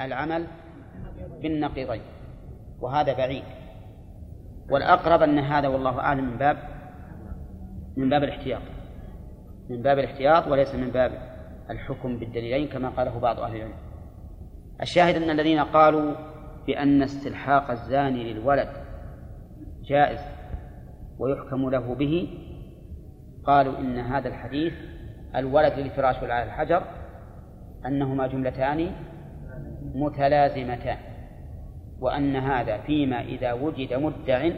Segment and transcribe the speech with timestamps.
[0.00, 0.46] العمل
[1.42, 2.00] بالنقيضين
[2.80, 3.44] وهذا بعيد.
[4.70, 6.56] والأقرب أن هذا والله أعلم من باب
[7.96, 8.62] من باب الاحتياط.
[9.70, 11.12] من باب الاحتياط وليس من باب
[11.70, 13.74] الحكم بالدليلين كما قاله بعض أهل العلم.
[14.82, 16.14] الشاهد أن الذين قالوا
[16.66, 18.68] بأن استلحاق الزاني للولد
[19.84, 20.20] جائز
[21.18, 22.28] ويحكم له به
[23.44, 24.74] قالوا إن هذا الحديث
[25.36, 26.82] الولد للفراش والعالى الحجر
[27.86, 28.90] أنهما جملتان
[29.94, 30.96] متلازمتان
[32.00, 34.50] وأن هذا فيما إذا وجد مدع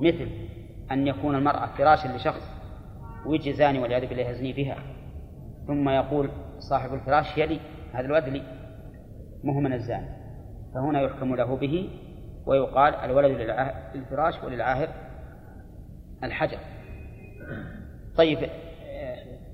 [0.00, 0.28] مثل
[0.92, 2.50] أن يكون المرأة فراشا لشخص
[3.26, 4.76] ويجي زاني والعياذ بالله يزني بها
[5.66, 7.60] ثم يقول صاحب الفراش يلي
[7.92, 8.42] هذا الولد لي
[9.44, 10.08] مو من الزاني
[10.74, 11.90] فهنا يحكم له به
[12.46, 13.30] ويقال الولد
[13.94, 14.88] للفراش وللعاهر
[16.24, 16.58] الحجر.
[18.16, 18.38] طيب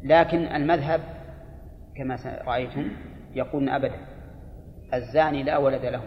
[0.03, 1.01] لكن المذهب
[1.97, 2.89] كما رأيتم
[3.35, 4.14] يقولون أبدا.
[4.97, 6.03] الزاني لا ولد له.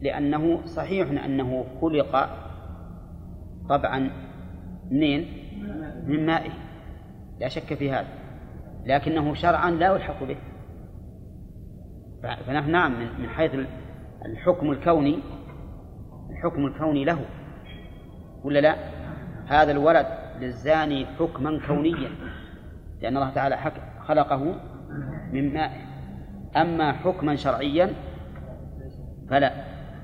[0.00, 2.28] لأنه صحيح أنه خلق
[3.68, 4.10] طبعا
[4.90, 5.28] منين؟
[6.06, 6.50] من مائه.
[7.40, 8.08] لا شك في هذا.
[8.86, 10.36] لكنه شرعا لا يلحق به.
[12.46, 13.50] فنحن نعم من حيث
[14.24, 15.18] الحكم الكوني
[16.30, 17.24] الحكم الكوني له.
[18.44, 18.76] ولا لا؟
[19.46, 20.06] هذا الولد
[20.40, 22.10] للزاني حكما كونيا.
[23.00, 23.56] لأن الله تعالى
[24.00, 24.54] خلقه
[25.32, 25.85] من ماء
[26.56, 27.94] أما حكما شرعيا
[29.30, 29.52] فلا.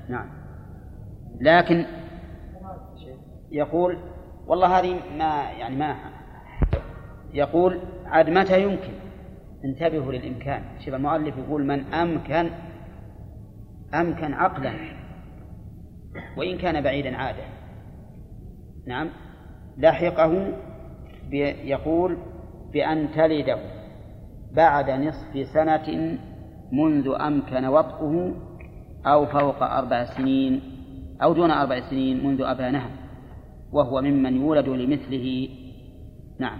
[0.09, 0.29] نعم.
[1.41, 1.85] لكن
[3.51, 3.97] يقول
[4.47, 5.95] والله هذه ما يعني ما
[7.33, 8.93] يقول عاد متى يمكن؟
[9.65, 10.63] انتبهوا للإمكان.
[10.85, 12.49] شوف المؤلف يقول من أمكن
[13.93, 14.73] أمكن عقلا
[16.37, 17.43] وإن كان بعيدا عادة.
[18.87, 19.09] نعم.
[19.77, 20.53] لاحقه
[21.63, 22.17] يقول
[22.73, 23.57] بأن تلده
[24.51, 26.17] بعد نصف سنة
[26.73, 28.35] منذ أمكن وطئه
[29.05, 30.61] أو فوق أربع سنين
[31.23, 32.89] أو دون أربع سنين منذ أبانها
[33.71, 35.49] وهو ممن يولد لمثله.
[36.39, 36.59] نعم.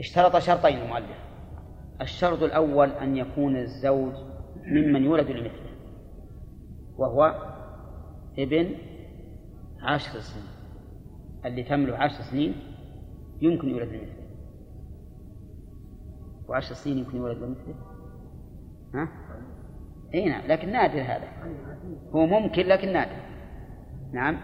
[0.00, 1.22] اشترط شرطين المؤلف.
[2.00, 4.12] الشرط الأول أن يكون الزوج
[4.66, 5.72] ممن يولد لمثله
[6.98, 7.34] وهو
[8.38, 8.74] ابن
[9.82, 10.46] عشر سنين.
[11.44, 12.54] اللي تملك عشر سنين
[13.40, 14.22] يمكن يولد لمثله.
[16.48, 17.91] وعشر سنين يمكن يولد لمثله؟
[18.94, 19.08] ها؟
[20.14, 21.28] إي نعم لكن نادر هذا
[22.14, 23.16] هو ممكن لكن نادر
[24.12, 24.36] نعم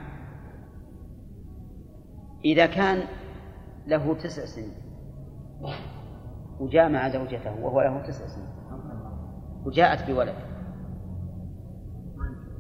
[2.45, 3.03] إذا كان
[3.87, 4.75] له تسع سنين
[6.61, 8.49] وجامع زوجته وهو له تسع سنين
[9.67, 10.35] وجاءت بولد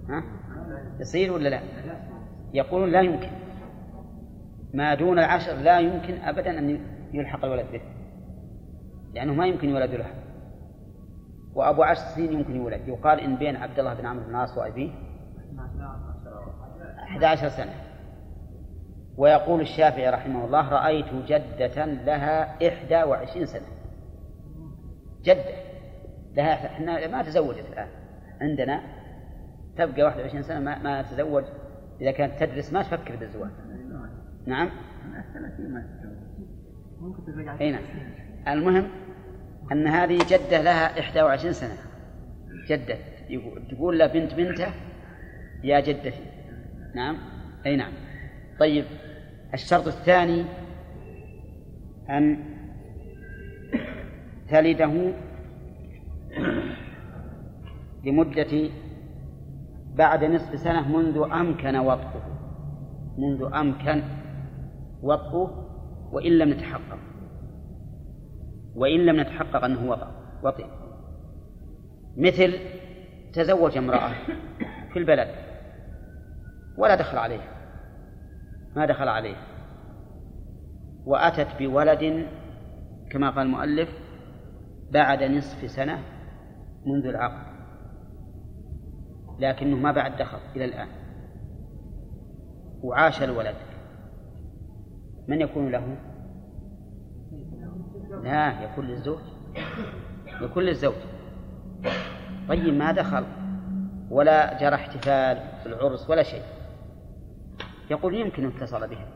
[0.09, 0.25] ها؟
[1.01, 1.61] يصير ولا لا؟
[2.55, 3.31] يقولون لا يمكن
[4.75, 6.81] ما دون العشر لا يمكن أبدا أن
[7.13, 7.81] يلحق الولد به
[9.15, 10.28] لأنه ما يمكن يولد له
[11.59, 12.89] وأبو عشر سنين يمكن يولد.
[12.89, 14.91] يقال إن بين عبد الله بن عمرو بن العاص وأبيه
[16.99, 17.75] 11 سنة.
[19.17, 23.67] ويقول الشافعي رحمه الله رأيت جدة لها إحدى وعشرين سنة.
[25.23, 25.69] جدة.
[26.37, 27.89] لها إحنا ما تزوجت الآن.
[28.41, 28.83] عندنا
[29.77, 31.45] تبقى 21 سنة ما, ما تزوج.
[32.01, 33.51] إذا كانت تدرس ما تفكر بالزواج.
[34.47, 34.71] نعم؟
[37.61, 37.83] أي نعم
[38.49, 38.91] المهم
[39.73, 41.77] أن هذه جدة لها 21 سنة.
[42.69, 42.99] جدة.
[43.71, 44.73] تقول له بنت بنته
[45.65, 46.25] يا جدتي.
[46.95, 47.17] نعم؟
[47.67, 47.93] أي نعم.
[48.61, 48.85] طيب
[49.55, 50.45] الشرط الثاني
[52.11, 52.39] أن
[54.51, 55.13] تلده
[58.05, 58.71] لمدة
[59.95, 62.39] بعد نصف سنة منذ أمكن وطئه.
[63.19, 64.03] منذ أمكن
[65.03, 65.69] وطئه
[66.13, 67.08] وإن لم نتحقق
[68.75, 70.07] وإن لم نتحقق أنه وطئ
[70.43, 70.67] وطئ.
[72.17, 72.59] مثل
[73.33, 74.11] تزوج امرأة
[74.93, 75.29] في البلد
[76.79, 77.59] ولا دخل عليها
[78.77, 79.47] ما دخل عليها
[81.05, 82.27] وأتت بولد
[83.11, 83.89] كما قال المؤلف
[84.91, 85.99] بعد نصف سنة
[86.87, 87.49] منذ العقد
[89.39, 90.89] لكنه ما بعد دخل إلى الآن.
[92.83, 93.57] وعاش الولد.
[95.29, 95.97] من يكون له؟
[98.25, 99.19] لا يكون للزوج.
[100.41, 100.95] يكون للزوج.
[102.49, 103.25] طيب ما دخل
[104.11, 106.43] ولا جرى احتفال في العرس ولا شيء.
[107.91, 109.07] يقول يمكن اتصل بها.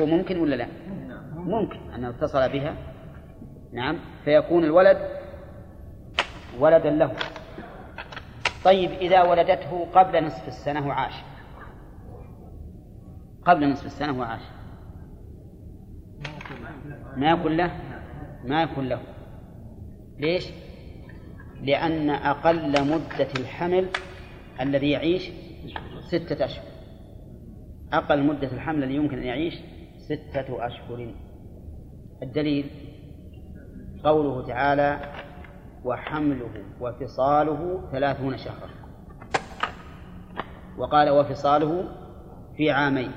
[0.00, 0.66] هو ممكن ولا لا؟
[1.34, 2.76] ممكن أنه اتصل بها.
[3.72, 3.98] نعم.
[4.24, 4.98] فيكون الولد
[6.58, 7.12] ولدا له.
[8.64, 11.14] طيب إذا ولدته قبل نصف السنة وعاش.
[13.44, 14.42] قبل نصف السنة وعاش.
[17.16, 17.70] ما يكون له؟
[18.44, 19.00] ما يكون له.
[20.18, 20.50] ليش؟
[21.62, 23.88] لأن أقل مدة الحمل
[24.60, 25.30] الذي يعيش
[26.08, 26.64] ستة أشهر.
[27.92, 29.54] أقل مدة الحمل الذي يمكن أن يعيش
[29.98, 31.14] ستة أشهر.
[32.22, 32.70] الدليل
[34.04, 35.00] قوله تعالى
[35.84, 38.68] وحمله وفصاله ثلاثون شهرا.
[40.78, 41.88] وقال وفصاله
[42.56, 43.12] في عامين.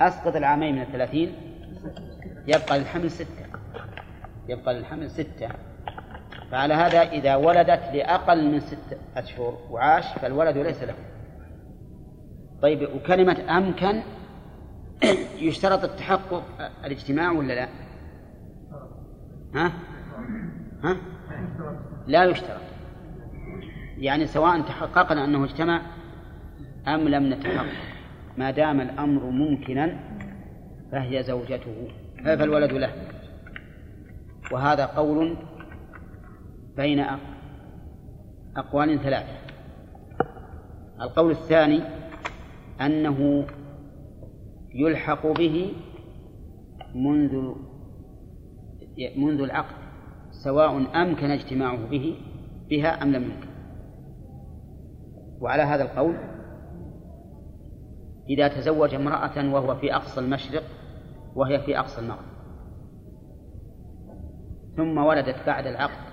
[0.00, 1.51] أسقط العامين من الثلاثين
[2.46, 3.46] يبقى للحمل ستة
[4.48, 5.48] يبقى للحمل ستة
[6.50, 10.94] فعلى هذا إذا ولدت لأقل من ستة أشهر وعاش فالولد ليس له
[12.62, 14.02] طيب وكلمة أمكن
[15.48, 16.42] يشترط التحقق
[16.84, 17.68] الاجتماع ولا لا؟
[19.54, 19.72] ها؟
[20.84, 20.96] ها؟
[22.06, 22.60] لا يشترط
[23.98, 25.82] يعني سواء تحققنا أنه اجتمع
[26.88, 27.66] أم لم نتحقق
[28.36, 29.98] ما دام الأمر ممكنا
[30.92, 31.88] فهي زوجته
[32.24, 32.92] فالولد له.
[34.52, 35.36] وهذا قول
[36.76, 37.06] بين
[38.56, 39.36] أقوال ثلاثة.
[41.00, 41.80] القول الثاني
[42.80, 43.46] أنه
[44.74, 45.72] يلحق به
[46.94, 47.54] منذ
[49.16, 49.74] منذ العقد
[50.30, 52.16] سواء أمكن اجتماعه به
[52.70, 53.48] بها أم لم يمكن.
[55.40, 56.16] وعلى هذا القول
[58.30, 60.62] إذا تزوج امرأة وهو في أقصى المشرق
[61.34, 62.32] وهي في أقصى المغرب
[64.76, 66.12] ثم ولدت بعد العقد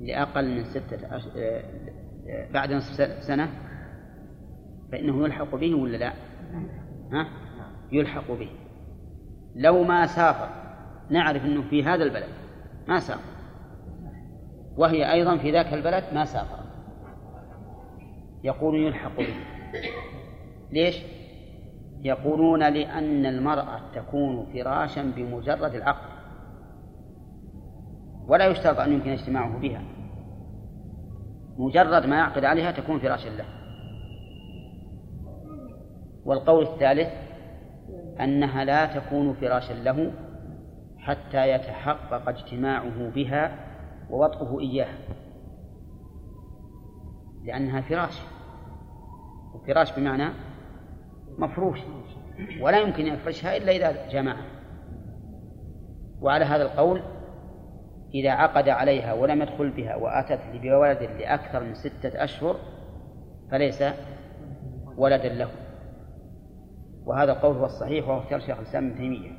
[0.00, 1.22] لأقل من ستة أش...
[1.36, 1.62] آه،
[2.28, 3.48] آه، بعد نصف سنة
[4.92, 6.12] فإنه يلحق به ولا لا؟
[7.12, 7.28] ها؟
[7.92, 8.48] يلحق به
[9.56, 10.48] لو ما سافر
[11.10, 12.28] نعرف أنه في هذا البلد
[12.88, 13.36] ما سافر
[14.76, 16.58] وهي أيضا في ذاك البلد ما سافر
[18.44, 19.34] يقول يلحق به
[20.72, 21.15] ليش؟
[22.04, 26.16] يقولون لأن المرأة تكون فراشا بمجرد العقد
[28.28, 29.82] ولا يشترط أن يمكن اجتماعه بها.
[31.58, 33.44] مجرد ما يعقد عليها تكون فراشا له.
[36.24, 37.08] والقول الثالث
[38.20, 40.12] أنها لا تكون فراشا له
[40.98, 43.66] حتى يتحقق اجتماعه بها
[44.10, 44.98] ووطئه إياها
[47.44, 48.22] لأنها فراش.
[49.54, 50.28] وفراش بمعنى
[51.38, 51.78] مفروش
[52.60, 54.46] ولا يمكن يفرشها إلا إذا جمعها
[56.20, 57.02] وعلى هذا القول
[58.14, 62.56] إذا عقد عليها ولم يدخل بها وأتت بولد لأكثر من ستة أشهر
[63.50, 63.84] فليس
[64.96, 65.48] ولدا له.
[67.04, 69.30] وهذا القول هو الصحيح وهو اختيار شيخ الإسلام ابن تيمية.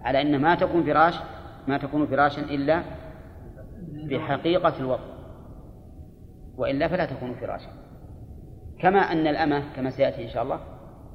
[0.00, 1.14] على أن ما تكون فراش
[1.68, 2.82] ما تكون فراشا إلا
[4.10, 5.04] بحقيقة الوضع
[6.56, 7.70] وإلا فلا تكون فراشا.
[8.84, 10.60] كما أن الأمة كما سيأتي إن شاء الله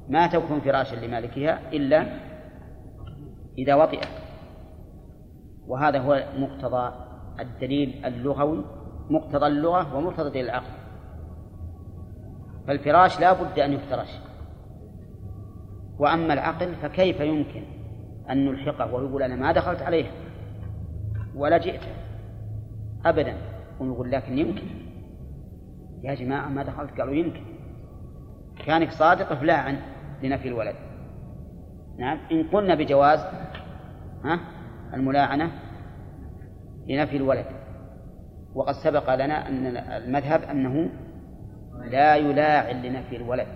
[0.08, 2.06] ما تكون فراشا لمالكها إلا
[3.58, 4.08] إذا وطئت.
[5.66, 6.92] وهذا هو مقتضى
[7.40, 8.64] الدليل اللغوي
[9.10, 10.72] مقتضى اللغة ومقتضى دليل العقل.
[12.66, 14.18] فالفراش لا بد أن يفترش.
[15.98, 17.62] وأما العقل فكيف يمكن
[18.30, 20.10] أن نلحقه ويقول أنا ما دخلت عليه
[21.34, 21.82] ولا جئت؟
[23.04, 23.36] أبدا.
[23.80, 24.66] ونقول لكن يمكن.
[26.02, 27.49] يا جماعة ما دخلت؟ قالوا يمكن.
[28.66, 29.76] كانك صادق فلاعا
[30.22, 30.74] لنفي الولد.
[31.98, 33.20] نعم إن قلنا بجواز
[34.24, 34.40] ها
[34.94, 35.50] الملاعنة
[36.88, 37.46] لنفي الولد.
[38.54, 40.88] وقد سبق لنا أن المذهب أنه
[41.90, 43.46] لا يلاعن لنفي الولد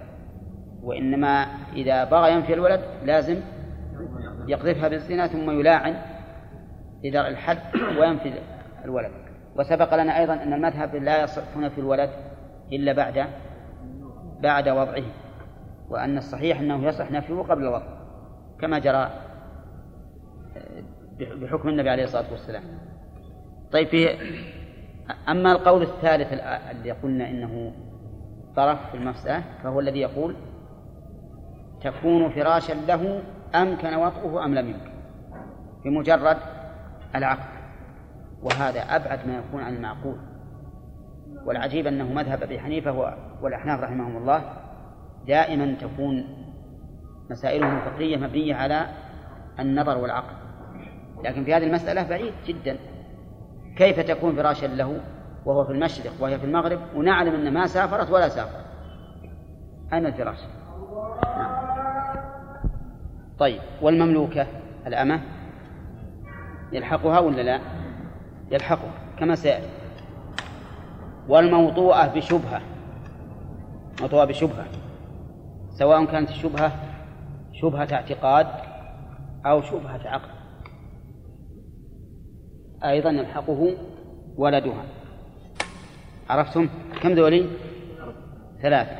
[0.83, 3.41] وإنما إذا بغى ينفي الولد لازم
[4.49, 5.95] يقذفها بالزنا ثم يلاعن
[7.05, 7.59] إذا الحد
[7.99, 8.33] وينفي
[8.85, 9.11] الولد.
[9.57, 12.11] وسبق لنا أيضا أن المذهب لا يصح نفي الولد
[12.73, 13.27] إلا بعد
[14.45, 15.05] بعد وضعه
[15.91, 17.87] وأن الصحيح أنه يصح نفيه قبل الوضع
[18.61, 19.11] كما جرى
[21.21, 22.63] بحكم النبي عليه الصلاة والسلام.
[23.73, 24.09] طيب في
[25.29, 26.33] أما القول الثالث
[26.71, 27.73] الذي قلنا إنه
[28.57, 30.37] طرف في المسألة فهو الذي يقول
[31.81, 33.23] تكون فراشا له
[33.55, 34.91] أمكن وطئه أم لم يمكن
[35.85, 36.37] بمجرد
[37.15, 37.55] العقد
[38.43, 40.17] وهذا أبعد ما يكون عن المعقول.
[41.47, 44.43] والعجيب أنه مذهب أبي حنيفة والأحناف رحمهم الله
[45.27, 46.25] دائما تكون
[47.31, 48.87] مسائلهم الفقهية مبنية على
[49.59, 50.35] النظر والعقل.
[51.25, 52.77] لكن في هذه المسألة بعيد جدا.
[53.77, 55.01] كيف تكون فراشا له
[55.47, 58.65] وهو في المشرق وهي في المغرب ونعلم أن ما سافرت ولا سافرت
[59.93, 60.39] أين الفراش؟
[61.37, 61.65] نعم.
[63.39, 64.47] طيب والمملوكة
[64.87, 65.21] الأمة
[66.73, 67.61] يلحقها ولا لا؟
[68.51, 69.69] يلحقها كما سيأتي.
[71.29, 72.74] والموطوءة بشبهة.
[74.01, 74.67] موطوءة بشبهة
[75.79, 76.73] سواء كانت الشبهة
[77.53, 78.47] شبهة اعتقاد
[79.47, 80.35] أو شبهة عقد
[82.85, 83.75] أيضا يلحقه
[84.37, 84.85] ولدها.
[86.31, 86.69] عرفتم؟
[87.03, 87.47] كم ذولي
[88.63, 88.97] ثلاثة.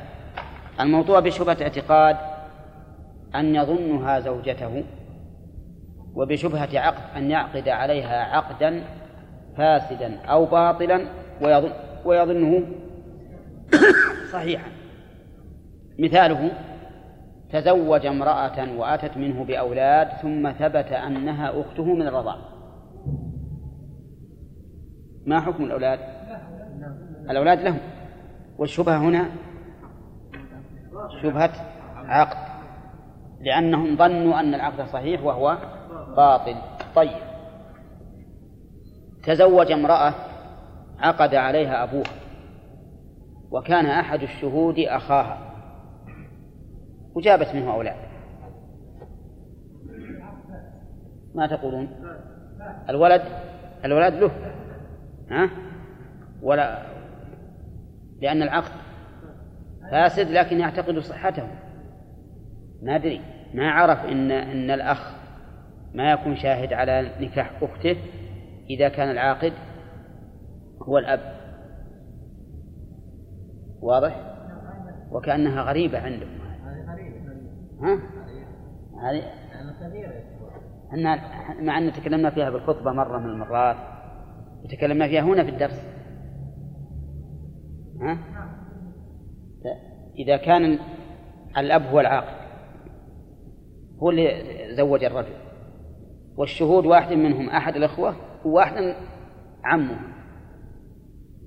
[0.81, 2.17] الموضوع بشبهة اعتقاد
[3.35, 4.85] أن يظنها زوجته
[6.15, 8.85] وبشبهة عقد أن يعقد عليها عقدا
[9.57, 11.07] فاسدا أو باطلا
[11.41, 11.73] ويظن
[12.05, 12.63] ويظنه
[14.33, 14.74] صحيحا.
[15.99, 16.51] مثاله
[17.53, 22.55] تزوج امرأة وأتت منه بأولاد ثم ثبت أنها أخته من الرضاعة
[25.27, 25.99] ما حكم الأولاد؟
[27.31, 27.79] الأولاد لهم.
[28.59, 29.31] والشبهة هنا
[31.23, 31.53] شبهة
[31.97, 32.55] عقد
[33.41, 35.59] لأنهم ظنوا أن العقد صحيح وهو
[36.17, 36.57] باطل.
[36.95, 37.17] طيب.
[39.23, 40.15] تزوج امرأة
[40.99, 42.13] عقد عليها أبوها
[43.51, 45.54] وكان أحد الشهود أخاها.
[47.15, 47.97] وجابت منه أولاد
[51.35, 51.89] ما تقولون؟
[52.89, 53.23] الولد؟
[53.85, 54.31] الولد له.
[55.31, 55.51] ها؟
[56.43, 56.83] ولا
[58.23, 58.73] لأن العقد
[59.91, 61.49] فاسد لكن يعتقد صحته.
[62.83, 63.21] ما أدري.
[63.55, 65.15] ما عرف إن إن الأخ
[65.95, 67.97] ما يكون شاهد على نكاح أخته
[68.71, 69.53] إذا كان العاقد
[70.83, 71.35] هو الأب.
[73.81, 74.35] واضح؟
[75.11, 76.34] وكأنها غريبة عندهم
[77.85, 77.99] ها؟
[79.03, 79.23] هذه
[81.63, 83.77] مع أن تكلمنا فيها بالخطبة مرة من المرات
[84.65, 85.87] وتكلمنا فيها هنا في الدرس.
[88.01, 88.19] ها؟
[90.19, 90.79] إذا كان
[91.59, 92.45] الأب هو العاقل
[94.03, 94.31] هو اللي
[94.77, 95.35] زوج الرجل
[96.37, 98.95] والشهود واحد منهم أحد الأخوة وواحد
[99.65, 99.99] عمه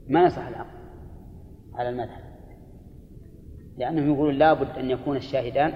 [0.09, 0.77] ما يصح العقد
[1.75, 2.27] على المذهب
[3.77, 5.73] لأنهم يقولون لابد أن يكون الشاهدان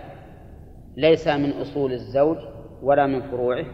[0.95, 2.38] ليس من أصول الزوج
[2.81, 3.65] ولا من فروعه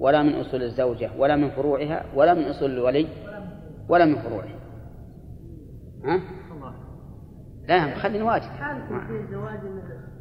[0.00, 3.06] ولا من أصول الزوجة ولا من فروعها ولا من أصول الولي
[3.88, 4.48] ولا من فروعه.
[6.04, 6.20] ها؟
[7.68, 8.50] لا خلينا واجب.
[9.08, 9.60] في زواج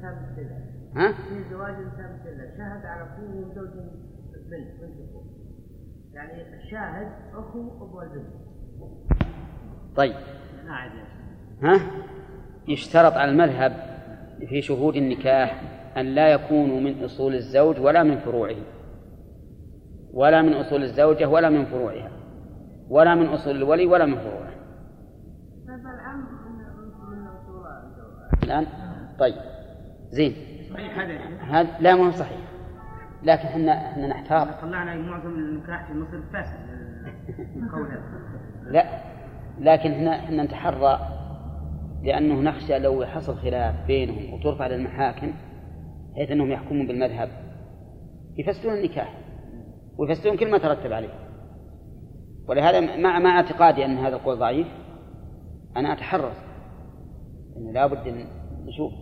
[0.01, 0.33] تام
[0.95, 2.19] ها؟ في زواج تام
[2.57, 3.69] شهد على كل زوج
[4.51, 5.23] بنت بنت
[6.13, 8.27] يعني الشاهد أخو أبو البنت.
[9.95, 10.15] طيب.
[11.63, 11.79] ها؟
[12.67, 13.73] يشترط على المذهب
[14.49, 15.61] في شهود النكاح.
[15.97, 18.55] أن لا يكونوا من أصول الزوج ولا من فروعه.
[20.13, 22.11] ولا من أصول الزوجة ولا من فروعها.
[22.89, 24.53] ولا من أصول الولي ولا من فروعه.
[28.43, 28.65] الآن
[29.19, 29.35] طيب.
[30.09, 30.35] زين.
[31.49, 32.39] هذا لا ما هو صحيح.
[33.23, 34.47] لكن إحنا إحنا نحتاط.
[34.61, 36.57] طلعنا معظم النكاح في مصر فاسد
[38.67, 38.85] لا.
[39.59, 40.99] لكن إحنا إحنا نتحرى
[42.03, 45.33] لأنه نخشى لو حصل خلاف بينهم وترفع للمحاكم
[46.13, 47.29] بحيث أنهم يحكمون بالمذهب.
[48.37, 49.19] يفسدون النكاح.
[49.97, 51.13] ويفسدون كل ما ترتب عليه.
[52.47, 54.67] ولهذا مع مع اعتقادي أن هذا القول ضعيف
[55.77, 56.37] أنا أتحرص.
[57.57, 58.25] أنه لابد أن
[58.65, 58.93] نشوف.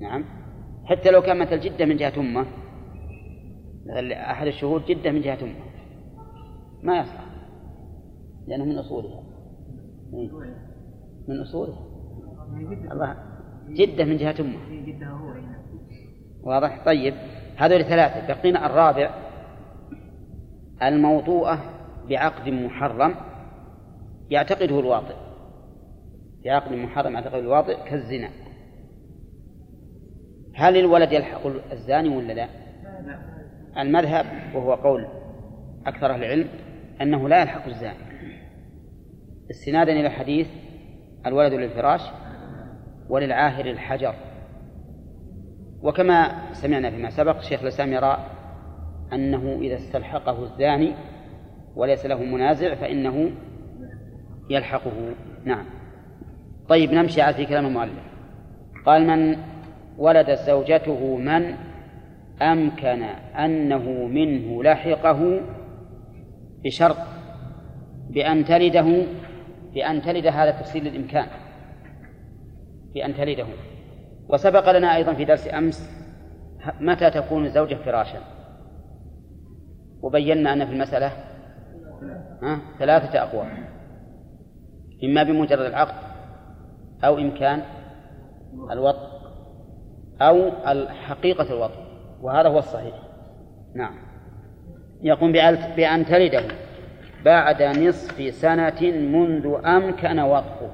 [0.00, 0.24] نعم.
[0.84, 2.46] حتى لو كان مثل جدة من جهة أمة
[4.12, 5.68] أحد الشهود جدة من جهة أمة.
[6.82, 7.28] ما يصلح.
[8.46, 9.22] لأنه من أصولها.
[10.14, 10.30] إيه.
[11.28, 11.78] من أصولها.
[12.92, 13.27] الله.
[13.68, 14.58] جدة من جهة أمه.
[16.42, 17.14] واضح؟ طيب.
[17.56, 18.34] هذول ثلاثة.
[18.34, 19.10] بقينا الرابع
[20.82, 21.60] الموضوعة
[22.08, 23.14] بعقد محرم
[24.30, 25.14] يعتقده الواطئ.
[26.44, 28.28] بعقد محرم يعتقده الواطئ كالزنا.
[30.54, 32.48] هل الولد يلحق الزاني ولا لا؟
[33.78, 35.06] المذهب وهو قول
[35.86, 36.48] أكثر أهل العلم
[37.02, 38.08] أنه لا يلحق الزاني.
[39.50, 40.46] استنادا إلى الحديث
[41.26, 42.00] الولد للفراش
[43.08, 44.14] وللعاهر الحجر.
[45.82, 48.18] وكما سمعنا فيما سبق شيخ الإسلام يرى
[49.12, 50.94] أنه إذا استلحقه الزاني
[51.76, 53.30] وليس له منازع فإنه
[54.50, 55.14] يلحقه.
[55.44, 55.64] نعم.
[56.68, 58.08] طيب نمشي على في كلام المؤلف.
[58.86, 59.36] قال من
[59.98, 61.54] ولدت زوجته من
[62.42, 63.02] أمكن
[63.38, 65.40] أنه منه لحقه
[66.64, 66.96] بشرط
[68.10, 69.02] بأن تلده
[69.74, 71.26] بأن تلد هذا تفصيل الإمكان
[72.98, 73.46] بأن تلده.
[74.28, 75.90] وسبق لنا أيضا في درس أمس
[76.80, 78.18] متى تكون الزوجة فراشا.
[80.02, 81.12] وبينا أن في المسألة
[82.78, 83.48] ثلاثة أقوال.
[85.04, 85.94] إما بمجرد العقد
[87.04, 87.62] أو إمكان
[88.70, 89.08] الوطء
[90.20, 90.50] أو
[90.90, 91.80] حقيقة الوطء
[92.20, 92.94] وهذا هو الصحيح.
[93.74, 93.94] نعم.
[95.02, 95.32] يقوم
[95.76, 96.42] بأن تلده
[97.24, 100.70] بعد نصف سنة منذ أمكن وطئه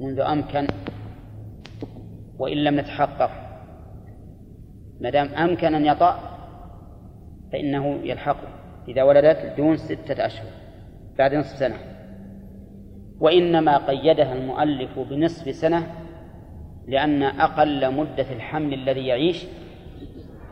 [0.00, 0.66] منذ أمكن
[2.38, 3.30] وإن لم نتحقق.
[5.00, 6.18] ما دام أمكن أن يطأ
[7.52, 8.48] فإنه يلحقه
[8.88, 10.46] إذا ولدت دون ستة أشهر
[11.18, 11.76] بعد نصف سنة.
[13.20, 15.94] وإنما قيدها المؤلف بنصف سنة
[16.88, 19.46] لأن أقل مدة الحمل الذي يعيش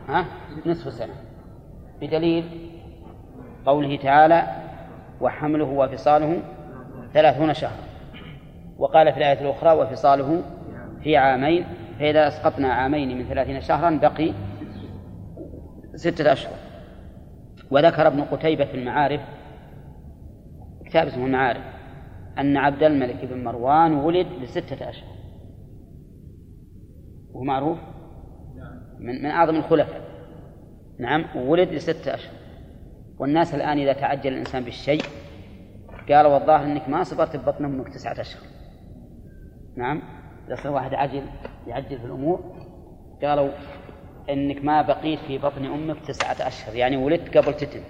[0.07, 0.25] ها
[0.65, 1.13] نصف سنة.
[2.01, 2.43] بدليل
[3.65, 4.47] قوله تعالى
[5.21, 6.41] وحمله وفصاله
[7.13, 7.83] ثلاثون شهرا
[8.77, 10.41] وقال في الآية الأخرى وفصاله
[11.03, 11.65] في عامين
[11.99, 14.33] فإذا أسقطنا عامين من ثلاثين شهرا بقي
[15.95, 16.53] ستة أشهر.
[17.71, 19.21] وذكر ابن قتيبة في المعارف
[20.85, 21.63] كتاب اسمه المعارف
[22.39, 25.13] أن عبد الملك بن مروان ولد لستة أشهر.
[27.33, 27.77] وهو معروف؟
[28.99, 30.01] من من أعظم الخلفاء.
[30.99, 32.33] نعم ولد لستة أشهر.
[33.19, 35.01] والناس الآن إذا تعجل الإنسان بالشيء
[36.09, 38.41] قالوا والظاهر أنك ما صبرت ببطن أمك تسعة أشهر.
[39.77, 40.22] نعم.
[40.51, 41.23] صار واحد عجل
[41.67, 42.39] يعجل في الأمور
[43.23, 43.49] قالوا
[44.29, 47.81] إنك ما بقيت في بطن أمك تسعة أشهر يعني ولدت قبل تتم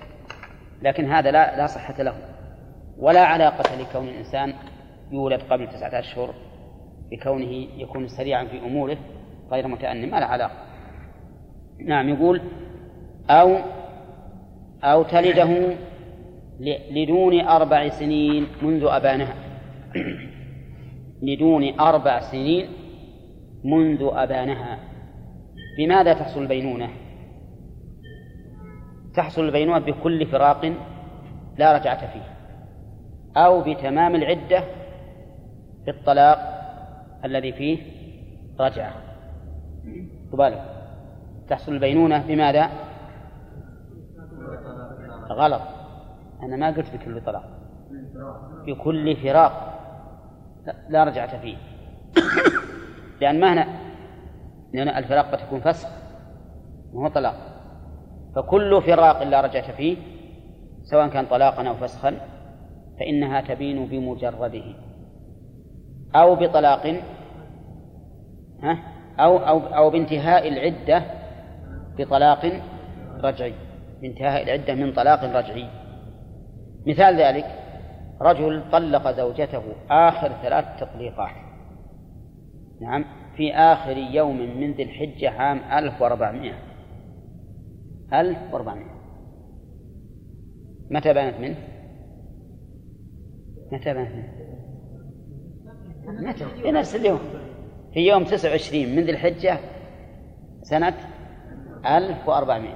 [0.82, 2.16] لكن هذا لا لا صحة له.
[2.98, 4.54] ولا علاقة لكون الإنسان
[5.12, 6.34] يولد قبل تسعة أشهر
[7.12, 8.98] بكونه يكون سريعا في أموره
[9.52, 10.56] غير متأني ما له علاقة.
[11.80, 12.42] نعم يقول
[13.30, 13.58] أو
[14.84, 15.76] أو تلده
[16.92, 19.34] لدون أربع سنين منذ أبانها.
[21.24, 22.70] لدون أربع سنين
[23.64, 24.80] منذ أبانها.
[25.78, 26.90] بماذا تحصل البينونة؟
[29.14, 30.74] تحصل البينونة بكل فراق
[31.58, 32.34] لا رجعة فيه
[33.38, 34.64] أو بتمام العدة
[35.86, 36.38] في الطلاق
[37.26, 37.78] الذي فيه
[38.60, 38.94] رجعة.
[40.32, 40.60] تبالغ.
[41.50, 42.70] تحصل البينونة بماذا؟
[45.30, 45.62] غلط.
[46.44, 47.44] أنا ما قلت بكل طلاق.
[48.66, 49.83] بكل فراق.
[50.90, 51.58] لا رجعة فيه.
[53.22, 53.68] لأن ما هنا
[54.74, 55.90] لأن الفراق قد تكون فسخ
[56.94, 57.36] وهو طلاق.
[58.36, 59.98] فكل فراق لا رجعة فيه
[60.84, 62.18] سواء كان طلاقا أو فسخا
[63.00, 64.64] فإنها تبين بمجرده.
[66.16, 66.88] أو بطلاق
[68.64, 68.78] ها؟
[69.20, 71.04] أو أو أو بانتهاء العدة
[71.98, 72.62] بطلاق
[73.24, 73.54] رجعي.
[74.02, 75.68] بانتهاء العدة من طلاق رجعي.
[76.88, 77.63] مثال ذلك
[78.24, 81.36] رجل طلق زوجته آخر ثلاث تطليقات
[82.82, 83.06] نعم
[83.36, 86.54] في آخر يوم من ذي الحجة عام 1400
[88.14, 88.84] 1400
[90.92, 91.58] متى بانت منه؟
[93.72, 94.34] متى بانت منه؟
[96.30, 97.20] متى؟ في نفس اليوم
[97.94, 99.60] في يوم 29 من ذي الحجة
[100.62, 100.94] سنة
[101.86, 102.70] 1400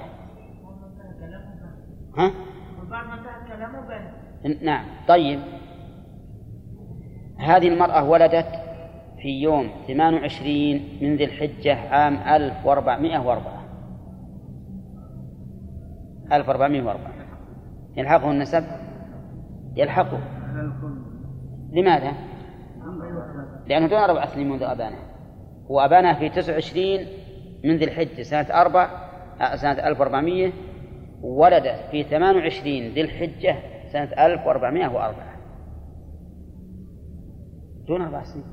[2.17, 2.31] ها؟
[4.61, 4.85] نعم.
[5.07, 5.39] طيب.
[7.37, 8.47] هذه المرأة ولدت
[9.21, 13.63] في يوم 28 من ذي الحجة عام 1404
[16.31, 17.11] 1404
[17.97, 18.63] يلحقه النسب؟
[19.75, 20.19] يلحقه.
[21.71, 22.13] لماذا؟
[23.67, 24.97] لأنه دون أربع سنين منذ أبانه.
[25.71, 27.05] هو أبانه في 29
[27.63, 28.89] من ذي الحجة سنة أربع
[29.55, 30.51] سنة 1400
[31.21, 33.55] ولدت في 28 ذي الحجة
[33.91, 35.37] سنة 1404
[37.87, 38.45] دون أربع سنين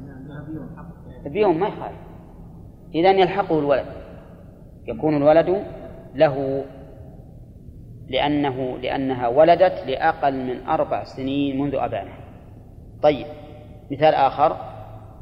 [1.27, 1.99] بيوم ما يخالف.
[2.94, 3.87] إذا يلحقه الولد.
[4.88, 5.64] يكون الولد
[6.14, 6.64] له
[8.09, 12.14] لأنه لأنها ولدت لأقل من أربع سنين منذ أبانه
[13.03, 13.27] طيب
[13.90, 14.75] مثال آخر.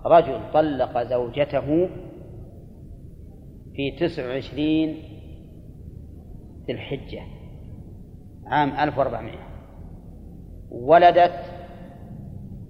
[0.05, 1.89] رجل طلق زوجته
[3.75, 4.89] في تسع وعشرين
[6.67, 7.23] ذي الحجة
[8.47, 9.52] عام 1400
[10.73, 11.33] ولدت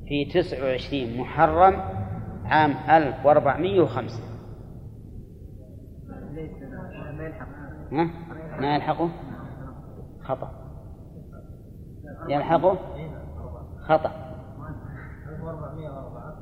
[0.06, 1.82] في تسع وعشرين محرم
[2.44, 4.22] عام 1405
[7.92, 8.10] ها؟
[8.60, 9.10] ما يلحقه؟
[10.22, 10.50] خطأ.
[12.28, 12.78] يلحقه؟
[13.88, 14.12] خطأ.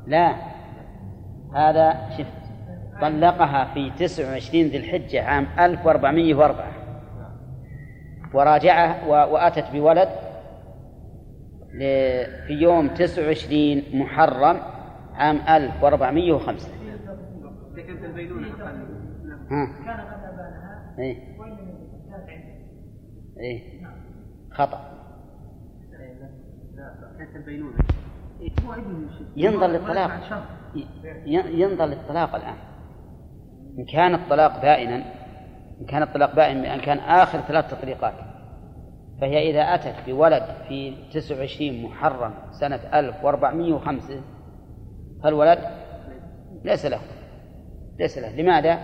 [0.07, 0.35] لا.
[1.55, 2.27] هذا شف
[3.01, 6.67] طلقها في 29 ذي الحجة عام 1404
[8.35, 10.09] وراجعه وأتت بولد
[12.47, 14.61] في يوم 29 محرم
[15.15, 16.69] عام 1405
[17.77, 18.49] كانت البينونة
[19.51, 19.69] ها.
[20.99, 21.17] إيه.
[23.41, 23.81] إيه.
[24.53, 24.91] خطأ.
[29.37, 30.11] ينظر للطلاق.
[31.51, 32.55] ينظر للطلاق الآن.
[33.79, 34.97] إن كان الطلاق بائنا
[35.81, 38.15] إن كان الطلاق بائن بأن كان آخر ثلاث تطليقات.
[39.21, 44.21] فهي إذا أتت بولد في 29 محرم سنة 1405
[45.23, 45.59] فالولد
[46.65, 47.01] ليس له.
[47.99, 48.37] ليس له.
[48.37, 48.79] لماذا؟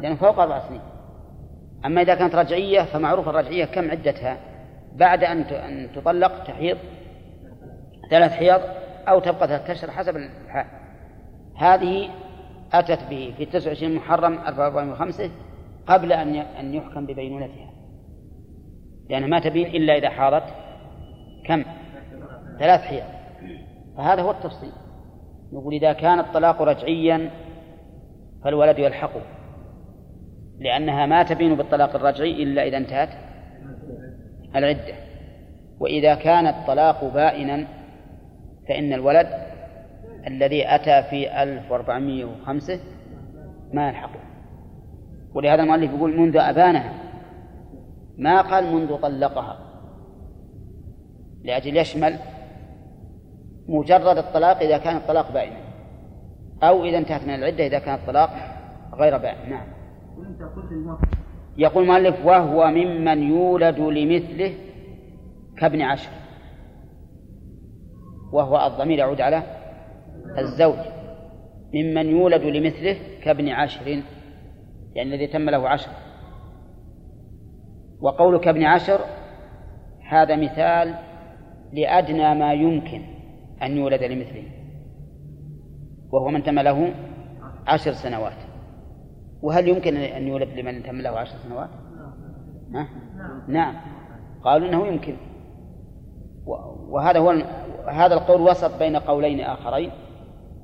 [0.00, 0.80] لأنه فوق أربع سنين.
[1.84, 4.36] أما إذا كانت رجعية فمعروف الرجعية كم عدتها؟
[4.94, 6.78] بعد أن أن تطلق تحيض
[8.10, 8.60] ثلاث حيض
[9.08, 10.66] أو تبقى ثلاثة أشهر حسب الحال.
[11.56, 12.08] هذه
[12.72, 15.30] أتت به في 29 محرم 405
[15.86, 17.73] قبل أن أن يحكم ببينونتها.
[19.08, 20.44] لأنها ما تبين إلا إذا حاضت
[21.44, 21.64] كم؟
[22.58, 23.02] ثلاث حيض
[23.96, 24.72] فهذا هو التفصيل.
[25.52, 27.30] نقول إذا كان الطلاق رجعيا
[28.44, 29.20] فالولد يلحقه
[30.58, 33.08] لأنها ما تبين بالطلاق الرجعي إلا إذا انتهت
[34.56, 34.94] العدة.
[35.80, 37.66] وإذا كان الطلاق بائنا
[38.68, 39.28] فإن الولد
[40.26, 42.80] الذي أتى في 1405
[43.72, 44.20] ما يلحقه.
[45.34, 47.03] ولهذا المؤلف يقول منذ أبانها
[48.18, 49.58] ما قال منذ طلقها.
[51.44, 52.18] لأجل يشمل
[53.68, 55.56] مجرد الطلاق إذا كان الطلاق بائنا.
[56.62, 58.30] أو إذا انتهت من العدة إذا كان الطلاق
[58.94, 59.50] غير بائن.
[59.50, 59.66] نعم.
[61.56, 64.54] يقول المؤلف وهو ممن يولد لمثله
[65.58, 66.10] كابن عشر.
[68.32, 69.42] وهو الضمير يعود على
[70.38, 70.78] الزوج.
[71.74, 74.02] ممن يولد لمثله كابن عشر.
[74.94, 75.90] يعني الذي تم له عشر.
[78.04, 79.00] وقولك ابن عشر
[80.08, 80.94] هذا مثال
[81.72, 83.02] لأدنى ما يمكن
[83.62, 84.44] أن يولد لمثله
[86.12, 86.94] وهو من تم له
[87.66, 88.36] عشر سنوات
[89.42, 91.68] وهل يمكن أن يولد لمن تم له عشر سنوات؟
[92.74, 92.88] ها؟
[93.48, 93.74] نعم
[94.42, 95.16] قالوا أنه يمكن
[96.88, 97.30] وهذا هو
[97.88, 99.90] هذا القول وسط بين قولين آخرين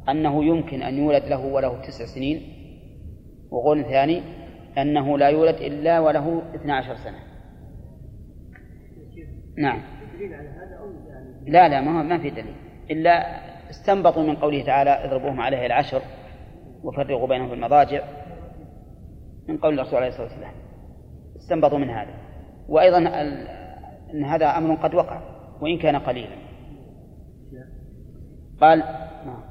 [0.09, 2.43] أنه يمكن أن يولد له وله تسع سنين
[3.51, 4.23] وقول ثاني
[4.79, 7.30] أنه لا يولد إلا وله 12 سنة
[9.61, 9.83] نعم.
[11.47, 12.55] لا؟ لا ما هو ما في دليل.
[12.91, 16.03] إلا استنبطوا من قوله تعالى اضربوهم عليه العشر
[16.83, 18.05] وفرقوا بينهم في المضاجع
[19.49, 20.53] من قول الرسول عليه الصلاة والسلام.
[21.37, 22.15] استنبطوا من هذا.
[22.69, 22.99] وأيضا
[24.15, 25.21] أن هذا أمر قد وقع
[25.61, 26.37] وإن كان قليلا.
[28.61, 28.79] قال
[29.27, 29.43] نعم.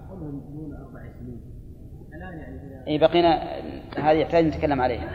[2.88, 3.60] أي بقينا
[3.98, 5.10] هذه يحتاج نتكلم عليها.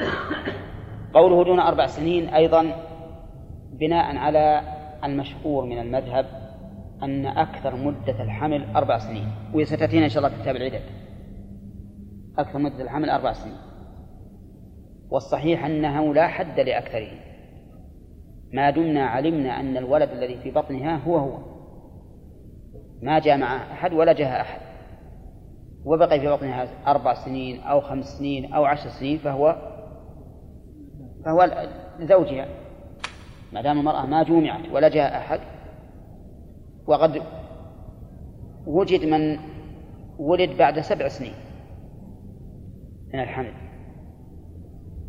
[1.14, 2.66] قوله دون أربع سنين أيضا
[3.72, 4.73] بناء على
[5.04, 6.26] المشهور من المذهب
[7.02, 10.82] أن أكثر مدة الحمل أربع سنين وستأتينا إن شاء الله في كتاب العدد.
[12.38, 13.56] أكثر مدة الحمل أربع سنين.
[15.10, 17.10] والصحيح أنه لا حد لأكثره.
[18.52, 21.38] ما دمنا علمنا أن الولد الذي في بطنها هو هو.
[23.02, 24.60] ما جاء مع أحد ولا جاء أحد.
[25.84, 29.56] وبقي في بطنها أربع سنين أو خمس سنين أو عشر سنين فهو
[31.24, 32.63] فهو لزوجها
[33.54, 35.40] ما دام المرأة ما جومعت ولا جاء أحد
[36.86, 37.22] وقد
[38.66, 39.38] وجد من
[40.18, 41.34] ولد بعد سبع سنين
[43.14, 43.52] من الحمل.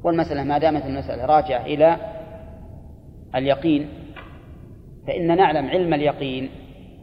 [0.04, 1.98] والمسألة ما دامت المسألة راجعة إلى
[3.36, 3.90] اليقين
[5.08, 6.50] فإن نعلم علم اليقين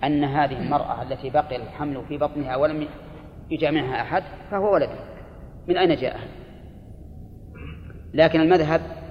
[0.05, 2.89] أن هذه المرأة التي بقي الحمل في بطنها ولم
[3.51, 4.91] يجامعها أحد فهو ولد.
[5.69, 6.21] من أين جاء
[8.15, 9.02] لكن المذهب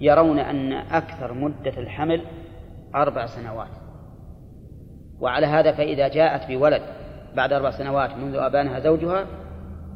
[0.00, 2.22] يرون أن أكثر مدة الحمل
[2.94, 3.70] أربع سنوات.
[5.20, 6.82] وعلى هذا فإذا جاءت بولد
[7.36, 9.26] بعد أربع سنوات منذ أبانها زوجها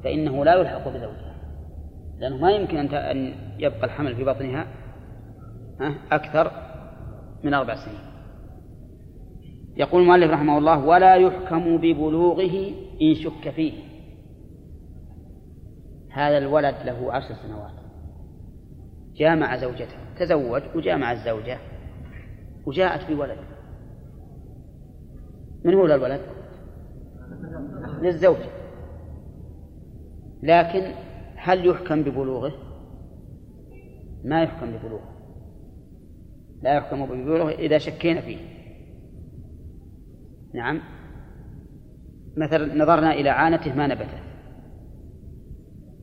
[0.04, 1.34] فإنه لا يلحق بزوجها.
[2.18, 4.66] لأنه ما يمكن أن يبقى الحمل في بطنها
[6.12, 6.52] أكثر
[7.44, 8.10] من أربع سنين.
[9.76, 13.72] يقول المؤلف رحمه الله ولا يحكم ببلوغه إن شك فيه.
[16.12, 17.79] هذا الولد له عشر سنوات.
[19.20, 21.58] جامع زوجته تزوج وجامع الزوجة
[22.66, 23.38] وجاءت بولد.
[25.64, 26.20] من هو الولد؟
[28.02, 28.36] للزوج.
[30.42, 30.94] لكن
[31.36, 32.52] هل يحكم ببلوغه؟
[34.24, 35.10] ما يحكم ببلوغه.
[36.62, 38.38] لا يحكم ببلوغه إذا شكينا فيه.
[40.54, 40.80] نعم.
[42.36, 44.22] مثلا نظرنا إلى عانته ما نبتت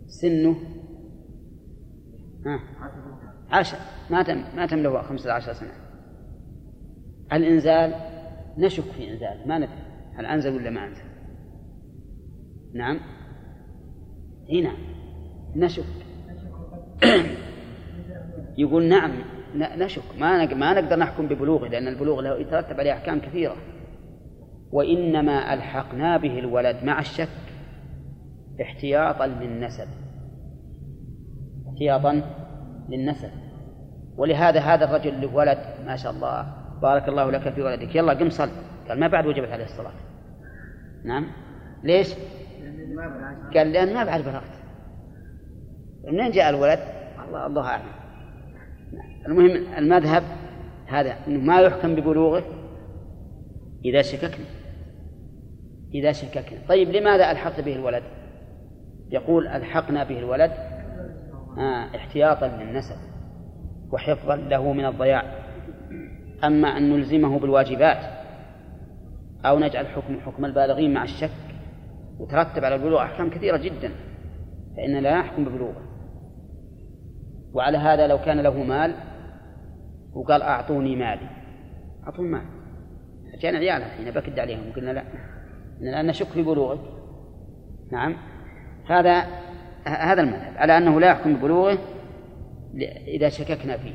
[0.07, 0.55] سنه.
[2.45, 2.76] ها.
[3.51, 3.77] عشر.
[4.09, 5.73] ما تم ما تم له خمسة عشر سنة.
[7.33, 7.95] الإنزال
[8.57, 9.47] نشك في إنزال.
[9.47, 9.69] ما ندري.
[10.15, 11.03] هل أنزل ولا ما أنزل؟
[12.73, 12.99] نعم.
[14.53, 14.71] هنا
[15.55, 15.83] نشك.
[18.57, 19.11] يقول نعم.
[19.55, 20.03] نشك.
[20.19, 23.55] ما ما نقدر نحكم ببلوغه لأن البلوغ له يترتب عليه أحكام كثيرة.
[24.71, 27.47] وإنما ألحقنا به الولد مع الشك.
[28.61, 29.87] احتياطا للنسب
[31.67, 32.21] احتياطا
[32.89, 33.29] للنسب.
[34.17, 37.95] ولهذا هذا الرجل له ولد ما شاء الله بارك الله لك في ولدك.
[37.95, 38.49] يلا قم صل.
[38.89, 39.91] قال ما بعد وجبت عليه الصلاة.
[41.03, 41.27] نعم.
[41.83, 42.13] ليش؟
[43.55, 44.43] قال لأن ما بعد بلغت
[46.03, 46.79] منين جاء الولد؟
[47.27, 47.83] الله الله أعلم.
[49.27, 50.23] المهم المذهب
[50.87, 52.43] هذا أنه ما يحكم ببلوغه
[53.85, 54.45] إذا شككنا.
[55.93, 56.59] إذا شككنا.
[56.69, 58.03] طيب لماذا ألحقت به الولد؟
[59.09, 60.51] يقول ألحقنا به الولد
[61.95, 62.95] احتياطا للنسب
[63.91, 65.23] وحفظا له من الضياع.
[66.43, 67.97] أما أن نلزمه بالواجبات
[69.45, 71.29] أو نجعل حكم حكم البالغين مع الشك
[72.19, 73.91] وترتب على البلوغ أحكام كثيرة جدا
[74.77, 75.81] فإن لا نحكم ببلوغه.
[77.53, 78.93] وعلى هذا لو كان له مال
[80.13, 81.29] وقال أعطوني مالي
[82.03, 82.45] أعطوني مال.
[83.41, 85.03] كان عيال الحين بكد عليهم قلنا لا
[85.79, 86.79] لأن نشك في بلوغه.
[87.91, 88.17] نعم.
[88.89, 89.27] هذا
[89.87, 91.77] هذا المذهب على أنه لا يحكم ببلوغه
[93.07, 93.93] إذا شككنا فيه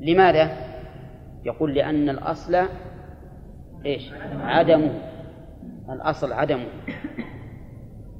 [0.00, 0.50] لماذا؟
[1.44, 2.56] يقول لأن الأصل
[3.86, 4.90] إيش؟ عدمه
[5.90, 6.66] الأصل عدمه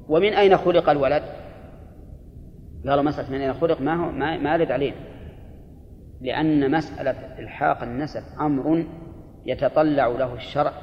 [0.09, 1.23] ومن أين خلق الولد؟
[2.87, 4.95] قالوا مسألة من أين خلق ما هو ما, ما يرد علينا
[6.21, 8.85] لأن مسألة إلحاق النسب أمر
[9.45, 10.73] يتطلع له الشرع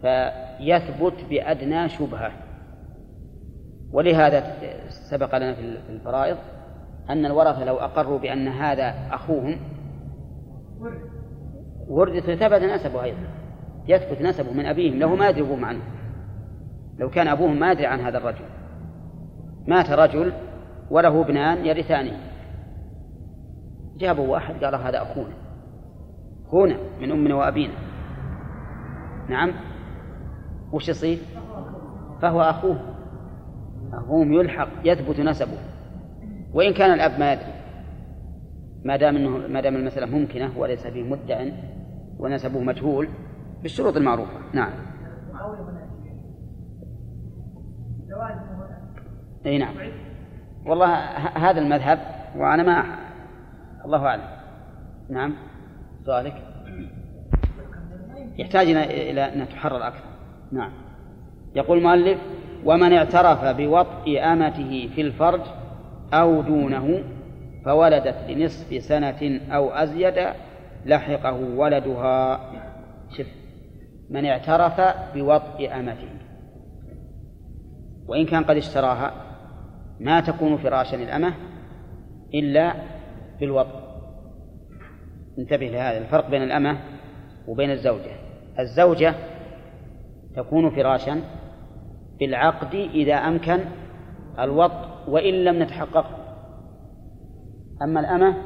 [0.00, 2.32] فيثبت بأدنى شبهة
[3.92, 4.56] ولهذا
[5.10, 6.36] سبق لنا في الفرائض
[7.10, 9.58] أن الورثة لو أقروا بأن هذا أخوهم
[11.88, 13.26] ورث ثبت نسبه أيضا
[13.88, 15.80] يثبت نسبه من أبيهم له ما يدري أبوهم عنه.
[16.98, 18.44] لو كان أبوهم ما يدري عن هذا الرجل.
[19.66, 20.32] مات رجل
[20.90, 22.18] وله ابنان يرثانه.
[23.96, 25.34] جابوا واحد قال هذا أخونا.
[26.46, 27.74] أخونا من أمنا وأبينا.
[29.28, 29.52] نعم؟
[30.72, 31.18] وش يصير؟
[32.22, 32.91] فهو أخوه.
[33.92, 35.58] أخوهم يلحق يثبت نسبه.
[36.54, 37.52] وإن كان الأب ما يدري
[38.84, 41.44] ما دام انه ما دام المسألة ممكنة وليس فيه مدع
[42.18, 43.08] ونسبه مجهول
[43.62, 44.38] بالشروط المعروفة.
[44.52, 44.72] نعم.
[49.46, 49.74] أي نعم.
[50.66, 50.94] والله
[51.50, 51.98] هذا المذهب
[52.36, 52.98] وأنا ما
[53.84, 54.24] الله أعلم.
[55.10, 55.34] نعم.
[56.06, 56.34] سؤالك؟
[58.38, 60.04] يحتاج إلى أن تحرر أكثر.
[60.52, 60.72] نعم.
[61.54, 62.18] يقول المؤلف
[62.64, 65.40] ومن اعترف بوطء أمته في الفرج
[66.14, 67.02] أو دونه
[67.64, 70.26] فولدت لنصف سنة أو أزيد
[70.86, 72.40] لحقه ولدها.
[73.18, 73.26] شف.
[74.10, 74.80] من اعترف
[75.14, 76.08] بوطء أمته.
[78.08, 79.12] وإن كان قد اشتراها
[80.00, 81.34] ما تكون فراشا الأمة
[82.34, 82.72] إلا
[83.40, 83.82] بالوضع
[85.38, 85.98] انتبه لهذا.
[85.98, 86.78] الفرق بين الأمة
[87.48, 88.12] وبين الزوجة.
[88.58, 89.14] الزوجة
[90.36, 91.20] تكون فراشا
[92.20, 93.58] بالعقد إذا أمكن
[94.38, 94.72] الوط
[95.08, 96.06] وإن لم نتحقق.
[97.82, 98.36] أما الأمة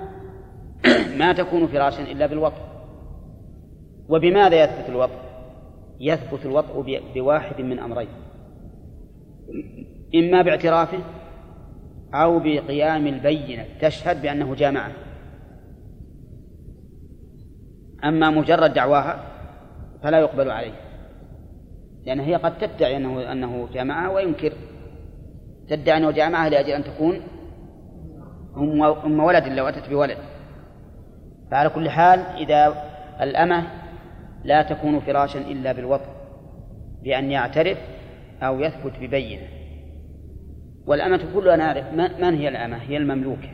[1.18, 2.52] ما تكون فراشا إلا بالوط.
[4.08, 5.10] وبماذا يثبت الوط؟
[6.00, 8.08] يثبت الوطء بواحد من أمرين.
[10.14, 10.98] إما باعترافه
[12.14, 14.92] أو بقيام البينة تشهد بأنه جامعه.
[18.04, 19.26] أما مجرد دعواها
[20.02, 20.85] فلا يقبل عليه.
[22.06, 24.52] لأن هي قد تدعي أنه أنه جامعها وينكر.
[25.68, 27.20] تدعي أنه جامعها لأجل أن تكون
[29.04, 30.16] أم ولد لو أتت بولد.
[31.50, 32.74] فعلى كل حال إذا
[33.20, 33.66] الأمة
[34.44, 36.10] لا تكون فراشا إلا بالوطن
[37.02, 37.78] بأن يعترف
[38.42, 39.48] أو يثبت ببينة.
[40.86, 43.50] والأمة كلها نعرف من هي الأمة؟ هي المملوكة.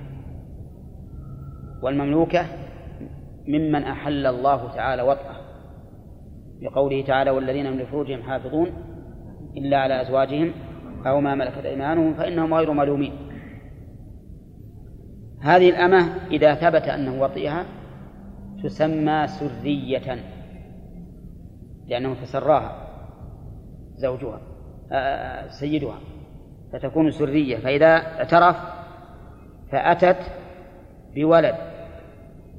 [1.82, 2.46] والمملوكة
[3.48, 5.36] ممن أحل الله تعالى وطأه
[6.62, 8.70] بقوله تعالى والذين من لفروجهم حافظون
[9.56, 10.52] إلا على أزواجهم
[11.06, 13.12] أو ما ملكت أيمانهم فإنهم غير ملومين.
[15.40, 17.66] هذه الأمة إذا ثبت أنه وطئها
[18.62, 20.18] تسمى سرية
[21.86, 22.88] لأنه تسراها
[23.94, 24.40] زوجها
[24.92, 25.98] آه، سيدها
[26.72, 27.56] فتكون سرية.
[27.56, 28.56] فإذا اعترف
[29.72, 30.18] فأتت
[31.14, 31.54] بولد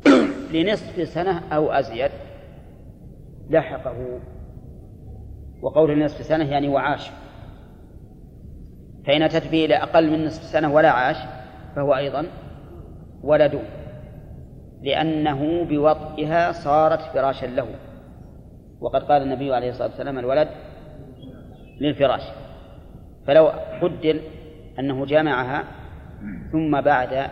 [0.53, 2.11] لنصف سنة أو أزيد.
[3.49, 4.19] لحقه.
[5.61, 7.11] وقول نصف سنة يعني وعاش.
[9.05, 11.17] فإن أتت به إلى أقل من نصف سنة ولا عاش
[11.75, 12.25] فهو أيضا
[13.23, 13.59] ولد
[14.81, 17.67] لأنه بوطئها صارت فراشا له.
[18.81, 20.49] وقد قال النبي عليه الصلاة والسلام الولد
[21.81, 22.23] للفراش.
[23.27, 23.47] فلو
[23.81, 24.19] قدر
[24.79, 25.63] أنه جامعها
[26.51, 27.27] ثم بعد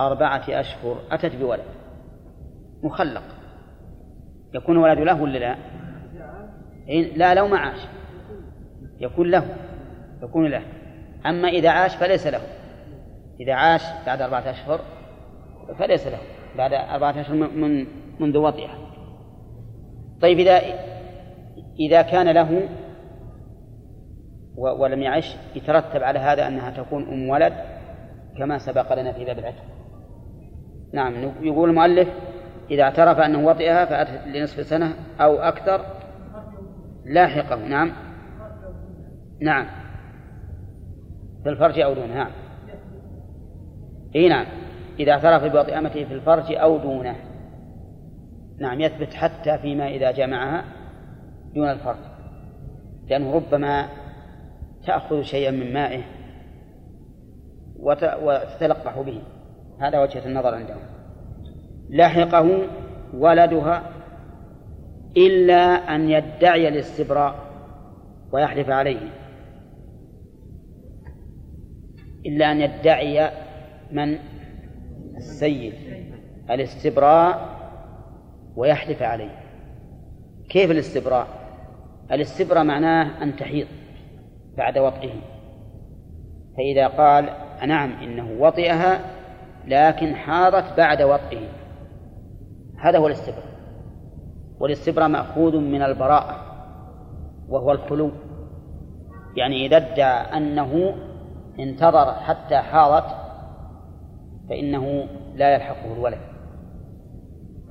[0.00, 1.60] أربعة أشهر أتت بولد.
[2.82, 3.22] مخلق.
[4.54, 5.56] يكون ولد له ولا لا؟
[7.16, 7.78] لا لو ما عاش.
[9.00, 9.44] يكون له
[10.22, 10.62] يكون له.
[11.26, 12.40] أما إذا عاش فليس له.
[13.40, 14.80] إذا عاش بعد أربعة أشهر
[15.78, 16.18] فليس له
[16.56, 17.86] بعد أربعة أشهر من
[18.20, 18.78] منذ وضعها
[20.20, 20.60] طيب إذا
[21.80, 22.68] إذا كان له
[24.56, 27.52] ولم يعش يترتب على هذا أنها تكون أم ولد
[28.38, 29.64] كما سبق لنا في باب العتق.
[30.92, 32.08] نعم يقول المؤلف
[32.70, 35.84] إذا اعترف أنه وطئها فأتت لنصف سنة أو أكثر
[37.04, 37.92] لاحقه نعم.
[39.40, 39.66] نعم.
[41.42, 42.14] في الفرج أو دونه.
[42.14, 42.30] نعم.
[44.16, 44.46] إي نعم.
[45.00, 47.16] إذا اعترف بوطئ أمته في الفرج أو دونه.
[48.58, 50.64] نعم يثبت حتى فيما إذا جمعها
[51.54, 51.96] دون الفرج.
[53.08, 53.88] لأنه ربما
[54.86, 56.02] تأخذ شيئا من مائه
[58.22, 59.22] وتتلقح به.
[59.80, 60.89] هذا وجهة النظر عندهم.
[61.90, 62.62] لحقه
[63.14, 63.82] ولدها
[65.16, 67.34] إلا أن يدعي الاستبراء
[68.32, 69.08] ويحلف عليه.
[72.26, 73.30] إلا أن يدعي
[73.92, 74.18] من؟
[75.16, 75.74] السيد.
[76.50, 77.48] الاستبراء
[78.56, 79.40] ويحلف عليه.
[80.48, 81.26] كيف الاستبراء؟
[82.12, 83.66] الاستبراء معناه أن تحيض
[84.56, 85.14] بعد وطئه.
[86.56, 87.28] فإذا قال
[87.68, 89.00] نعم إنه وطئها
[89.66, 91.59] لكن حاضت بعد وطئه.
[92.80, 93.44] هذا هو الاستبراء.
[94.60, 96.36] والاستبراء مأخوذ من البراءة
[97.48, 98.10] وهو الخلو.
[99.36, 100.94] يعني إذا ادعى أنه
[101.58, 103.06] انتظر حتى حاضت
[104.48, 106.20] فإنه لا يلحقه الولد.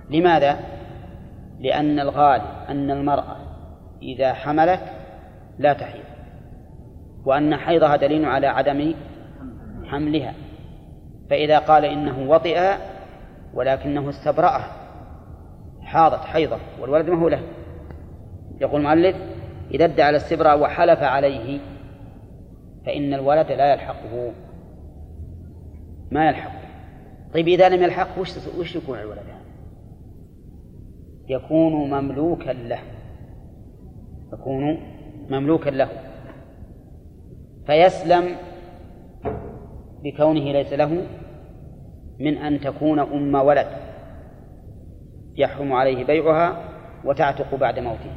[0.10, 0.60] لماذا؟
[1.60, 3.36] لأن الغالب أن المرأة
[4.02, 4.82] إذا حملت
[5.60, 6.04] لا تحيض.
[7.26, 8.94] وأن حيضها دليل على عدم
[9.86, 10.34] حملها.
[11.30, 12.76] فإذا قال إنه وطئ
[13.54, 14.79] ولكنه استبرأه
[15.90, 17.42] حاضت حيضة والولد ما هو له.
[18.62, 19.16] يقول المؤلف
[19.72, 21.60] إذا ادعى الاستبراء وحلف عليه
[22.86, 24.32] فإن الولد لا يلحقه.
[26.12, 26.60] ما يلحقه.
[27.34, 29.40] طيب إذا لم يلحقه وش وش يكون الولد؟ هذا؟
[31.30, 32.80] يكون مملوكا له.
[34.34, 34.78] يكون
[35.30, 35.90] مملوكا له.
[37.66, 38.36] فيسلم
[40.04, 41.02] بكونه ليس له
[42.20, 43.89] من أن تكون أم ولد.
[45.40, 46.64] يحرم عليه بيعها
[47.06, 48.12] وتعتق بعد موته.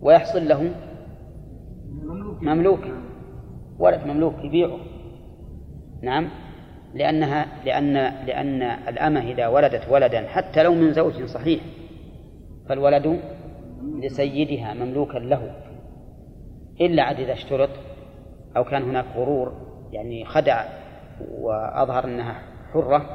[0.00, 0.70] ويحصل له
[2.42, 2.80] مملوك.
[3.78, 4.78] ولد مملوك يبيعه.
[6.02, 6.28] نعم.
[6.94, 7.94] لأنها لأن
[8.26, 11.60] لأن الأمة إذا ولدت ولدا حتى لو من زوج صحيح
[12.68, 13.20] فالولد
[14.02, 15.54] لسيدها مملوكا له.
[16.80, 17.70] إلا عاد إذا اشترط
[18.56, 19.52] أو كان هناك غرور
[19.92, 20.64] يعني خدع
[21.30, 23.06] وأظهر أنها حرة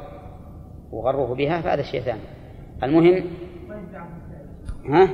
[0.92, 2.20] وغره بها فهذا شيء ثاني.
[2.82, 3.24] المهم
[4.88, 5.08] ها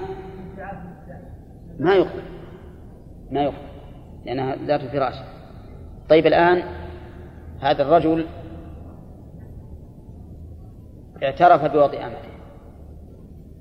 [1.78, 2.22] ما يقبل
[3.30, 3.70] ما يقبل
[4.24, 5.14] لأنها ذات فراش
[6.08, 6.62] طيب الآن
[7.60, 8.26] هذا الرجل
[11.22, 12.30] اعترف بوضع أمته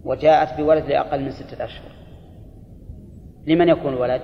[0.04, 1.92] وجاءت بولد لأقل من ستة أشهر
[3.48, 4.22] لمن يكون الولد؟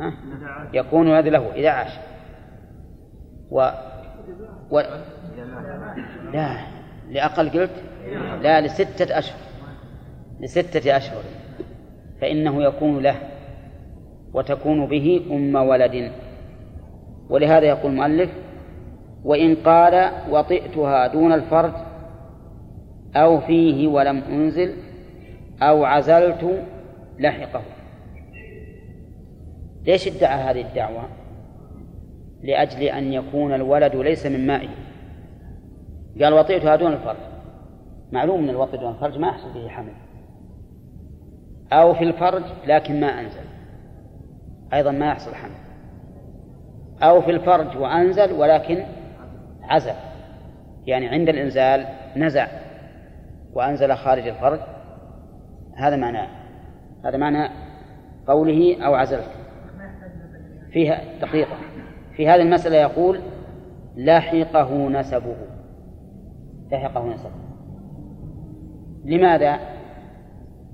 [0.00, 0.12] ها؟
[0.72, 1.92] يكون الولد له إذا عاش
[3.50, 3.68] و...
[4.70, 4.80] و...
[6.32, 6.56] لا
[7.08, 7.70] لأقل قلت
[8.42, 9.38] لا لستة أشهر.
[10.40, 11.22] لستة أشهر.
[12.20, 13.16] فإنه يكون له
[14.34, 16.12] وتكون به أم ولد.
[17.28, 18.30] ولهذا يقول المؤلف
[19.24, 21.72] وإن قال وطئتها دون الفرج
[23.16, 24.74] أو فيه ولم أنزل
[25.62, 26.64] أو عزلت
[27.18, 27.62] لحقه.
[29.86, 31.08] ليش ادعى هذه الدعوة؟
[32.42, 34.68] لأجل أن يكون الولد ليس من مائه.
[36.22, 37.16] قال وطئتها دون الفرج.
[38.16, 39.92] معلوم أن الوطئ دون الفرج ما يحصل به حمل.
[41.72, 43.44] أو في الفرج لكن ما أنزل.
[44.74, 45.56] أيضا ما يحصل حمل.
[47.02, 48.84] أو في الفرج وأنزل ولكن
[49.62, 49.94] عزل.
[50.86, 52.46] يعني عند الإنزال نزع
[53.54, 54.60] وأنزل خارج الفرج.
[55.76, 56.28] هذا معناه
[57.04, 57.50] هذا معنى
[58.26, 59.30] قوله أو عزلت.
[60.72, 61.56] فيها دقيقة.
[62.16, 63.20] في هذه المسألة يقول
[63.96, 65.36] لاحقه نسبه.
[66.70, 67.45] لاحقه نسبه.
[69.06, 69.58] لماذا؟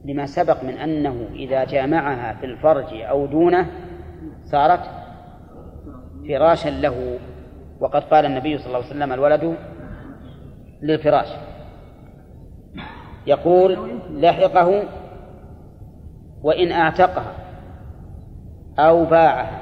[0.05, 3.67] لما سبق من أنه إذا جامعها في الفرج أو دونه
[4.45, 4.81] صارت
[6.29, 7.19] فراشا له
[7.81, 9.57] وقد قال النبي صلى الله عليه وسلم الولد
[10.83, 11.29] للفراش
[13.27, 14.83] يقول لحقه
[16.43, 17.35] وإن أعتقها
[18.79, 19.61] أو باعها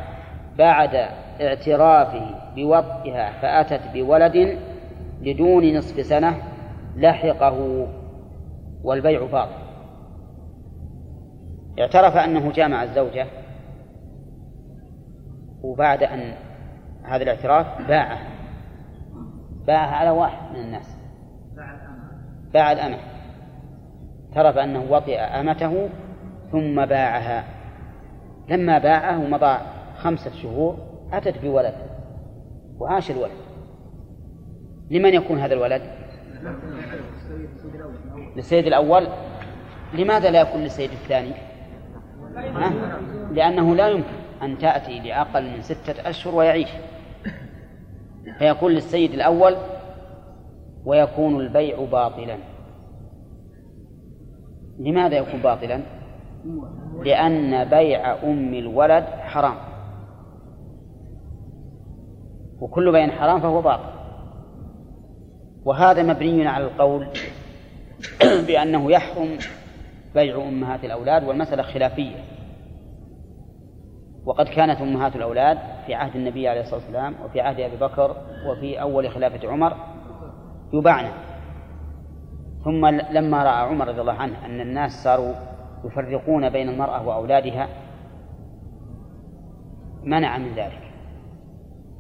[0.59, 1.09] بعد
[1.41, 4.59] اعترافه بوطئها فأتت بولد
[5.23, 6.43] لدون نصف سنة
[6.97, 7.87] لحقه
[8.85, 9.71] والبيع باطل
[11.79, 13.27] اعترف أنه جامع الزوجة
[15.63, 16.35] وبعد أن
[17.03, 18.19] هذا الاعتراف باعه.
[19.67, 20.97] باعها على واحد من الناس.
[22.53, 22.99] باع الأمة.
[24.37, 25.89] اعترف أنه وطئ أمته
[26.53, 27.45] ثم باعها.
[28.49, 29.59] لما باعه ومضى
[29.97, 30.79] خمسة شهور
[31.13, 31.75] أتت بولد.
[32.79, 33.41] وعاش الولد.
[34.91, 35.83] لمن يكون هذا الولد؟
[38.37, 39.07] للسيد الأول.
[39.95, 41.33] لماذا لا يكون للسيد الثاني؟
[43.31, 46.69] لأنه لا يمكن أن تأتي لأقل من ستة أشهر ويعيش.
[48.39, 49.57] فيكون للسيد الأول
[50.85, 52.37] ويكون البيع باطلا.
[54.79, 55.81] لماذا يكون باطلا؟
[57.05, 59.57] لأن بيع أم الولد حرام.
[62.61, 64.00] وكل بيع حرام فهو باطل.
[65.65, 67.07] وهذا مبني على القول
[68.47, 69.39] بأنه يحرم
[70.15, 72.17] بيع أمهات الأولاد والمسألة خلافية.
[74.25, 78.81] وقد كانت أمهات الأولاد في عهد النبي عليه الصلاة والسلام وفي عهد أبي بكر وفي
[78.81, 79.77] أول خلافة عمر
[80.73, 81.11] يباعن
[82.65, 85.35] ثم لما رأى عمر رضي الله عنه أن الناس صاروا
[85.85, 87.69] يفرقون بين المرأة وأولادها
[90.03, 90.91] منع من ذلك.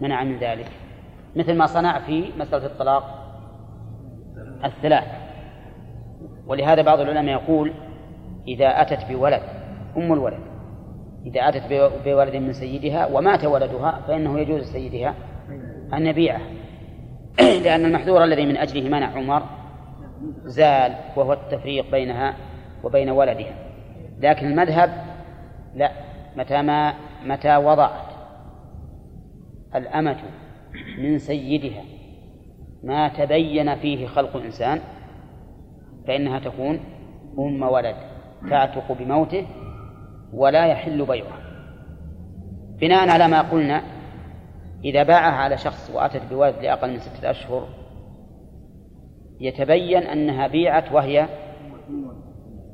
[0.00, 0.66] منع من ذلك.
[1.36, 3.19] مثل ما صنع في مسألة الطلاق
[4.64, 5.04] الثلاث.
[6.46, 7.72] ولهذا بعض العلماء يقول
[8.48, 9.42] إذا أتت بولد
[9.96, 10.40] أم الولد
[11.26, 11.62] إذا أتت
[12.04, 15.14] بولد من سيدها ومات ولدها فإنه يجوز لسيدها
[15.92, 16.40] أن يبيعه.
[17.64, 19.42] لأن المحذور الذي من أجله منع عمر
[20.44, 22.34] زال وهو التفريق بينها
[22.84, 23.54] وبين ولدها.
[24.20, 24.90] لكن المذهب
[25.74, 25.90] لا
[26.36, 26.94] متى ما
[27.24, 28.11] متى وضعت
[29.74, 30.16] الأمة
[30.98, 31.82] من سيدها
[32.82, 34.80] ما تبين فيه خلق الإنسان
[36.06, 36.80] فإنها تكون
[37.38, 37.96] أم ولد
[38.50, 39.46] تعتق بموته
[40.32, 41.40] ولا يحل بيعها.
[42.80, 43.82] بناء على ما قلنا
[44.84, 47.68] إذا باعها على شخص وأتت بولد لأقل من ستة أشهر
[49.40, 51.28] يتبين أنها بيعت وهي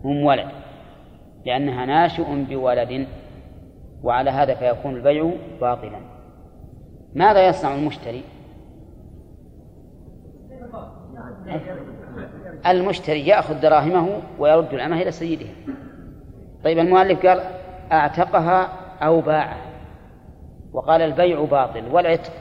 [0.04, 0.48] أم ولد
[1.46, 3.06] لأنها ناشئ بولد
[4.02, 6.00] وعلى هذا فيكون البيع باطلا.
[7.14, 8.22] ماذا يصنع المشتري؟
[12.66, 15.52] المشتري يأخذ دراهمه ويرد الأمة إلى سيدها.
[16.64, 17.40] طيب المؤلف قال
[17.92, 18.68] أعتقها
[19.02, 19.56] أو باعها.
[20.72, 22.32] وقال البيع باطل والعتق.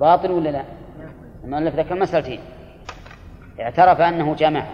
[0.00, 0.62] باطل ولا لا؟
[1.44, 2.40] المؤلف ذكر مسألتين.
[3.60, 4.64] اعترف أنه جمع.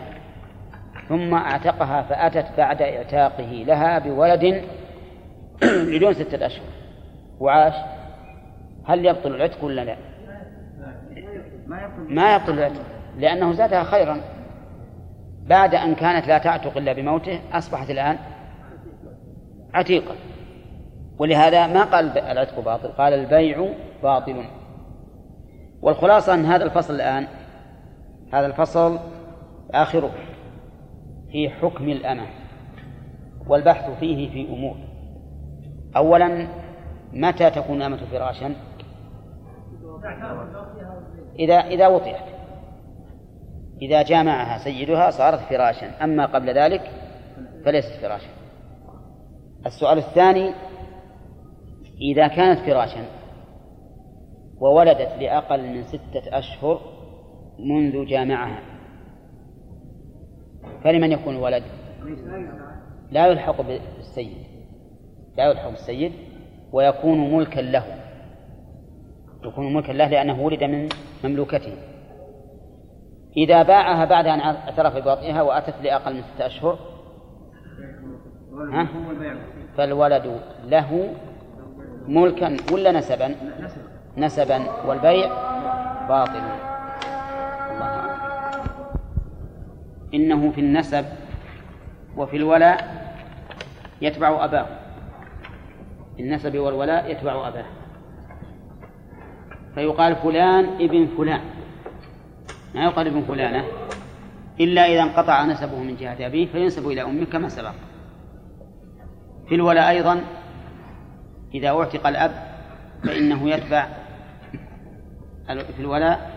[1.08, 4.64] ثم أعتقها فأتت بعد اعتاقه لها بولد
[5.92, 6.64] بدون ستة أشهر.
[7.40, 7.74] وعاش.
[8.84, 9.96] هل يبطل العتق ولا لا؟
[12.08, 12.82] ما يبطل العتق.
[13.16, 14.20] لأنه زادها خيرا.
[15.46, 18.18] بعد أن كانت لا تعتق إلا بموته أصبحت الآن
[19.74, 20.14] عتيقة.
[21.18, 23.68] ولهذا ما قال العتق باطل قال البيع
[24.02, 24.44] باطل.
[25.82, 27.26] والخلاصة أن هذا الفصل الآن
[28.32, 28.98] هذا الفصل
[29.70, 30.10] آخره
[31.32, 32.26] في حكم الأمة.
[33.46, 34.76] والبحث فيه في أمور.
[35.96, 36.48] أولا
[37.12, 38.54] متى تكون الأمة فراشا؟
[41.38, 42.24] إذا إذا وطئت.
[43.82, 46.04] إذا جامعها سيدها صارت فراشا.
[46.04, 46.90] أما قبل ذلك
[47.64, 48.30] فليست فراشا.
[49.66, 50.52] السؤال الثاني
[52.00, 53.04] إذا كانت فراشا
[54.60, 56.80] وولدت لأقل من ستة أشهر
[57.58, 58.60] منذ جامعها
[60.84, 61.62] فلمن يكون الولد
[63.10, 64.36] لا يلحق بالسيد.
[65.36, 66.12] لا يلحق بالسيد
[66.72, 67.84] ويكون ملكا له.
[69.44, 70.88] يكون ملكا له لأنه ولد من
[71.24, 71.72] مملوكته.
[73.36, 76.78] إذا باعها بعد أن اعترف بوطئها وأتت لأقل من ستة أشهر
[78.72, 78.88] ها؟
[79.76, 81.14] فالولد له
[82.08, 83.34] ملكا ولا نسبا؟
[84.16, 85.30] نسبا والبيع
[86.08, 86.42] باطل.
[87.70, 88.08] الله
[90.14, 91.04] إنه في النسب
[92.16, 93.08] وفي الولاء
[94.00, 94.66] يتبع أباه.
[96.20, 97.64] النسب والولاء يتبع أباه.
[99.74, 101.40] فيقال فلان ابن فلان.
[102.74, 103.64] ما يقال ابن فلانة
[104.60, 107.74] إلا إذا انقطع نسبه من جهة أبيه فينسب إلى أمه كما سبق.
[109.48, 110.20] في الولاء أيضا
[111.54, 112.30] إذا أعتق الأب
[113.04, 113.86] فإنه يتبع
[115.46, 116.30] في الولاء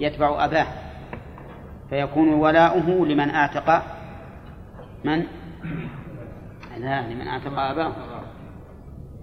[0.00, 0.66] يتبع أباه.
[1.90, 3.82] فيكون ولاؤه لمن أعتق
[5.04, 5.22] من؟
[6.78, 7.92] لا لمن أعتق أباه.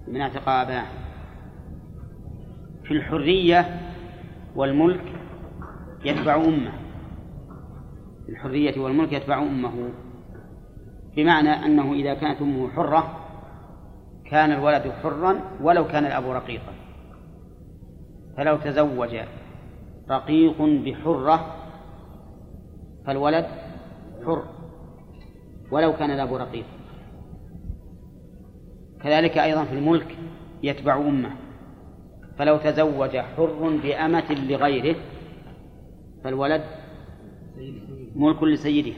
[0.08, 0.84] لمن أعتق أباه.
[2.90, 3.80] في الحرية
[4.56, 5.12] والملك
[6.04, 6.72] يتبع أمه.
[8.26, 9.90] في الحرية والملك يتبع أمه.
[11.16, 13.20] بمعنى أنه إذا كانت أمه حرة
[14.30, 16.72] كان الولد حرا ولو كان الأب رقيقا.
[18.36, 19.16] فلو تزوج
[20.10, 21.56] رقيق بحرة
[23.06, 23.46] فالولد
[24.26, 24.44] حر
[25.70, 26.66] ولو كان الأب رقيق.
[29.02, 30.18] كذلك أيضا في الملك
[30.62, 31.49] يتبع أمه.
[32.40, 34.96] فلو تزوج حر بأمة لغيره
[36.24, 36.64] فالولد
[38.14, 38.92] ملك لسيده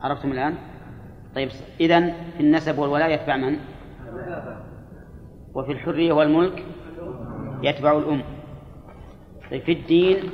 [0.00, 0.54] عرفتم الآن؟
[1.34, 1.48] طيب
[1.80, 3.58] إذن في النسب والولاء يتبع من؟
[5.54, 6.64] وفي الحرية والملك
[7.62, 8.22] يتبع الأم
[9.50, 10.30] طيب في الدين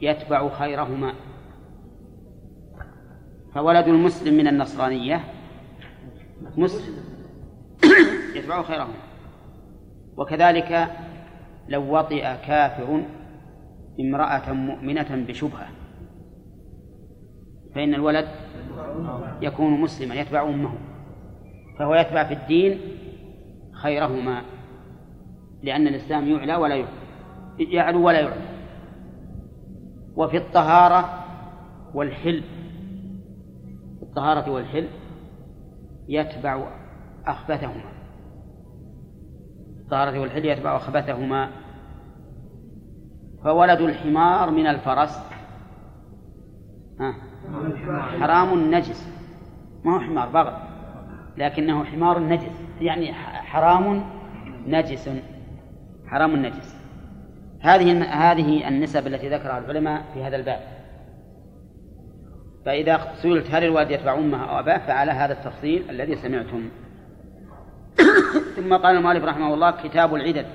[0.00, 1.14] يتبع خيرهما
[3.54, 5.24] فولد المسلم من النصرانية
[6.56, 6.94] مسلم
[8.36, 9.11] يتبع خيرهما
[10.16, 10.88] وكذلك
[11.68, 13.02] لو وطئ كافر
[14.00, 15.68] امرأة مؤمنة بشبهة
[17.74, 18.28] فإن الولد
[19.42, 20.72] يكون مسلما يتبع أمه
[21.78, 22.80] فهو يتبع في الدين
[23.72, 24.42] خيرهما
[25.62, 26.86] لأن الإسلام يعلى ولا
[27.58, 28.42] يعلو ولا يعلى.
[30.16, 31.24] وفي الطهارة
[31.94, 32.42] والحل
[34.02, 34.88] الطهارة والحل
[36.08, 36.68] يتبع
[37.26, 37.91] أخبثهما.
[39.92, 41.50] الطهارة والحل يتبع أخبثهما.
[43.44, 45.18] فولد الحمار من الفرس.
[48.20, 49.08] حرام نجس
[49.84, 50.52] ما هو حمار بغل
[51.36, 52.62] لكنه حمار نجس.
[52.80, 54.04] يعني حرام
[54.66, 55.10] نجس.
[56.06, 56.76] حرام نجس
[57.60, 60.60] هذه هذه النسب التي ذكرها العلماء في هذا الباب.
[62.64, 66.68] فإذا سئلت هل الوالد يتبع أمه أو أباه فعلى هذا التفصيل الذي سمعتم.
[68.56, 70.46] ثم قال المؤلف رحمه الله كتاب العدد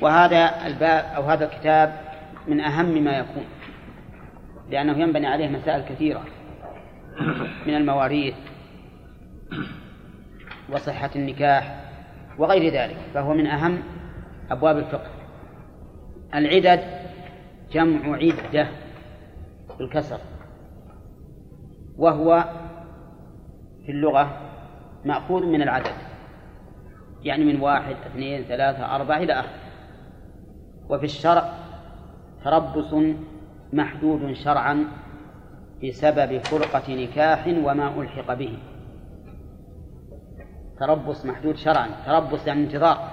[0.00, 2.00] وهذا الباب أو هذا الكتاب
[2.48, 3.44] من أهم ما يكون
[4.70, 6.24] لأنه ينبني عليه مسائل كثيرة
[7.66, 8.34] من المواريث
[10.68, 11.84] وصحة النكاح
[12.38, 13.78] وغير ذلك فهو من أهم
[14.50, 15.10] أبواب الفقه.
[16.34, 16.80] العدد
[17.72, 18.68] جمع عدة
[19.78, 20.20] بالكسر
[21.96, 22.44] وهو
[23.86, 24.40] في اللغة
[25.04, 25.94] مأخوذ من العدد.
[27.22, 29.58] يعني من واحد اثنين ثلاثة أربعة إلى آخره
[30.88, 31.52] وفي الشرع
[32.44, 32.94] تربص
[33.72, 34.84] محدود شرعا
[35.84, 38.58] بسبب فرقة نكاح وما ألحق به.
[40.80, 41.88] تربص محدود شرعا.
[42.06, 43.10] تربص يعني انتظار.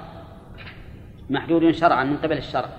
[1.30, 2.70] محدود شرعا من قبل الشرع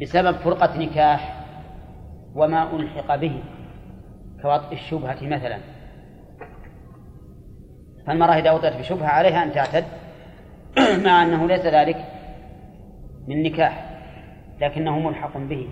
[0.00, 1.44] بسبب فرقة نكاح
[2.34, 3.42] وما ألحق به.
[4.42, 5.58] كوطء الشبهة مثلا.
[8.06, 9.84] فالمرأة إذا وطئت بشبهة عليها أن تعتد
[11.06, 11.96] مع أنه ليس ذلك
[13.28, 13.90] من نكاح
[14.60, 15.68] لكنه ملحق به.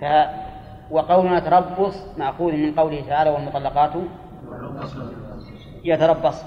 [0.00, 0.04] ف
[0.90, 3.92] وقولنا تربص مأخوذ من قوله تعالى والمطلقات
[5.84, 6.44] يتربص.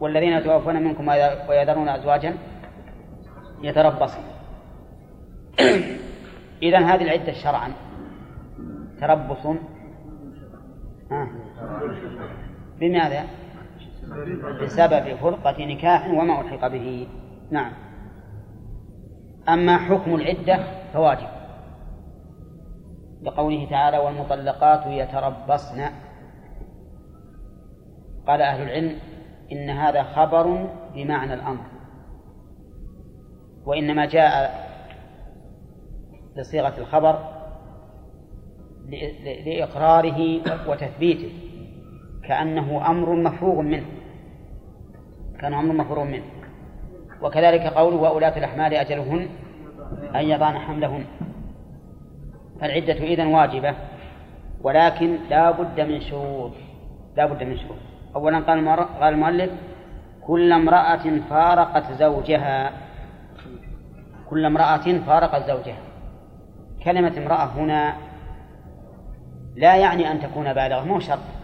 [0.00, 1.08] والذين يتوفون منكم
[1.48, 2.34] ويذرون أزواجا
[3.62, 4.20] يتربصن
[6.62, 7.72] إذا هذه العدة شرعا.
[9.00, 9.46] تربص.
[12.80, 13.24] بماذا؟
[14.62, 17.08] بسبب فرقة نكاح وما ألحق به.
[17.50, 17.72] نعم.
[19.48, 21.28] أما حكم العدة فواجب.
[23.22, 25.84] لقوله تعالى والمطلقات يتربصن.
[28.26, 28.98] قال أهل العلم
[29.52, 31.64] إن هذا خبر بمعنى الأمر.
[33.66, 34.64] وإنما جاء
[36.38, 37.18] بصيغة الخبر
[39.46, 41.43] لإقراره وتثبيته.
[42.28, 43.84] كأنه أمر مفروغ منه.
[45.40, 46.24] كان أمر مفروغ منه.
[47.22, 49.28] وكذلك قوله وأولاة الأحمال أجلهن
[50.14, 51.04] أن يضعن حملهن.
[52.60, 53.74] فالعدة إذن واجبة
[54.62, 56.52] ولكن لا بد من شروط.
[57.16, 57.78] لا بد من شروط.
[58.16, 58.68] أولا قال
[59.00, 59.50] قال المؤلف
[60.26, 62.70] كل امرأة فارقت زوجها.
[64.30, 65.82] كل امرأة فارقت زوجها.
[66.84, 67.94] كلمة امرأة هنا
[69.56, 71.43] لا يعني أن تكون بالغة مو شرط.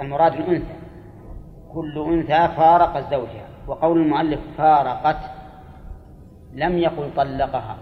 [0.00, 0.74] المراد الأنثى.
[1.72, 5.30] كل أنثى فارقت زوجها وقول المؤلف فارقت
[6.52, 7.76] لم يقل طلقها.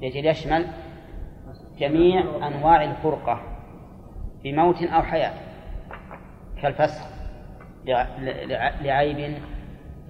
[0.00, 0.66] يجب يشمل
[1.78, 3.40] جميع أنواع الفرقة
[4.44, 5.32] بموت أو حياة
[6.62, 7.06] كالفسخ
[8.82, 9.34] لعيب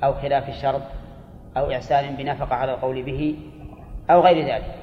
[0.04, 0.82] أو خلاف الشرط
[1.56, 3.38] أو إحسان بنفقة على القول به
[4.10, 4.74] أو غير ذلك.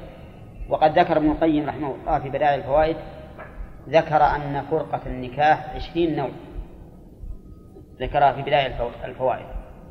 [0.70, 2.98] وقد ذكر ابن القيم رحمه الله في بدائع الفوائد
[3.88, 6.30] ذكر أن فرقة النكاح عشرين نوع.
[8.02, 9.46] ذكرها في بداية الفوائد.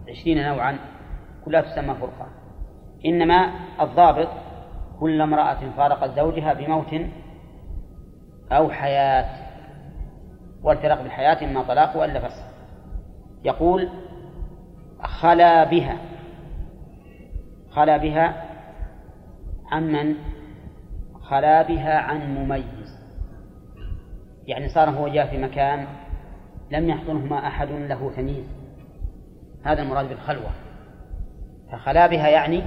[0.09, 0.78] عشرين نوعا
[1.44, 2.26] كلها تسمى فرقة.
[3.07, 4.28] إنما الضابط
[5.01, 6.94] كل امرأة فارقت زوجها بموت
[8.53, 9.47] أو حياة
[10.62, 12.44] والفرق بالحياة إما طلاق وإلا فسخ.
[13.44, 13.88] يقول
[15.03, 15.97] خلا بها.
[17.70, 18.44] خلا بها
[19.70, 20.14] عن من؟
[21.22, 22.95] خلا بها عن مميز.
[24.47, 25.86] يعني صار هو جاء في مكان
[26.70, 28.47] لم يحضنهما أحد له تمييز.
[29.64, 30.51] هذا المراد بالخلوة.
[31.72, 32.62] فخلا بها يعني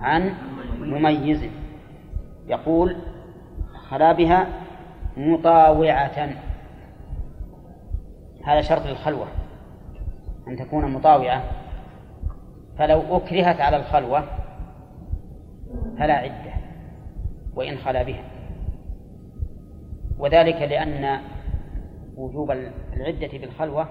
[0.00, 0.34] عن
[0.78, 1.44] مميز.
[2.46, 2.96] يقول
[3.88, 4.46] خلا بها
[5.16, 6.28] مطاوعة.
[8.44, 9.26] هذا شرط للخلوة
[10.48, 11.42] أن تكون مطاوعة.
[12.78, 14.24] فلو أكرهت على الخلوة
[15.98, 16.52] فلا عدة
[17.54, 18.31] وإن خلا بها.
[20.22, 21.20] وذلك لأن
[22.16, 22.50] وجوب
[22.96, 23.88] العدة بالخلوة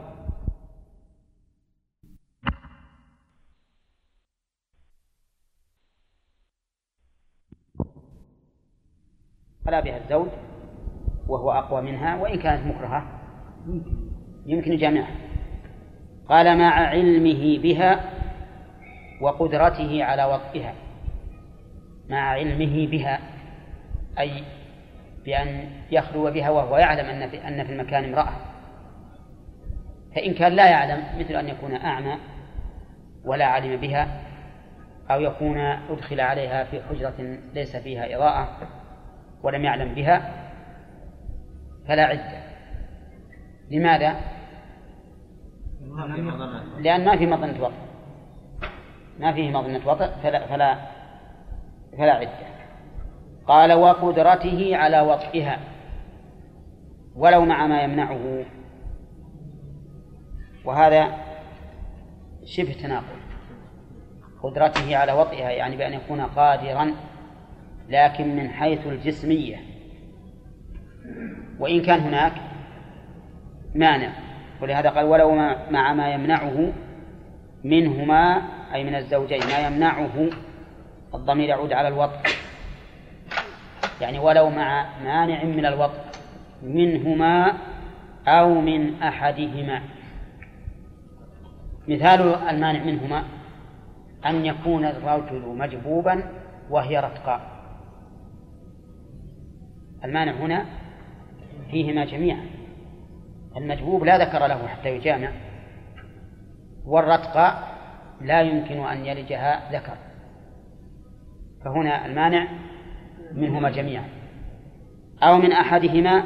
[9.66, 10.28] خلا بها الزوج
[11.28, 13.04] وهو أقوى منها وإن كانت مكرهة
[14.46, 15.16] يمكن جميعها
[16.30, 18.00] قال مع علمه بها
[19.22, 20.74] وقدرته على وطئها
[22.10, 23.20] مع علمه بها
[24.20, 24.44] أي
[25.26, 28.34] بأن يخلو بها وهو يعلم أن في, أن في المكان امرأة.
[30.16, 32.18] فإن كان لا يعلم مثل أن يكون أعمى
[33.26, 34.08] ولا علم بها
[35.12, 38.58] أو يكون أدخل عليها في حجرة ليس فيها إضاءة
[39.44, 40.34] ولم يعلم بها
[41.88, 42.42] فلا عدة.
[43.72, 44.16] لماذا؟
[46.80, 47.74] لأن ما في مظنة وطئ
[49.20, 50.78] ما فيه مظنة وطئ فلا فلا
[51.98, 52.51] فلا عدة.
[53.48, 55.60] قال وقدرته على وطئها
[57.16, 58.46] ولو مع ما يمنعه.
[60.66, 61.18] وهذا
[62.46, 63.22] شبه تناقض.
[64.44, 66.92] قدرته على وطئها يعني بأن يكون قادرا
[67.90, 69.58] لكن من حيث الجسمية.
[71.60, 72.34] وإن كان هناك
[73.76, 74.12] مانع.
[74.62, 75.36] ولهذا قال ولو
[75.72, 76.74] مع ما يمنعه
[77.64, 78.42] منهما
[78.74, 80.30] أي من الزوجين ما يمنعه
[81.14, 82.20] الضمير يعود على الوطء
[84.02, 86.02] يعني ولو مع مانع من الوطء
[86.64, 87.54] منهما
[88.28, 89.82] أو من أحدهما.
[91.88, 93.24] مثال المانع منهما
[94.26, 96.24] أن يكون الرجل مجبوبا
[96.70, 97.42] وهي رتقاء.
[100.04, 100.66] المانع هنا
[101.72, 102.46] فيهما جميعا.
[103.58, 105.32] المجبوب لا ذكر له حتى يجامع
[106.86, 107.72] والرتقاء
[108.22, 109.98] لا يمكن أن يلجها ذكر.
[111.66, 112.48] فهنا المانع
[113.34, 114.04] منهما جميعا.
[115.24, 116.24] أو من أحدهما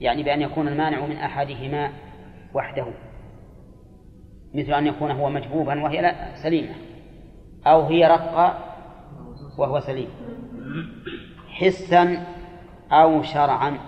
[0.00, 1.92] يعني بأن يكون المانع من أحدهما
[2.54, 2.86] وحده.
[4.54, 6.74] مثل أن يكون هو مجبوبا وهي لا سليمة.
[7.66, 8.58] أو هي رقة
[9.58, 10.08] وهو سليم.
[11.48, 12.26] حسا
[12.92, 13.78] أو شرعا.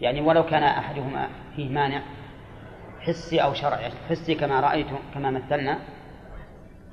[0.00, 2.02] يعني ولو كان أحدهما فيه مانع
[3.00, 5.78] حسي أو شرعي حسي كما رأيتم كما مثلنا.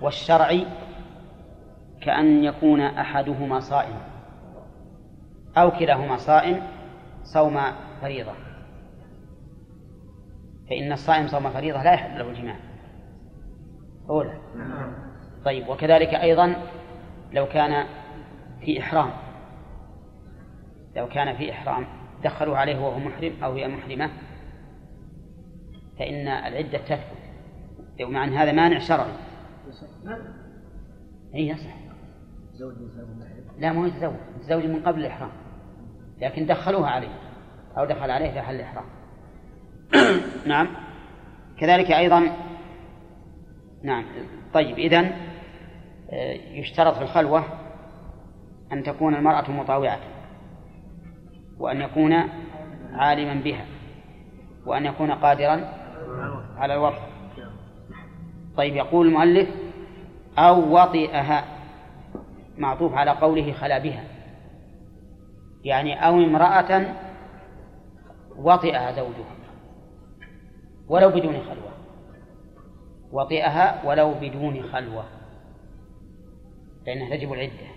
[0.02, 0.66] والشرعي
[2.06, 4.02] كأن يكون أحدهما صائما
[5.58, 6.62] أو كلاهما صائم
[7.24, 7.60] صوم
[8.02, 8.34] فريضة.
[10.70, 12.56] فإن الصائم صوم فريضة لا يحل له الجماع.
[14.10, 14.38] أولى
[15.46, 16.56] طيب وكذلك أيضا
[17.34, 17.86] لو كان
[18.62, 19.10] في إحرام.
[20.96, 21.86] لو كان في إحرام
[22.24, 24.10] دخلوا عليه وهو محرم أو هي محرمة
[26.00, 27.24] فإن العدة تثبت.
[28.02, 29.14] ومع أن هذا مانع شرعي.
[31.36, 31.83] أي يصح.
[33.58, 35.32] لا مو يتزوج يتزوج من قبل الإحرام.
[36.22, 37.20] لكن دخلوها عليه.
[37.78, 38.86] أو دخل عليه في حل الإحرام.
[40.48, 40.68] نعم.
[41.60, 42.32] كذلك أيضا
[43.84, 44.06] نعم.
[44.54, 45.12] طيب إذن
[46.10, 47.44] آه، يشترط في الخلوة
[48.72, 50.00] أن تكون المرأة مطاوعة.
[51.60, 52.14] وأن يكون
[52.94, 53.66] عالما بها.
[54.66, 55.84] وأن يكون قادرا
[56.58, 57.02] على الوطء
[58.58, 59.50] طيب يقول المؤلف
[60.38, 61.53] أو وطئها.
[62.58, 64.04] معطوف على قوله خلا بها.
[65.64, 66.96] يعني أو امرأة
[68.38, 69.36] وطئها زوجها
[70.88, 71.74] ولو بدون خلوة.
[73.12, 75.06] وطئها ولو بدون خلوة.
[76.86, 77.74] لأنها تجب العدة.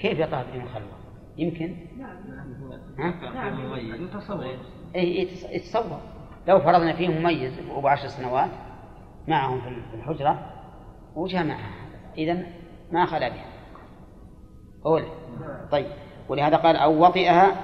[0.00, 0.92] كيف يطأها بدون خلوة؟
[1.36, 1.76] يمكن؟
[2.98, 3.14] ها؟
[4.94, 6.00] إيه يتصور.
[6.48, 8.50] لو فرضنا فيه مميز أبو عشر سنوات
[9.28, 10.50] معهم في الحجرة
[11.14, 11.70] وجمعها.
[12.18, 12.46] إذا
[12.92, 13.51] ما خلا بها.
[14.86, 15.06] أولى
[15.70, 15.86] طيب.
[16.28, 17.56] ولهذا قال أو وطئها.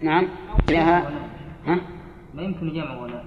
[0.00, 0.28] نعم.
[0.66, 1.10] فيها
[1.66, 1.80] ها؟
[2.34, 3.22] ما يمكن جمع ولا؟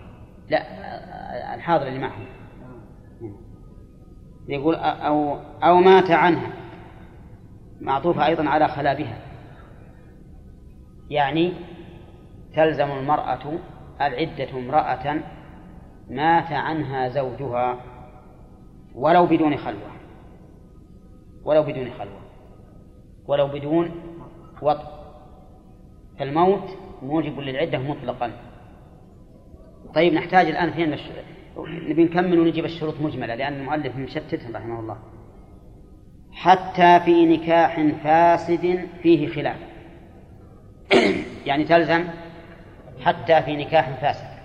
[0.50, 1.56] لا.
[1.56, 2.26] الحاضر اللي معهم.
[4.48, 6.50] يقول أو أو مات عنها.
[7.82, 9.18] معطوفة أيضا على خلا بها
[11.10, 11.54] يعني
[12.56, 13.60] تلزم المرأة
[14.02, 15.20] العدة امرأة
[16.10, 17.78] مات عنها زوجها
[18.96, 19.95] ولو بدون خلوة.
[21.46, 22.22] ولو بدون خلوة.
[23.28, 23.92] ولو بدون
[24.62, 24.96] وطء
[26.20, 28.32] فالموت موجب للعدة مطلقا.
[29.96, 31.04] طيب نحتاج الآن فين الش...
[31.58, 34.98] نبي نكمل ونجيب الشروط مجملة لأن المؤلف مشتتهم رحمه الله.
[36.32, 39.58] حتى في نكاح فاسد فيه خلاف.
[41.48, 42.04] يعني تلزم
[43.06, 44.36] حتى في نكاح فاسد.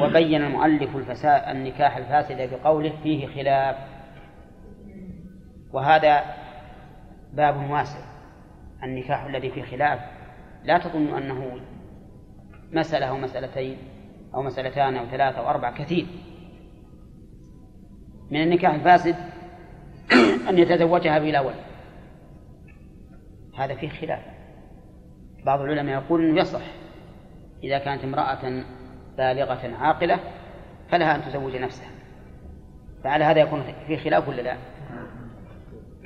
[0.00, 3.93] وبين المؤلف الفساد النكاح الفاسد بقوله فيه خلاف.
[5.74, 6.24] وهذا
[7.32, 7.98] باب واسع
[8.82, 10.00] النكاح الذي فيه خلاف.
[10.64, 11.60] لا تظن أنه
[12.72, 13.76] مسألة أو مسألتين
[14.34, 16.06] أو مسألتان أو ثلاثة أو أربعة كثير.
[18.30, 19.16] من النكاح الفاسد
[20.48, 21.64] أن يتزوجها بلا ولد.
[23.58, 24.22] هذا فيه خلاف.
[25.44, 26.62] بعض العلماء يقول أنه يصح.
[27.64, 28.64] إذا كانت امرأة
[29.18, 30.18] بالغة عاقلة
[30.88, 31.90] فلها أن تزوج نفسها.
[33.04, 34.56] فعلى هذا يكون في خلاف ولا لا؟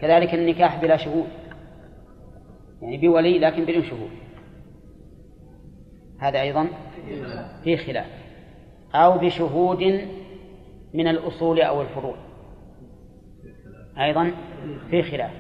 [0.01, 1.29] كذلك النكاح بلا شهود.
[2.83, 4.11] يعني بولي لكن بدون شهود.
[6.19, 6.69] هذا أيضا
[7.65, 8.07] في خلاف.
[8.95, 10.09] أو بشهود
[10.95, 12.17] من الأصول أو الفروع.
[13.99, 14.33] أيضا
[14.91, 15.31] في خلاف.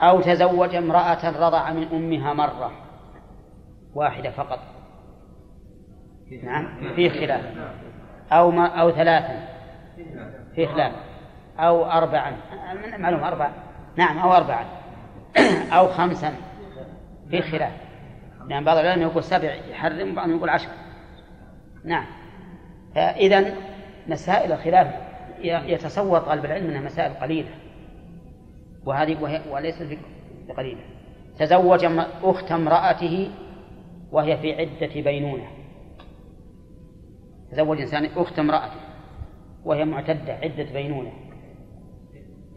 [0.00, 2.72] أو تزوج امرأة رضع من أمها مرة
[3.94, 4.58] واحدة فقط.
[6.42, 7.44] نعم في خلاف.
[8.32, 9.48] أو ما أو ثلاثا.
[10.54, 11.11] في خلاف.
[11.58, 12.36] أو أربعا.
[12.98, 13.52] معلوم أربعة
[13.96, 14.64] نعم أو أربعا.
[15.76, 16.34] أو خمسا.
[17.30, 17.72] في خلاف.
[18.48, 20.68] لأن بعض العلماء يقول سبع يحرم وبعضهم يقول عشر.
[21.84, 22.06] نعم.
[22.96, 23.54] إذا
[24.06, 24.94] مسائل الخلاف
[25.42, 27.50] يتصور طالب العلم أنها مسائل قليلة.
[28.84, 29.98] وهذه وهي وليست
[30.48, 30.80] بقليلة
[31.38, 31.84] تزوج
[32.22, 33.30] أخت امرأته
[34.12, 35.46] وهي في عدة بينونة.
[37.52, 38.80] تزوج إنسان أخت امرأته
[39.64, 41.12] وهي معتدة عدة بينونة.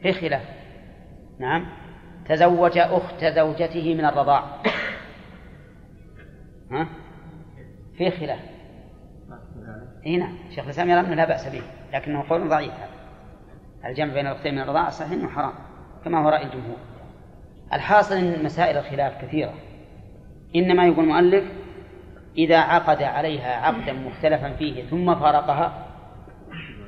[0.02, 0.42] في خلاف.
[1.40, 1.66] نعم.
[2.26, 4.44] تزوج أخت زوجته من الرضاع.
[6.72, 6.88] ها؟
[7.98, 8.40] في خلاف.
[10.06, 10.38] إي نعم.
[10.56, 11.62] شيخ الإسلام يرى أنه لا بأس به
[11.94, 12.90] لكنه قول ضعيف هذا.
[13.86, 15.54] الجمع بين الأختين من الرضاعه صحيح إنه حرام
[16.06, 16.78] كما هو رأي الجمهور.
[17.74, 19.54] الحاصل إن مسائل الخلاف كثيرة.
[20.56, 21.44] إنما يقول المؤلف
[22.38, 25.86] إذا عقد عليها عقدا مختلفا فيه ثم فارقها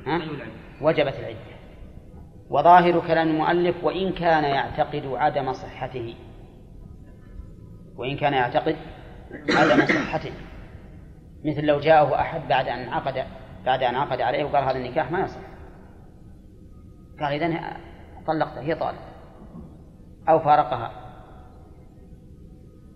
[0.06, 0.20] ها؟
[0.80, 1.57] وجبت العدة.
[2.50, 6.14] وظاهر كلام المؤلف وإن كان يعتقد عدم صحته.
[7.96, 8.76] وإن كان يعتقد
[9.50, 10.32] عدم صحته.
[11.44, 13.24] مثل لو جاءه أحد بعد أن عقد
[13.66, 15.40] بعد أن عقد عليه وقال هذا النكاح ما يصح.
[17.20, 17.60] قال إذن
[18.26, 19.02] طلقتها هي طالق
[20.28, 20.92] أو فارقها.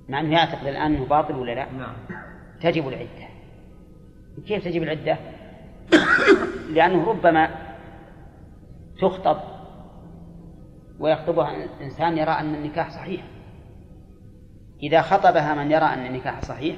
[0.09, 1.95] مع أنه يعتقد الآن أنه باطل ولا لا؟ نعم.
[2.61, 3.29] تجب العدة.
[4.47, 5.19] كيف تجب العدة؟
[6.75, 7.62] لأنه ربما
[9.03, 9.41] تخطب
[10.99, 13.25] ويخطبها إنسان يرى أن النكاح صحيح.
[14.83, 16.77] إذا خطبها من يرى أن النكاح صحيح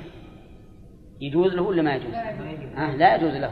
[1.21, 2.15] يجوز له ولا ما يجوز؟
[2.77, 3.51] آه لا يجوز له.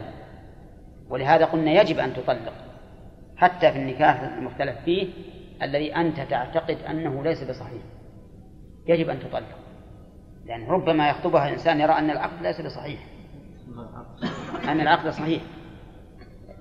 [1.08, 2.52] ولهذا قلنا يجب أن تطلق
[3.36, 5.08] حتى في النكاح المختلف فيه
[5.62, 7.82] الذي أنت تعتقد أنه ليس بصحيح.
[8.86, 9.58] يجب أن تطلق.
[10.46, 13.00] لأن ربما يخطبها إنسان يرى أن العقد ليس بصحيح.
[14.68, 15.42] أن العقد صحيح.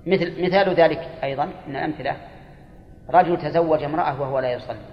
[0.06, 2.16] مثل مثال ذلك أيضا من الأمثلة.
[3.10, 4.86] رجل تزوج امرأة وهو لا يصلي.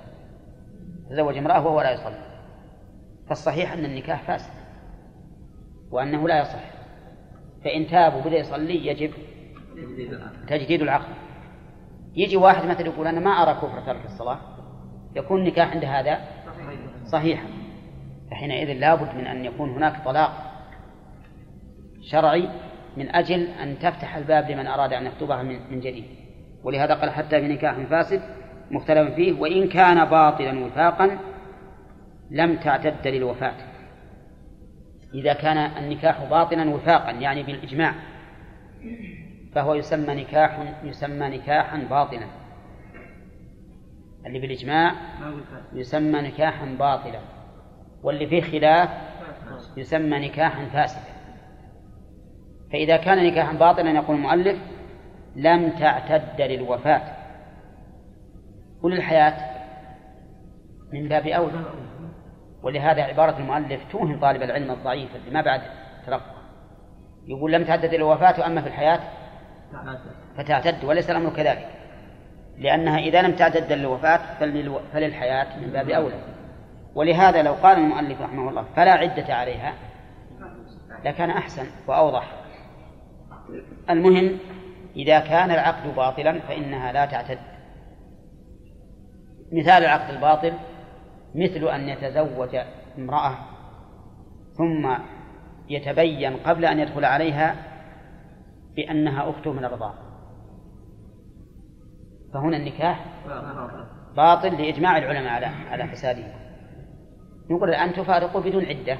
[1.10, 2.20] تزوج امرأة وهو لا يصلي.
[3.28, 4.54] فالصحيح أن النكاح فاسد
[5.92, 6.64] وأنه لا يصح.
[7.64, 9.12] فإن تاب وبدأ يصلي يجب
[10.48, 11.16] تجديد العقد.
[12.16, 14.40] يجي واحد مثلا يقول أنا ما أرى كفر ترك الصلاة.
[15.16, 16.20] يكون النكاح عند هذا
[17.06, 17.48] صحيحا.
[18.32, 20.32] فحينئذ لابد من أن يكون هناك طلاق
[22.02, 22.50] شرعي
[22.98, 26.06] من أجل أن تفتح الباب لمن أراد أن يخطبها من جديد.
[26.64, 28.22] ولهذا قال حتى في نكاح فاسد
[28.72, 31.18] مختلف فيه وإن كان باطلا وفاقا
[32.32, 33.54] لم تعتد للوفاة.
[35.14, 37.94] إذا كان النكاح باطلا وفاقا يعني بالإجماع
[39.56, 42.26] فهو يسمى نكاح يسمى نكاحا باطلا.
[44.26, 44.96] اللي بالإجماع
[45.74, 47.20] يسمى نكاحا باطلا
[48.04, 48.90] واللي فيه خلاف
[49.78, 51.19] يسمى نكاحا فاسدا.
[52.72, 54.58] فإذا كان نكاحا باطلا يقول المؤلف
[55.36, 57.02] لم تعتد للوفاة.
[58.82, 59.34] وللحياة
[60.94, 61.64] من باب أولى
[62.64, 65.62] ولهذا عبارة المؤلف توهم طالب العلم الضعيف اللي ما بعد
[66.06, 66.40] ترقى
[67.28, 69.00] يقول لم تعتد الوفاة أما في الحياة
[70.38, 71.68] فتعتد وليس الأمر كذلك.
[72.58, 74.20] لأنها إذا لم تعتد للوفاة
[74.94, 76.20] فللحياة من باب أولى
[76.96, 79.74] ولهذا لو قال المؤلف رحمه الله فلا عدة عليها
[81.06, 82.32] لكان أحسن وأوضح.
[83.90, 84.38] المهم
[84.96, 87.40] إذا كان العقد باطلا فإنها لا تعتد.
[89.52, 90.54] مثال العقد الباطل
[91.36, 92.56] مثل أن يتزوج
[92.98, 93.38] امرأة
[94.58, 94.90] ثم
[95.70, 97.56] يتبين قبل أن يدخل عليها
[98.76, 99.96] بأنها أخته من الرضاعة
[102.34, 103.06] فهنا النكاح
[104.16, 106.24] باطل لإجماع العلماء على على فساده
[107.50, 108.98] نقول الآن تفارقه بدون عدة.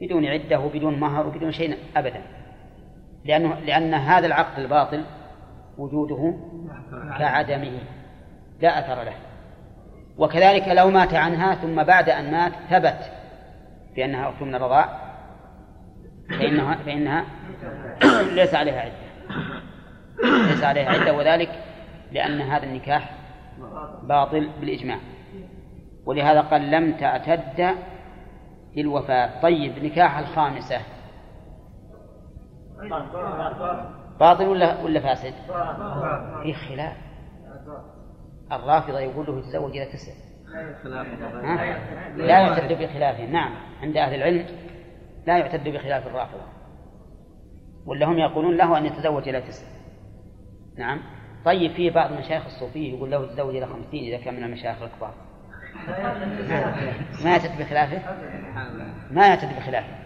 [0.00, 2.22] بدون عدة وبدون مهر وبدون شيء أبدا.
[3.24, 5.04] لأنه لأن هذا العقد الباطل
[5.78, 6.34] وجوده
[7.18, 7.78] كعدمه.
[8.60, 9.14] لا أثر له.
[10.18, 13.12] وكذلك لو مات عنها ثم بعد أن مات ثبت
[13.96, 14.88] بأنها أخت من الرضاع
[16.28, 17.24] فإنها فإنها
[18.34, 19.10] ليس عليها عدة.
[20.48, 21.50] ليس عليها عدة وذلك
[22.12, 23.10] لأن هذا النكاح
[24.02, 24.98] باطل بالإجماع.
[26.06, 27.74] ولهذا قال لم تعتد
[28.76, 29.40] للوفاة.
[29.42, 30.80] طيب نكاح الخامسة.
[34.20, 35.34] باطل ولا ولا فاسد؟
[36.42, 36.96] في خلاف.
[38.52, 40.12] الرافضة يقول له يتزوج إلى تسع.
[42.16, 44.46] لا يعتد بخلافهم نعم عند أهل العلم
[45.26, 46.42] لا يعتد بخلاف الرافضة.
[47.86, 49.66] ولا هم يقولون له أن يتزوج إلى تسع.
[50.78, 51.00] نعم.
[51.44, 55.14] طيب في بعض مشايخ الصوفية يقول له تزوج إلى خمسين إذا كان من المشايخ الكبار.
[57.24, 58.02] ما يعتد بخلافه؟
[59.10, 60.00] ما يعتد بخلافه.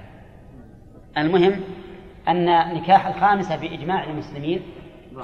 [1.19, 1.61] المهم
[2.29, 4.63] أن نكاح الخامسة بإجماع المسلمين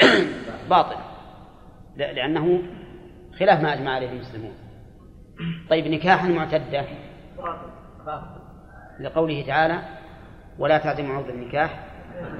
[0.71, 0.97] باطل
[1.97, 2.63] لأنه
[3.39, 4.53] خلاف ما أجمع عليه المسلمون.
[5.71, 6.85] طيب نكاح المعتدة
[9.01, 9.83] لقوله تعالى
[10.59, 11.85] ولا تعزموا عقد النكاح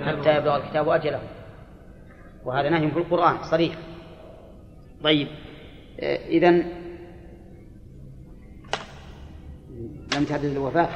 [0.07, 1.21] حتى يبلغ الكتاب أجله.
[2.45, 3.75] وهذا نهي في القرآن صريح.
[5.05, 5.29] طيب
[6.29, 6.51] إذا
[10.17, 10.89] لم تحدث الوفاة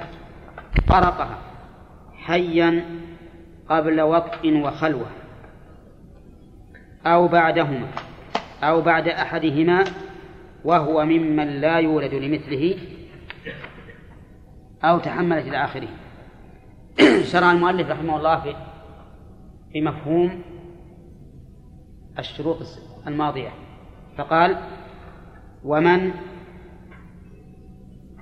[0.89, 1.39] طرقها
[2.13, 2.85] حيا
[3.69, 5.07] قبل وطء وخلوة.
[7.07, 7.89] أو بعدهما.
[8.63, 9.85] أو بعد أحدهما
[10.65, 12.77] وهو ممن لا يولد لمثله
[14.85, 15.89] أو تحملت إلى آخره.
[17.33, 18.55] شرع المؤلف رحمه الله في
[19.73, 20.43] في مفهوم
[22.19, 22.59] الشروط
[23.07, 23.51] الماضية.
[24.19, 24.57] فقال
[25.65, 26.13] ومن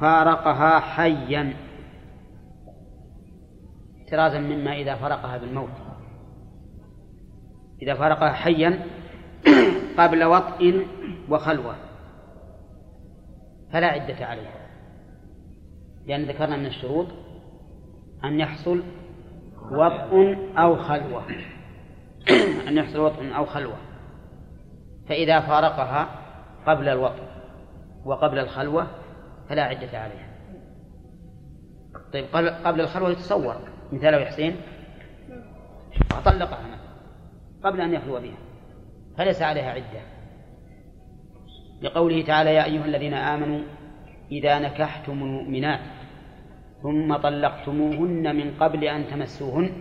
[0.00, 1.54] فارقها حيا
[4.12, 5.70] احترازا مما إذا فرقها بالموت.
[7.82, 8.86] إذا فارقها حيا
[9.98, 10.86] قبل وطء
[11.28, 11.74] وخلوة.
[13.72, 14.68] فلا عدة عليها.
[16.06, 17.06] لأن ذكرنا من الشروط
[18.24, 18.82] أن يحصل
[19.70, 21.22] وطء أو خلوة.
[22.68, 23.76] أن يحصل وطء أو خلوة.
[25.08, 26.08] فإذا فارقها
[26.66, 27.22] قبل الوطء
[28.04, 28.86] وقبل الخلوة
[29.48, 30.32] فلا عدة عليها.
[32.12, 32.24] طيب
[32.64, 33.71] قبل الخلوة يتصور.
[33.92, 34.56] مثاله حسين؟
[36.10, 36.78] فطلقها
[37.64, 38.38] قبل أن يخلو بها.
[39.18, 40.02] فليس عليها عدة.
[41.82, 43.60] لقوله تعالى يا أيها الذين آمنوا
[44.32, 45.80] إذا نكحتم المؤمنات
[46.82, 49.72] ثم طلقتموهن من قبل أن تمسوهن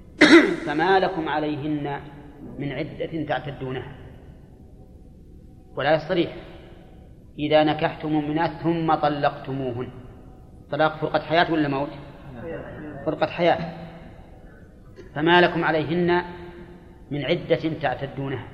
[0.66, 2.00] فما لكم عليهن
[2.58, 3.96] من عدة تعتدونها.
[5.76, 6.36] ولا يصريح
[7.38, 9.88] إذا نكحتم المؤمنات ثم طلقتموهن.
[10.70, 11.90] طلاق فرقة حياة ولا موت؟
[13.06, 13.82] فرقة حياة
[15.14, 16.22] فما لكم عليهن
[17.10, 18.48] من عدة تعتدونها.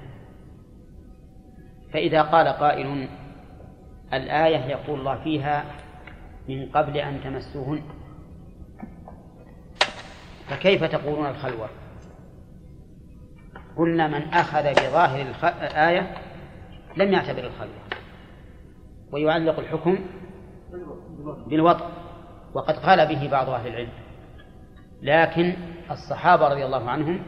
[1.92, 3.08] فإذا قال قائل
[4.12, 5.64] الآية يقول الله فيها
[6.48, 7.82] من قبل أن تمسوهن.
[10.48, 11.68] فكيف تقولون الخلوة؟
[13.76, 16.14] قلنا من أخذ بظاهر الآية
[16.96, 17.82] لم يعتبر الخلوة.
[19.12, 19.98] ويعلق الحكم
[21.46, 21.88] بالوضع
[22.54, 24.07] وقد قال به بعض أهل العلم.
[25.02, 25.54] لكن
[25.90, 27.20] الصحابة رضي الله عنهم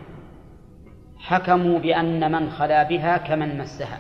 [1.19, 3.99] حكموا بأن من خلا بها كمن مسها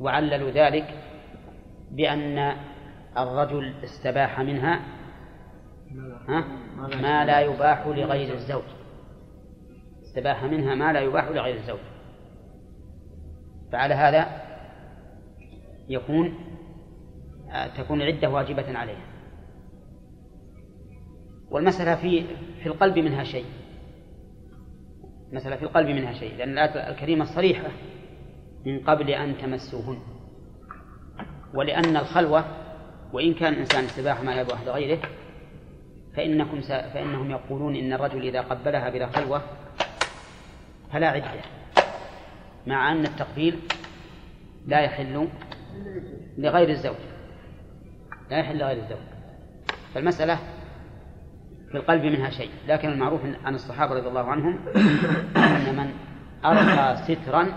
[0.00, 0.94] وعللوا ذلك
[1.90, 2.56] بأن
[3.18, 4.80] الرجل استباح منها
[6.28, 6.44] ها؟
[7.02, 8.62] ما لا يباح لغير الزوج
[10.02, 11.78] استباح منها ما لا يباح لغير الزوج.
[13.72, 14.26] فعلى هذا
[15.88, 16.34] يكون
[17.76, 19.07] تكون العدة واجبة عليها.
[21.50, 22.24] والمسألة في
[22.62, 23.44] في القلب منها شيء.
[25.32, 27.68] مسألة في القلب منها شيء لأن الآية الكريمة صريحة
[28.66, 29.98] من قبل أن تمسوهن.
[31.54, 32.44] ولأن الخلوة
[33.12, 35.02] وإن كان الإنسان استباح ما يباح لغيره
[36.16, 36.66] فإنكم س...
[36.66, 39.42] فإنهم يقولون إن الرجل إذا قبلها بلا خلوة
[40.92, 41.40] فلا عدة
[42.66, 43.58] مع أن التقبيل
[44.66, 45.28] لا يحل
[46.38, 46.96] لغير الزوج.
[48.30, 48.98] لا يحل لغير الزوج.
[49.94, 50.38] فالمسألة
[51.70, 54.58] في القلب منها شيء لكن المعروف عن الصحابة رضي الله عنهم
[55.36, 55.90] أن من
[56.44, 57.48] أرقى سترا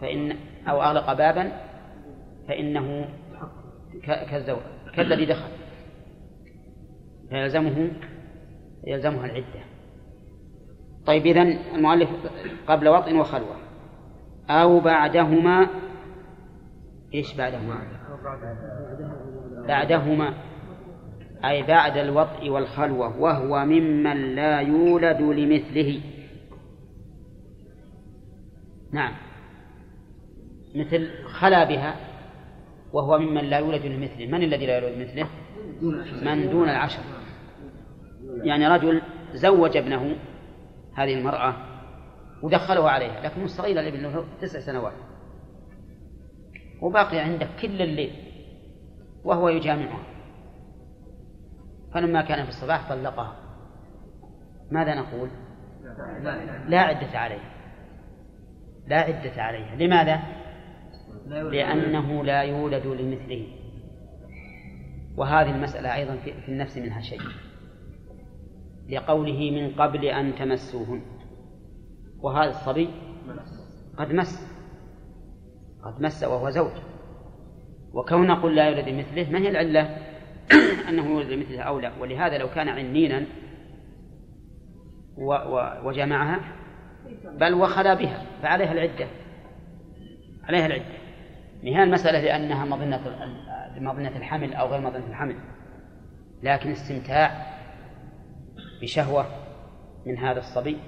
[0.00, 0.36] فإن
[0.68, 1.52] أو أغلق بابا
[2.48, 3.08] فإنه
[4.02, 4.60] كالزوج
[4.94, 5.48] كالذي دخل
[7.30, 7.90] فيلزمه
[8.86, 9.64] يلزمها العدة.
[11.06, 12.08] طيب إذن المؤلف
[12.66, 13.56] قبل وطء وخلوة
[14.50, 15.66] أو بعدهما
[17.14, 17.78] إيش بعدهما؟
[19.68, 20.34] بعدهما.
[21.48, 26.00] أي بعد الوطء والخلوة وهو ممن لا يولد لمثله.
[28.92, 29.14] نعم.
[30.74, 31.96] مثل خلا بها
[32.92, 34.26] وهو ممن لا يولد لمثله.
[34.26, 35.28] من الذي لا يولد لمثله؟
[36.22, 37.02] من دون العشر.
[38.42, 39.02] يعني رجل
[39.34, 40.16] زوج ابنه
[40.94, 41.56] هذه المرأة
[42.42, 44.92] ودخله عليها لكنه صغير الابن له تسع سنوات.
[46.82, 48.10] وباقي عنده كل الليل
[49.24, 50.13] وهو يجامعها
[51.94, 53.36] فلما كان في الصباح طلقها.
[54.70, 55.30] ماذا نقول؟
[56.68, 57.54] لا عدة عليه
[58.86, 59.76] لا عدة عليها.
[59.76, 60.22] لماذا؟
[61.26, 63.46] لأنه لا يولد لمثله.
[65.16, 67.20] وهذه المسألة أيضا في النفس منها شيء.
[68.88, 71.02] لقوله من قبل أن تمسوهن.
[72.20, 72.88] وهذا الصبي
[73.96, 74.54] قد مس.
[75.84, 76.72] قد مس وهو زوج.
[77.92, 80.03] وكون نقول لا يولد مثله ما هي العلة؟
[80.88, 83.24] أنه يولد مثله أو لا ولهذا لو كان عنينا
[85.84, 86.40] وجمعها
[87.24, 89.06] بل وخلا بها فعليها العدة.
[90.44, 90.94] عليها العدة.
[91.62, 93.00] هي المسألة لأنها مظنة
[93.78, 95.36] مظنة الحمل أو غير مظنة الحمل.
[96.42, 97.46] لكن استمتاع
[98.82, 99.26] بشهوة
[100.06, 100.78] من هذا الصبي.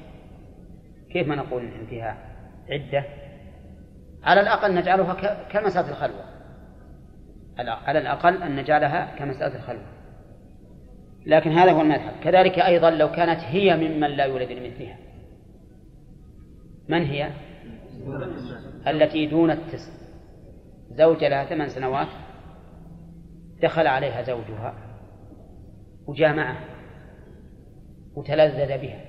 [1.10, 2.16] كيف ما نقول إن فيها
[2.70, 3.04] عدة؟
[4.24, 6.35] على الأقل نجعلها كمسألة الخلوة.
[7.58, 9.86] على الأقل أن نجعلها كمسألة الخلوة.
[11.26, 12.12] لكن هذا هو المذهب.
[12.24, 14.98] كذلك أيضا لو كانت هي ممن لا يولد لمثلها.
[16.88, 17.30] من هي؟
[18.86, 19.92] التي دون التسع.
[20.90, 22.08] زوج لها ثمان سنوات
[23.62, 24.74] دخل عليها زوجها
[26.06, 26.60] وجامعها
[28.16, 29.00] وتلذذ بها.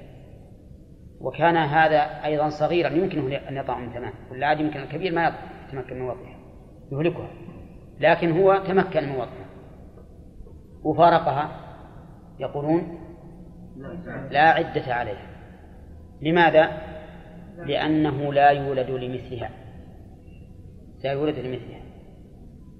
[1.22, 5.36] وكان هذا أيضا صغيرا يمكنه أن يطعم ثمان ولا عاد يمكن الكبير ما
[5.68, 6.38] يتمكن من وضعها
[6.92, 7.30] يهلكها.
[8.00, 9.48] لكن هو تمكن من وضعها
[10.84, 11.50] وفارقها
[12.40, 13.00] يقولون
[14.32, 15.28] لا عدة عليها.
[16.22, 16.82] لماذا؟
[17.58, 19.50] لأنه لا يولد لمثلها.
[21.04, 21.82] لا يولد لمثلها.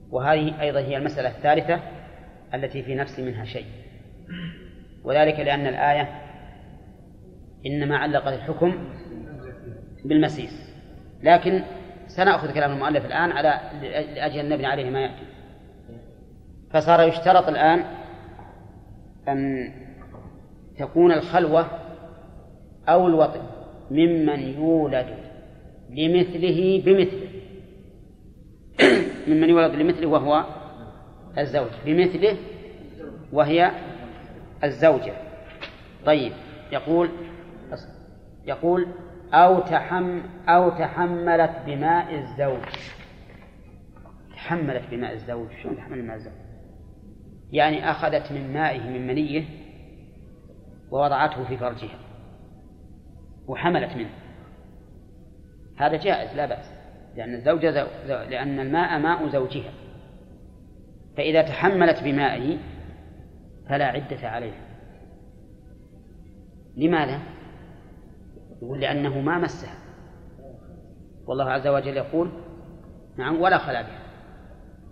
[0.10, 1.80] وهذه أيضا هي المسألة الثالثة
[2.54, 3.66] التي في نفس منها شيء.
[5.04, 6.22] وذلك لأن الآية
[7.66, 8.90] إنما علقت الحكم
[10.06, 10.52] بالمسيس.
[11.24, 11.64] لكن
[12.18, 13.60] سنأخذ كلام المؤلف الآن على
[14.16, 15.24] لأجل أن نبني عليه ما يأتي.
[16.72, 17.84] فصار يشترط الآن
[19.28, 19.72] أن
[20.80, 21.68] تكون الخلوة
[22.90, 23.42] أو الوطن
[23.92, 25.08] ممن يولد
[25.90, 27.28] لمثله بمثله.
[29.28, 30.44] ممن يولد لمثله وهو
[31.38, 31.70] الزوج.
[31.86, 32.38] بمثله
[33.34, 33.72] وهي
[34.64, 35.14] الزوجة.
[36.06, 36.32] طيب
[36.72, 37.10] يقول
[38.46, 38.88] يقول
[39.34, 42.64] أو تحم أو تحملت بماء الزوج.
[44.36, 45.48] تحملت بماء الزوج.
[45.64, 46.34] شلون تحمل بماء الزوج؟
[47.52, 49.44] يعني أخذت من مائه من منيه
[50.92, 52.00] ووضعته في فرجها.
[53.48, 54.10] وحملت منه.
[55.78, 56.72] هذا جائز لا بأس.
[57.16, 57.86] لأن الزوجة زو...
[58.30, 59.72] لأن الماء ماء زوجها.
[61.18, 62.58] فإذا تحملت بمائه
[63.70, 64.68] فلا عدة عليها.
[66.78, 67.37] لماذا؟
[68.62, 69.78] يقول لأنه ما مسها
[71.28, 72.30] والله عز وجل يقول
[73.18, 74.00] نعم ولا خلا بها.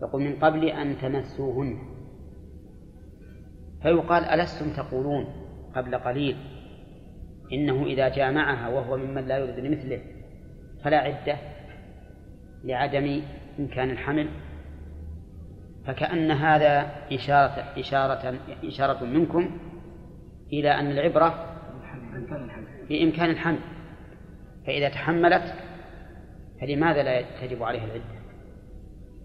[0.01, 1.79] يقول من قبل أن تمسوهن.
[3.81, 5.25] فيقال ألستم تقولون
[5.75, 6.37] قبل قليل
[7.53, 10.01] إنه إذا جامعها وهو ممن لا يريد لمثله
[10.83, 11.37] فلا عدة
[12.63, 13.21] لعدم
[13.59, 14.29] إمكان الحمل.
[15.87, 19.59] فكأن هذا إشارة إشارة إشارة منكم
[20.53, 21.55] إلى أن العبرة
[22.89, 23.59] بإمكان الحمل.
[24.67, 25.53] فإذا تحملت
[26.61, 28.15] فلماذا لا تجب عليها العدة؟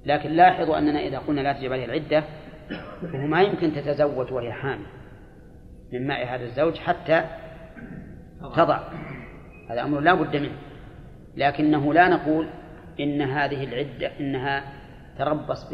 [0.07, 2.25] لكن لاحظوا أننا إذا قلنا لا تجب عليها العدة
[3.03, 4.87] فهو ما يمكن تتزوج وهي حامل
[5.93, 7.25] من ماء هذا الزوج حتى
[8.41, 8.81] تضع.
[9.71, 10.57] هذا أمر لا بد منه.
[11.37, 12.49] لكنه لا نقول
[13.01, 14.73] إن هذه العدة إنها
[15.19, 15.73] تربص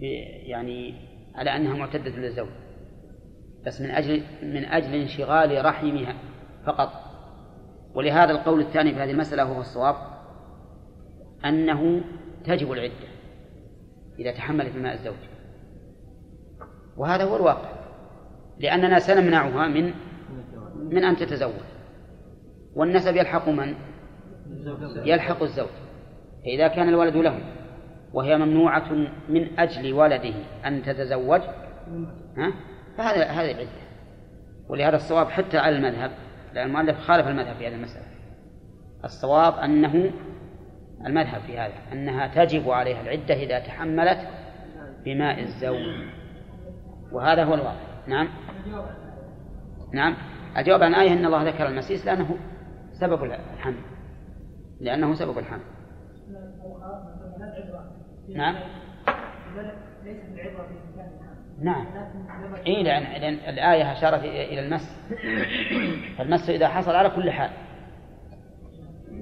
[0.00, 0.02] ب...
[0.46, 0.94] يعني
[1.34, 2.48] على أنها معتدة للزوج.
[3.66, 6.14] بس من أجل من أجل انشغال رحمها
[6.68, 6.92] فقط
[7.94, 9.94] ولهذا القول الثاني في هذه المسألة هو الصواب
[11.44, 12.00] أنه
[12.44, 13.08] تجب العدة
[14.18, 15.14] إذا تحملت ماء الزوج
[16.96, 17.68] وهذا هو الواقع
[18.58, 19.92] لأننا سنمنعها من
[20.76, 21.52] من أن تتزوج
[22.74, 23.74] والنسب يلحق من؟
[25.04, 25.68] يلحق الزوج
[26.44, 27.38] فإذا كان الولد له
[28.12, 28.92] وهي ممنوعة
[29.28, 30.34] من أجل ولده
[30.66, 31.40] أن تتزوج
[32.36, 32.52] ها؟
[32.96, 33.88] فهذا هذه العدة
[34.68, 36.10] ولهذا الصواب حتى على المذهب
[36.54, 38.06] لأن المؤلف خالف المذهب في هذه المسألة.
[39.04, 40.10] الصواب أنه
[41.06, 44.18] المذهب في هذا أنها تجب عليها العدة إذا تحملت
[45.04, 46.08] بماء الزوج
[47.12, 47.88] وهذا هو الواقع.
[48.06, 48.28] نعم.
[49.94, 50.16] نعم.
[50.56, 52.36] الجواب عن آية أن الله ذكر المسيس لأنه
[52.92, 53.80] سبب الحمل.
[54.80, 55.62] لأنه سبب الحمل.
[58.34, 58.56] نعم.
[61.62, 61.86] نعم.
[62.66, 64.98] إي لأن, لأن الآية أشارت إلى المس.
[66.18, 67.50] فالمس إذا حصل على كل حال.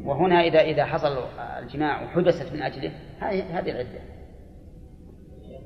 [0.05, 1.19] وهنا إذا إذا حصل
[1.59, 4.01] الجماع وحدثت من أجله هذه هذه العدة.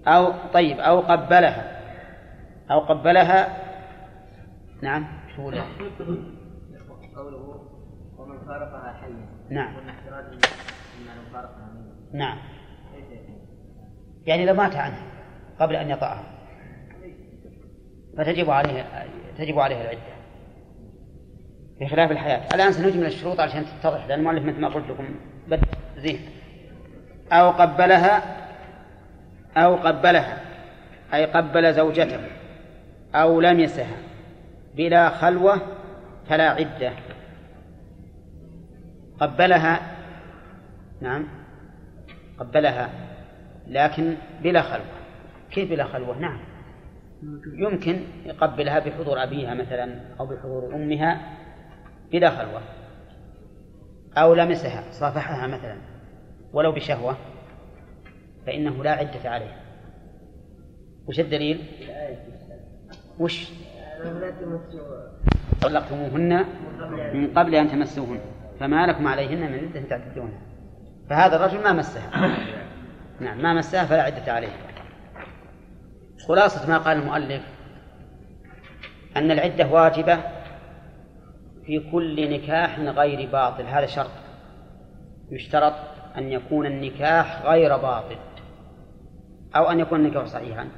[0.07, 1.81] أو طيب أو قبلها.
[2.71, 3.57] أو قبلها.
[4.83, 5.07] نعم.
[5.37, 5.51] شو
[7.17, 7.61] قوله
[8.19, 9.89] ومن فارقها حيا نعم.
[9.89, 11.71] احتراز من فارقها
[12.13, 12.39] نعم.
[14.27, 15.03] يعني لو مات عنها
[15.59, 16.25] قبل أن يطأها.
[18.19, 18.87] فتجب عليه
[19.39, 20.01] تجب عليه العدة.
[21.81, 22.55] بخلاف الحياة.
[22.55, 25.05] الآن سنجمل الشروط عشان تتضح لأن المؤلف مثل ما قلت لكم
[25.49, 25.65] بد
[25.97, 26.21] زين
[27.33, 28.23] أو قبلها
[29.57, 30.41] أو قبلها
[31.15, 32.21] أي قبل زوجته
[33.15, 33.97] أو لمسها
[34.75, 35.61] بلا خلوة
[36.29, 36.93] فلا عدة.
[39.21, 39.81] قبلها
[41.01, 41.29] نعم
[42.39, 42.91] قبلها
[43.67, 44.85] لكن بلا خلوة.
[45.51, 46.50] كيف بلا خلوة؟ نعم.
[47.53, 51.21] يمكن يقبلها بحضور أبيها مثلا أو بحضور أمها
[52.13, 52.61] بلا خلوة
[54.17, 55.77] أو لمسها صافحها مثلا
[56.53, 57.17] ولو بشهوة
[58.47, 59.57] فإنه لا عدة عليه
[61.09, 61.65] وش الدليل؟
[63.19, 63.51] وش؟
[65.63, 66.45] طلقتموهن
[67.15, 68.21] من قبل أن تمسوهن
[68.61, 70.41] فما لكم عليهن من عدة تعتدونها
[71.11, 72.11] فهذا الرجل ما مسها
[73.21, 74.70] نعم ما مسها فلا عدة عليه
[76.29, 77.43] خلاصة ما قال المؤلف
[79.17, 80.19] أن العدة واجبة
[81.67, 84.11] في كل نكاح غير باطل هذا شرط.
[85.31, 85.75] يشترط
[86.17, 88.17] أن يكون النكاح غير باطل
[89.57, 90.69] أو أن يكون النكاح صحيحا؟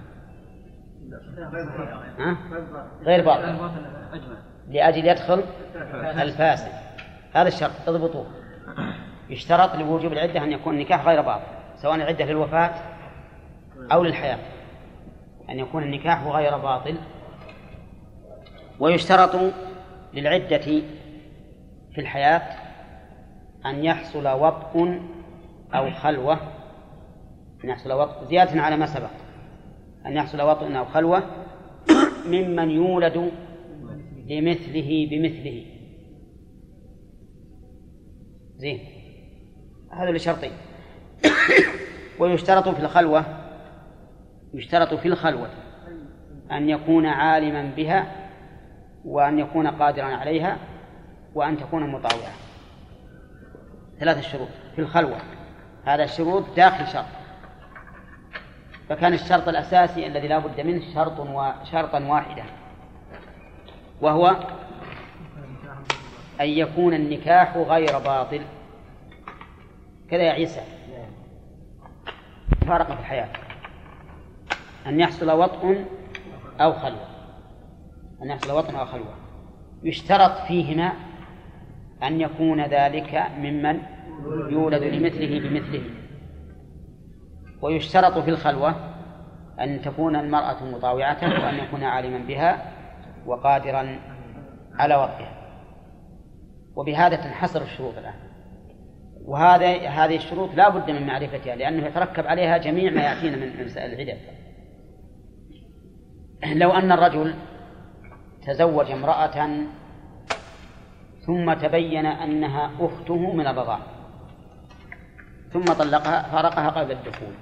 [3.02, 3.70] غير باطل.
[4.68, 5.42] لأجل يدخل
[6.22, 6.72] الفاسد.
[7.32, 8.26] هذا الشرط اضبطوه.
[9.30, 11.42] يشترط لوجوب العدة أن يكون النكاح غير باطل
[11.76, 12.70] سواء العدة للوفاة
[13.92, 14.38] أو للحياة.
[15.50, 16.96] أن يكون النكاح غير باطل.
[18.80, 19.52] ويشترط
[20.14, 20.58] للعدة
[21.94, 22.56] في الحياة
[23.66, 25.00] أن يحصل وطء
[25.74, 26.38] أو خلوة.
[27.64, 29.10] أن يحصل وطء زيادة على ما سبق.
[30.06, 31.22] أن يحصل وطء أو خلوة
[32.26, 33.32] ممن يولد
[34.26, 35.64] لمثله بمثله.
[38.56, 38.80] زين.
[39.92, 40.52] هذا لشرطين.
[42.18, 43.41] ويشترط في الخلوة
[44.54, 45.48] يشترط في الخلوة
[46.52, 48.12] أن يكون عالما بها
[49.04, 50.56] وأن يكون قادرا عليها
[51.34, 52.32] وأن تكون مطاوعة.
[54.00, 55.18] ثلاثة شروط في الخلوة.
[55.84, 57.04] هذا الشروط داخل شرط.
[58.88, 62.44] فكان الشرط الأساسي الذي لا بد منه شرط وشرطا واحدا.
[64.00, 64.36] وهو
[66.40, 68.42] أن يكون النكاح غير باطل.
[70.10, 70.60] كذا يا عيسى.
[72.66, 73.28] فارق في الحياة.
[74.86, 75.84] أن يحصل وطء
[76.60, 77.06] أو خلوة.
[78.22, 79.14] أن يحصل وطء أو خلوة.
[79.82, 80.92] يشترط فيهما
[82.02, 83.80] أن يكون ذلك ممن
[84.50, 85.82] يولد لمثله بمثله.
[87.62, 88.74] ويشترط في الخلوة
[89.60, 92.72] أن تكون المرأة مطاوعة وأن يكون عالما بها
[93.26, 93.98] وقادرا
[94.78, 95.32] على وقتها
[96.76, 98.14] وبهذا تنحصر الشروط الآن.
[99.24, 103.92] وهذا هذه الشروط لا بد من معرفتها لأنه يتركب عليها جميع ما يأتينا من مسائل
[103.92, 104.41] العدة
[106.44, 107.34] لو أن الرجل
[108.46, 109.48] تزوج امرأة
[111.26, 113.78] ثم تبين أنها أخته من الرضاع
[115.52, 117.34] ثم طلقها فارقها قبل الدخول.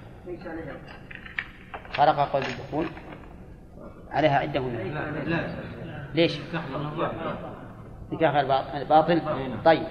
[1.92, 2.86] فارقها قبل الدخول.
[4.10, 5.46] عليها عدة لا
[6.14, 6.40] ليش؟
[8.12, 8.46] نكاح غير
[8.84, 9.22] باطل.
[9.64, 9.86] طيب.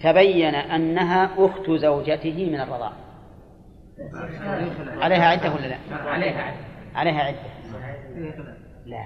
[0.00, 2.92] تبين أنها أخت زوجته من الرضاع.
[5.02, 6.56] عليها عدة ولا لا؟ عليها عدة.
[6.94, 7.55] عليها عدة.
[8.86, 9.04] لا.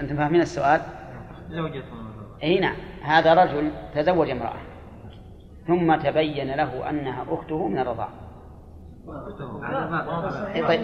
[0.00, 0.80] أنتم فاهمين السؤال؟
[1.50, 1.82] زوجة
[2.42, 2.76] أي نعم.
[3.02, 4.56] هذا رجل تزوج امرأة.
[5.66, 8.10] ثم تبين له أنها أخته من الرضاعة
[10.68, 10.80] طيب.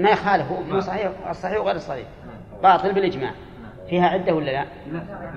[0.00, 2.06] ما يخالف هو صحيح الصحيح وغير الصحيح.
[2.62, 3.30] باطل بالإجماع.
[3.88, 4.64] فيها عدة ولا لا؟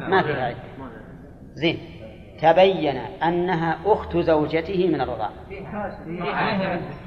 [0.10, 0.58] ما فيها عدة.
[1.54, 1.99] زين.
[2.42, 5.32] تبين أنها أخت زوجته من الرضاعة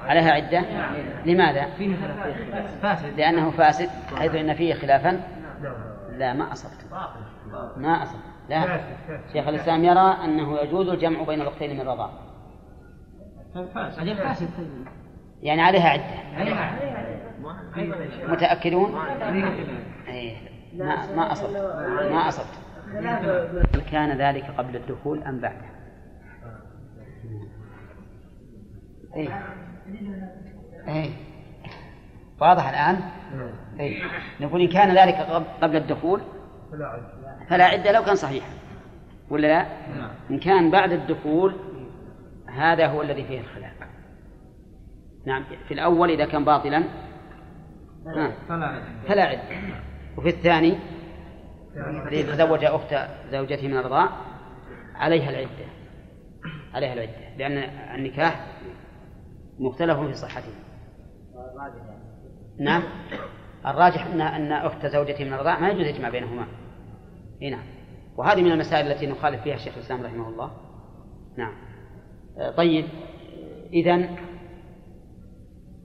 [0.02, 0.64] عليها عدة؟
[1.26, 1.66] لماذا؟
[3.16, 3.88] لأنه فاسد
[4.18, 5.20] حيث إن فيه خلافا؟
[6.18, 6.32] لا.
[6.32, 6.86] ما أصبت.
[7.76, 8.22] ما أصبت.
[8.48, 8.80] لا.
[9.32, 12.10] شيخ الإسلام يرى أنه يجوز الجمع بين الأختين من الرضاعة
[15.42, 16.04] يعني عليها عدة.
[18.28, 18.94] متأكدون؟
[20.08, 20.36] إيه
[20.76, 21.56] ما ما أصبت.
[22.10, 22.58] ما أصبت.
[23.90, 25.72] كان ذلك قبل الدخول أم بعده؟
[29.16, 29.44] إيه.
[30.88, 31.10] إيه.
[32.40, 33.00] واضح الآن؟
[33.80, 34.02] إيه.
[34.40, 35.14] نقول إن كان ذلك
[35.62, 36.20] قبل الدخول؟
[37.48, 37.92] فلا عدة.
[37.92, 38.50] لو كان صحيحا
[39.30, 39.66] ولا لا؟
[40.30, 41.54] إن كان بعد الدخول
[42.46, 43.72] هذا هو الذي فيه الخلاف.
[45.26, 45.44] نعم.
[45.68, 46.84] في الأول إذا كان باطلا؟
[49.08, 49.40] فلا عدة.
[50.16, 50.78] وفي الثاني؟
[51.76, 52.94] الذي تزوج أخت
[53.30, 54.08] زوجته من الرضاع
[54.94, 55.66] عليها العدة
[56.74, 57.58] عليها العدة لأن
[57.94, 58.46] النكاح
[59.58, 60.52] مختلف في صحته
[62.58, 62.82] نعم.
[63.66, 66.46] الراجح أن أن أخت زوجته من الرضاع ما يجوز يجمع بينهما.
[67.42, 67.64] إي نعم.
[68.16, 70.50] وهذه من المسائل التي نخالف فيها الشيخ الإسلام رحمه الله.
[71.38, 71.54] نعم.
[72.56, 72.84] طيب.
[73.72, 74.08] إذا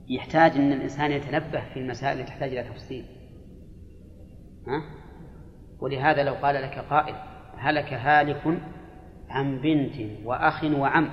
[0.08, 3.04] يحتاج أن الإنسان يتنبه في المسائل التي تحتاج إلى تفصيل.
[4.66, 4.82] ها؟
[5.80, 7.14] ولهذا لو قال لك قائل
[7.56, 8.60] هلك هالك
[9.28, 11.10] عن بنت وأخ وعم.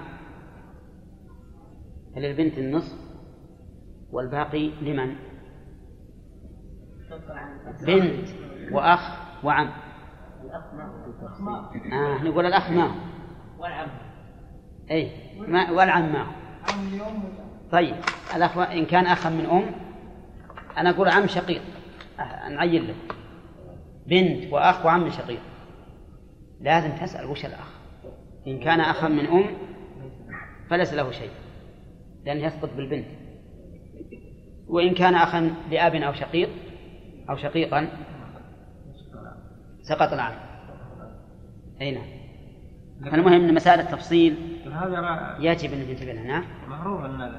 [2.15, 2.97] فللبنت النصف
[4.11, 5.15] والباقي لمن؟
[7.87, 8.29] بنت
[8.71, 8.99] وأخ
[9.43, 9.69] وعم.
[11.93, 12.95] آه نقول الأخ ما هو؟
[13.59, 13.87] والعم
[14.91, 15.11] أي
[15.47, 16.31] ما والعم ما هو؟
[17.71, 17.95] طيب
[18.35, 19.65] الأخ إن كان أخا من أم
[20.77, 21.61] أنا أقول عم شقيق.
[22.19, 22.95] أه، نعين له.
[24.07, 25.41] بنت وأخ وعم شقيق.
[26.61, 27.69] لازم تسأل وش الأخ؟
[28.47, 29.45] إن كان أخا من أم
[30.69, 31.29] فليس له شيء
[32.25, 33.05] لأنه يسقط بالبنت.
[34.67, 36.49] وإن كان أخا لأب أو شقيق
[37.29, 37.87] أو شقيقا
[39.81, 40.35] سقط العام
[41.81, 43.13] أي نعم.
[43.13, 44.35] المهم أن مسائل التفصيل
[45.39, 46.43] يجب أن ننتبه لها نعم.
[46.67, 47.31] معروف أن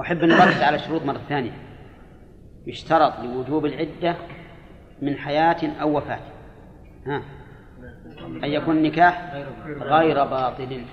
[0.00, 1.52] أحب أن نركز على الشروط مرة ثانية.
[2.66, 4.16] يشترط لوجوب العدة
[5.02, 6.20] من حياة أو وفاة.
[7.06, 7.22] ها؟
[8.18, 9.34] أن يكون النكاح
[9.80, 10.84] غير باطل.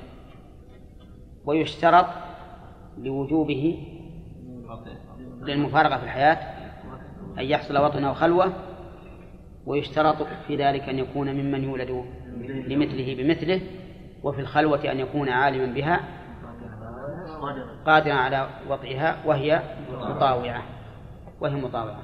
[1.46, 2.06] ويشترط
[2.98, 3.88] لوجوبه
[5.42, 6.38] للمفارقة في الحياة
[7.40, 8.54] أن يحصل وطن أو خلوة.
[9.66, 10.16] ويشترط
[10.48, 12.06] في ذلك أن يكون ممن يولد
[12.68, 13.62] لمثله بمثله
[14.24, 16.00] وفي الخلوة أن يكون عالما بها
[17.86, 19.62] قادرا على وطئها وهي
[19.92, 20.64] مطاوعة.
[21.42, 22.02] وهي مطاوعة.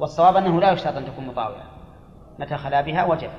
[0.00, 1.64] والصواب أنه لا يشترط أن تكون مطاوعة.
[2.38, 3.30] متى خلا بها؟ وجب.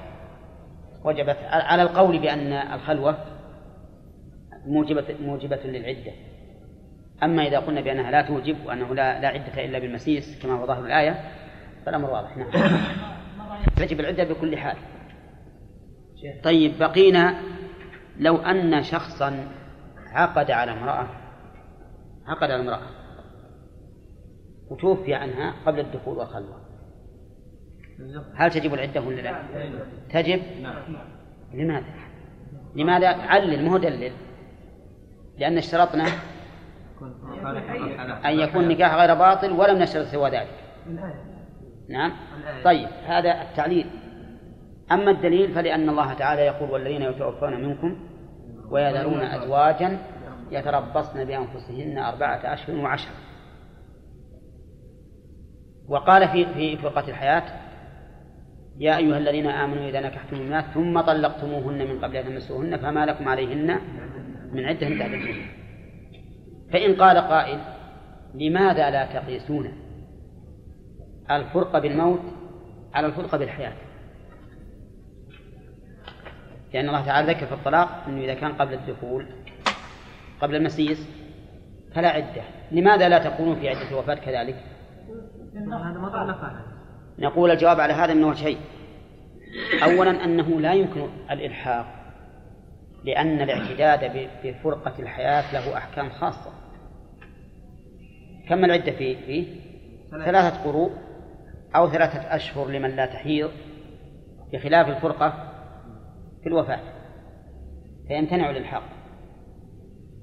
[1.03, 3.17] وجبت على القول بأن الخلوة
[4.65, 6.11] موجبة موجبة للعدة.
[7.23, 10.85] أما إذا قلنا بأنها لا توجب وأنه لا لا عدة إلا بالمسيس كما هو ظاهر
[10.85, 11.21] الآية
[11.85, 12.37] فالأمر واضح.
[12.37, 12.49] نعم.
[13.77, 14.77] تجب العدة بكل حال.
[16.43, 17.35] طيب بقينا
[18.17, 19.47] لو أن شخصا
[20.11, 21.07] عقد على امرأة
[22.27, 23.00] عقد على امرأة.
[24.71, 26.61] وتوفي عنها قبل الدخول والخلوة.
[28.35, 29.43] هل تجب العدة ولا لا؟
[30.09, 30.41] تجب؟
[31.53, 31.85] لماذا؟
[32.75, 34.11] لماذا؟ علل مو دلل.
[35.37, 36.05] لأن اشترطنا
[38.25, 40.57] أن يكون نكاح غير باطل ولم نشترط سوى ذلك.
[41.89, 42.11] نعم.
[42.63, 43.85] طيب هذا التعليل.
[44.91, 47.95] أما الدليل فلأن الله تعالى يقول والذين يتوفون منكم
[48.69, 49.97] ويذرون أزواجا
[50.51, 53.30] يتربصن بأنفسهن أربعة أشهر وعشرة.
[55.87, 57.43] وقال في في فرقة الحياة
[58.77, 63.27] يا أيها الذين آمنوا إذا نكحتم المؤمنات ثم طلقتموهن من قبل أن تمسوهن فما لكم
[63.27, 63.79] عليهن
[64.51, 65.45] من عدة تعتدون
[66.73, 67.59] فإن قال قائل
[68.33, 69.73] لماذا لا تقيسون
[71.31, 72.21] الفرقة بالموت
[72.93, 73.73] على الفرقة بالحياة؟
[76.73, 79.27] لأن الله تعالى ذكر في الطلاق أنه إذا كان قبل الدخول
[80.41, 81.09] قبل المسيس
[81.95, 82.41] فلا عدة.
[82.71, 84.55] لماذا لا تكونون في عدة الوفاة كذلك؟
[87.19, 88.57] نقول الجواب على هذا من وجهين
[89.83, 91.85] أولا أنه لا يمكن الإلحاق
[93.03, 96.51] لأن الاعتداد بفرقة الحياة له أحكام خاصة.
[98.49, 99.61] كم العدة فيه؟ فيه
[100.25, 100.63] ثلاثة.
[100.63, 100.91] قروء
[101.75, 103.51] أو ثلاثة أشهر لمن لا تحيض
[104.53, 105.51] بخلاف الفرقة
[106.43, 106.79] في الوفاة.
[108.07, 108.83] فيمتنع الإلحاق.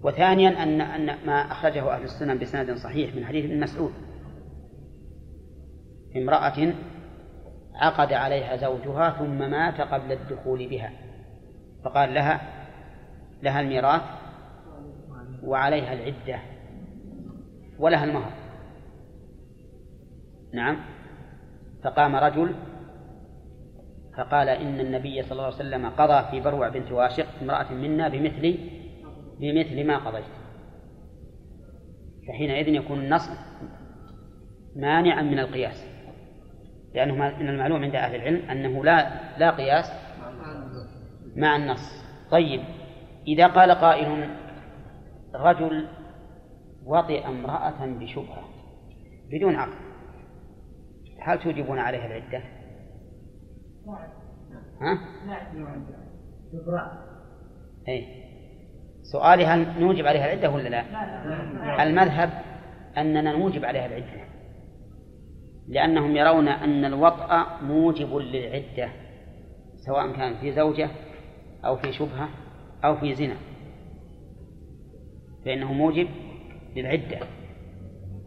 [0.03, 3.93] وثانيا أن أن ما أخرجه أهل السنن بسند صحيح من حديث ابن مسعود.
[6.23, 6.75] امرأة
[7.75, 10.93] عقد عليها زوجها ثم مات قبل الدخول بها.
[11.85, 12.41] فقال لها
[13.43, 14.03] لها الميراث
[15.43, 16.41] وعليها العدة
[17.79, 18.33] ولها المهر.
[20.53, 20.77] نعم.
[21.85, 22.55] فقام رجل
[24.17, 28.59] فقال إن النبي صلى الله عليه وسلم قضى في بروع بنت واشق امرأة منا بمثل
[29.41, 30.25] بمثل ما قضيت.
[32.29, 33.31] فحينئذ يكون النص
[34.77, 35.88] مانعا من القياس.
[36.95, 39.93] لأنه من المعلوم عند أهل العلم أنه لا لا قياس
[41.37, 42.61] مع النص طيب
[43.27, 44.29] إذا قال قائل
[45.35, 45.89] رجل
[46.87, 48.49] وطئ امرأة بشبهة
[49.31, 49.89] بدون عقل
[51.21, 52.43] هل توجبون عليها العدة؟
[54.81, 54.99] ها؟
[57.89, 58.07] أي
[59.03, 60.85] سؤالي هل نوجب عليها العدة ولا لا؟
[61.83, 62.31] المذهب
[62.99, 64.28] أننا نوجب عليها العدة
[65.69, 68.89] لأنهم يرون أن الوطأ موجب للعدة
[69.77, 70.91] سواء كان في زوجة
[71.65, 72.29] أو في شبهة
[72.85, 73.37] أو في زنا.
[75.45, 76.09] فإنه موجب
[76.77, 77.19] للعدة.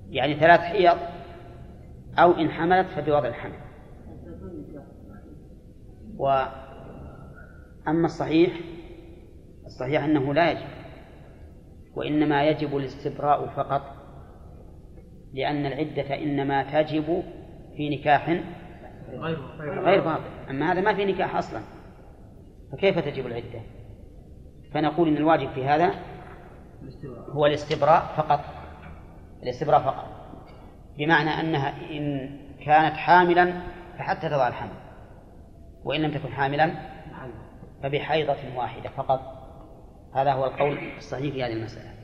[0.10, 0.98] يعني ثلاث حيض
[2.20, 3.60] أو إن حملت فبوضع الحمل.
[6.18, 8.54] وأما الصحيح
[9.66, 10.68] الصحيح أنه لا يجب
[11.96, 14.01] وإنما يجب الاستبراء فقط.
[15.34, 17.24] لأن العدة إنما تجب
[17.78, 18.30] في نكاح
[19.86, 21.62] غير باطل أما هذا ما في نكاح أصلا.
[22.72, 23.62] فكيف تجب العدة؟
[24.74, 25.92] فنقول إن الواجب في هذا
[27.30, 28.40] هو الاستبراء فقط.
[29.44, 30.06] الاستبراء فقط.
[30.98, 33.54] بمعنى أنها إن كانت حاملا
[33.98, 34.78] فحتى تضع الحمل.
[35.84, 36.72] وإن لم تكن حاملا
[37.84, 39.22] فبحيضة واحدة فقط.
[40.16, 42.01] هذا هو القول الصحيح في هذه المسألة.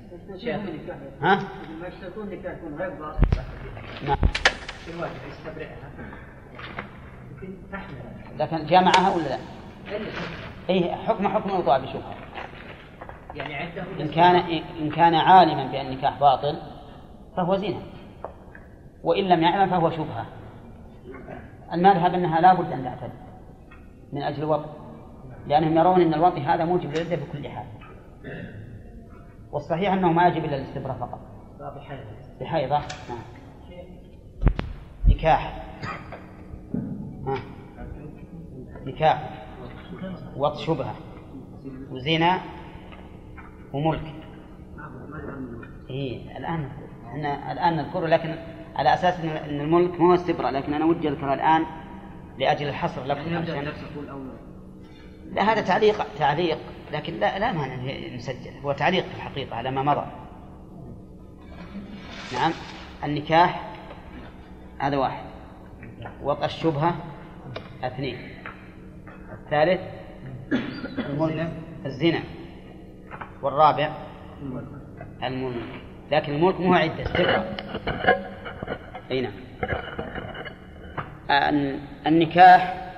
[1.22, 1.40] ها؟
[1.82, 3.20] ما يشترطون نكاح يكون غير باطل
[4.08, 4.18] نعم.
[4.94, 5.90] الواجب يستبرئها
[7.32, 7.96] يمكن تحمل
[8.40, 9.38] لكن جامعها ولا لا؟
[10.70, 12.16] اي حكم حكم الوضوء بشبهه
[13.36, 14.36] يعني عدة إن كان
[14.82, 16.60] إن كان عالما بان النكاح باطل
[17.38, 17.82] فهو زنا.
[19.04, 20.26] وإن لم يعلم فهو شبهة.
[21.74, 23.12] المذهب أنها لا بد أن تعتد
[24.14, 24.70] من أجل الوطء
[25.48, 27.66] لأنهم يرون إن الوطء هذا موجب للعدة بكل حال.
[29.52, 31.20] والصحيح أنه ما يجب إلا الاستبراء فقط.
[32.42, 33.20] بحيضه نعم
[35.08, 35.64] نكاح.
[37.28, 37.38] ها.
[38.86, 39.46] نكاح.
[40.38, 40.96] وط شبهة.
[41.92, 42.40] وزنا.
[43.74, 44.14] وملك.
[45.90, 46.70] إيه الآن
[47.08, 48.36] إحنا الآن نذكره لكن
[48.76, 51.66] على أساس أن الملك مو استبراء لكن أنا ودي أذكره الآن
[52.40, 53.22] لأجل الحصر لكم
[55.34, 56.58] لا هذا تعليق تعليق.
[56.92, 57.76] لكن لا لا مانع
[58.16, 60.06] نسجل هو تعليق في الحقيقة على ما مضى.
[62.34, 62.52] نعم.
[63.04, 63.74] النكاح
[64.80, 65.24] هذا واحد.
[66.24, 66.96] وطأ الشبهة
[67.84, 68.18] اثنين.
[69.32, 69.82] الثالث
[71.86, 72.20] الزنا.
[73.42, 73.92] والرابع
[75.24, 75.64] الملك
[76.12, 77.46] لكن الملك مو عدة استقرا
[79.12, 79.34] أي نعم.
[82.08, 82.92] النكاح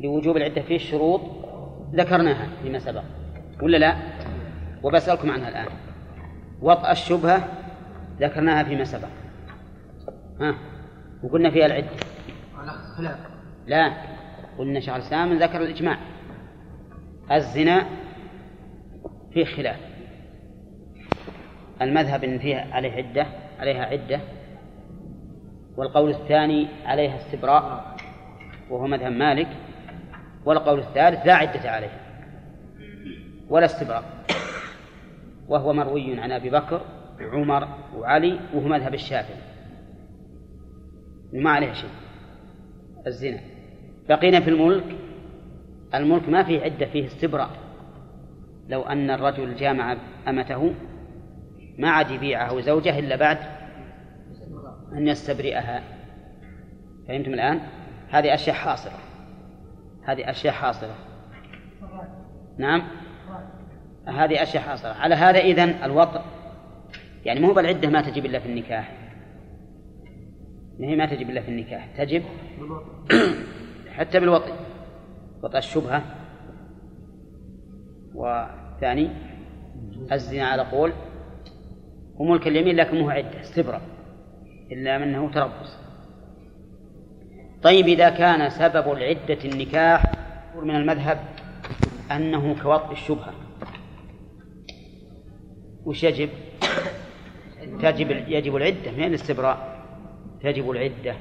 [0.00, 1.20] لوجوب العدة فيه شروط
[1.94, 3.02] ذكرناها فيما سبق.
[3.62, 3.96] ولا لا؟
[4.82, 5.66] وبسألكم عنها الآن.
[6.62, 7.48] وطأ الشبهة
[8.20, 9.08] ذكرناها فيما سبق.
[10.40, 10.54] ها؟
[11.22, 11.88] وقلنا فيها العدة
[13.66, 13.92] لا
[14.58, 15.98] قلنا شيخ الإسلام ذكر الإجماع.
[17.32, 17.86] الزنا
[19.32, 19.76] فيه خلاف.
[21.82, 23.26] المذهب إن فيها عليه عدة
[23.58, 24.20] عليها عدة.
[25.76, 27.96] والقول الثاني عليها استبراء
[28.70, 29.48] وهو مذهب مالك.
[30.44, 32.00] والقول الثالث لا عدة عليها
[33.48, 34.04] ولا استبراء
[35.48, 36.80] وهو مروي عن أبي بكر
[37.20, 39.40] وعمر وعلي وهو مذهب الشافعي.
[41.34, 41.90] وما عليه شيء.
[43.06, 43.40] الزنا.
[44.08, 44.84] بقينا في الملك.
[45.94, 47.50] الملك ما فيه عدة فيه استبراء
[48.68, 49.96] لو أن الرجل جامع
[50.28, 50.74] أمته
[51.78, 53.38] ما عاد يبيعه زوجه إلا بعد
[54.92, 55.82] أن يستبرئها.
[57.08, 57.60] فهمتم الآن؟
[58.10, 59.13] هذه أشياء حاصلة.
[60.04, 60.94] هذه أشياء حاصلة.
[62.58, 62.82] نعم.
[64.06, 64.92] هذه أشياء حاصلة.
[64.92, 66.20] على هذا إذن الوطء
[67.24, 68.92] يعني مو بالعدة ما تجب إلا في النكاح.
[70.80, 72.22] هي ما تجب إلا في النكاح تجب
[73.96, 74.52] حتى بالوطء
[75.42, 76.02] وطأ الشبهة.
[78.14, 79.10] وثاني
[80.12, 80.92] الزنا على قول.
[82.16, 83.80] وملك اليمين لكن مو عدة استبرأ
[84.72, 85.83] إلا منه تربص.
[87.64, 90.02] طيب إذا كان سبب العدة النكاح
[90.62, 91.18] من المذهب
[92.12, 93.34] أنه كوطء الشبهة
[95.84, 96.28] وش يجب؟
[97.82, 99.84] تجب يجب العدة من الاستبراء؟
[100.42, 101.16] تجب العدة.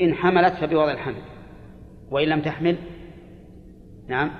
[0.00, 1.22] إن حملت فبوضع الحمل
[2.10, 2.76] وإن لم تحمل
[4.08, 4.30] نعم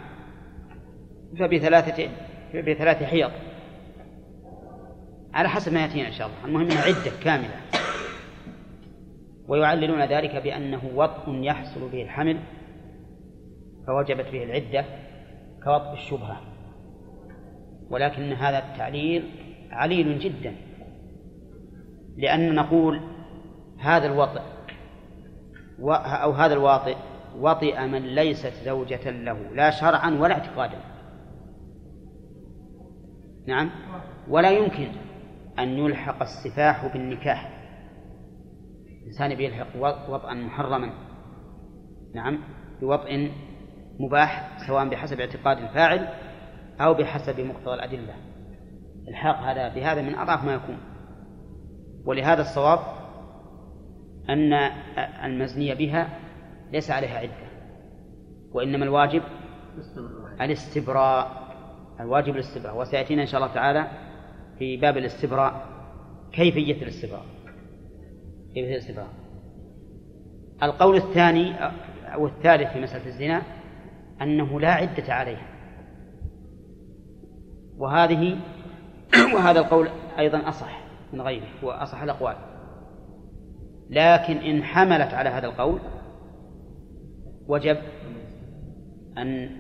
[1.39, 2.09] فبثلاثة
[2.55, 3.31] بثلاث حيض
[5.35, 6.45] على حسب ما يأتينا إن شاء الله.
[6.45, 7.76] المهم أنها عدة كاملة.
[9.49, 12.41] ويعللون ذلك بأنه وطء يحصل به الحمل
[13.87, 14.85] فوجبت به العدة
[15.65, 16.41] كوطء الشبهة.
[17.91, 19.31] ولكن هذا التعليل
[19.71, 20.55] عليل جدا
[22.17, 23.01] لأن نقول
[23.79, 24.41] هذا الوطئ
[26.23, 26.97] أو هذا الواطئ
[27.39, 30.79] وطئ من ليست زوجة له لا شرعا ولا اعتقادا.
[33.47, 33.71] نعم؟
[34.29, 34.89] ولا يمكن
[35.59, 37.56] أن يلحق السفاح بالنكاح.
[39.07, 39.77] الإنسان بيلحق
[40.09, 40.91] وطئا محرما.
[42.15, 42.39] نعم
[42.81, 43.31] بوطئ
[44.01, 46.09] مباح سواء بحسب اعتقاد الفاعل
[46.81, 48.15] أو بحسب مقتضى الأدلة.
[49.09, 50.79] الحاق هذا بهذا من أضعف ما يكون.
[52.07, 52.79] ولهذا الصواب
[54.29, 54.53] أن
[55.25, 56.19] المزني بها
[56.73, 57.47] ليس عليها عدة
[58.53, 59.23] وإنما الواجب
[60.41, 61.47] الاستبراء.
[62.01, 63.91] الواجب الاستبراء وسيأتينا إن شاء الله تعالى
[64.59, 65.67] في باب الاستبراء
[66.33, 67.36] كيفية الاستبراء.
[68.57, 69.09] كيفية الاستبراء
[70.63, 71.55] القول الثاني
[72.15, 73.43] أو الثالث في مسألة الزنا
[74.23, 75.47] أنه لا عدة عليها
[77.79, 78.39] وهذه
[79.35, 79.89] وهذا القول
[80.19, 80.81] أيضا أصح
[81.13, 82.37] من غيره هو أصح الأقوال.
[83.91, 85.81] لكن إن حملت على هذا القول
[87.49, 87.79] وجب
[89.19, 89.51] أن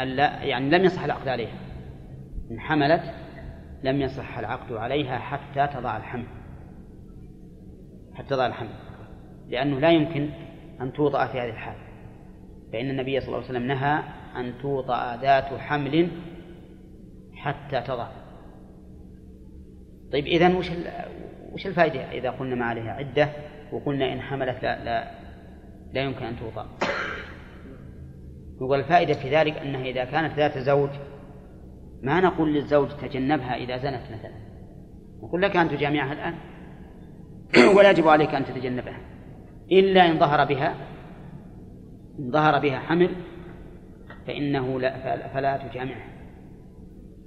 [0.00, 1.58] ألا يعني لم يصح العقد عليها.
[2.50, 3.14] إن حملت
[3.82, 6.26] لم يصح العقد عليها حتى تضع الحمل.
[8.18, 8.68] حتى تضع الحمل.
[9.48, 10.28] لأنه لا يمكن
[10.80, 11.76] أن توطأ في هذه الحال
[12.72, 14.02] فإن النبي صلى الله عليه وسلم نهى
[14.36, 16.08] أن توطأ ذات حمل
[17.34, 18.08] حتى تضع.
[20.12, 20.70] طيب إذن وش
[21.52, 23.28] وش الفائدة إذا قلنا ما عليها؟ عدة
[23.72, 25.10] وقلنا إن حملت لا لا,
[25.92, 26.66] لا يمكن أن توطأ.
[28.60, 30.90] نقول الفائدة في ذلك أنها إذا كانت ذات زوج
[32.02, 34.34] ما نقول للزوج تجنبها إذا زنت مثلا.
[35.22, 36.34] نقول لك أن تجامعها الآن.
[37.76, 38.98] ولا يجب عليك أن تتجنبها.
[39.72, 40.74] إلا إن ظهر بها
[42.18, 43.10] إن ظهر بها حمل
[44.26, 46.08] فإنه لا فلا تجامعها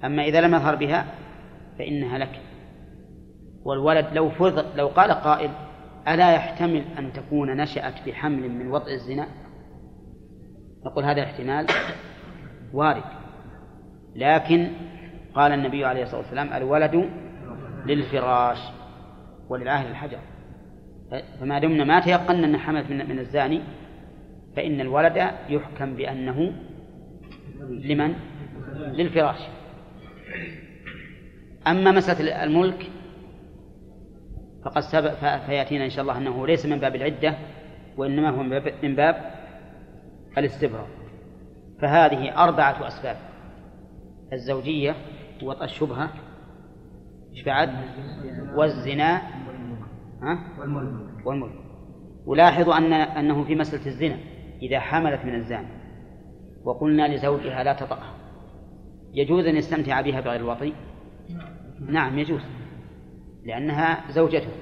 [0.04, 1.06] أما إذا لم يظهر بها
[1.78, 2.40] فإنها لك.
[3.64, 5.50] والولد لو فرض لو قال قائل
[6.08, 9.26] ألا يحتمل أن تكون نشأت بحمل من وطئ الزنا؟
[10.86, 11.66] نقول هذا احتمال
[12.72, 13.04] وارد.
[14.16, 14.70] لكن
[15.34, 17.10] قال النبي عليه الصلاة والسلام الولد
[17.86, 18.58] للفراش.
[19.48, 20.18] وللعاهل الحجر.
[21.40, 23.60] فما دمنا ما تيقنا أن حملت من, من الزاني
[24.56, 26.52] فإن الولد يحكم بأنه
[27.70, 28.14] لمن؟
[28.76, 29.38] للفراش.
[31.66, 32.90] أما مسألة الملك
[34.64, 35.14] فقد سبق
[35.46, 37.34] فيأتينا إن شاء الله أنه ليس من باب العدة
[37.96, 38.42] وإنما هو
[38.82, 39.32] من باب
[40.38, 40.86] الاستبراء.
[41.80, 43.16] فهذه أربعة أسباب
[44.32, 44.94] الزوجية
[45.42, 46.10] وطأ الشبهة
[47.32, 47.70] إيش بعد؟
[48.54, 49.16] والزنا
[50.22, 50.38] ها؟
[51.26, 51.52] والملك.
[52.26, 54.16] ولاحظوا أن أنه في مسألة الزنا
[54.62, 55.68] إذا حملت من الزاني
[56.64, 58.14] وقلنا لزوجها لا تطأها.
[59.14, 60.72] يجوز أن يستمتع بها بغير الوطي؟
[61.88, 62.40] نعم يجوز.
[63.44, 64.52] لأنها زوجته.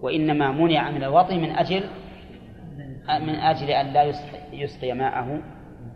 [0.00, 1.84] وإنما منع من الوطي من أجل
[3.08, 4.12] من أجل أن لا
[4.52, 5.42] يسقي ماءه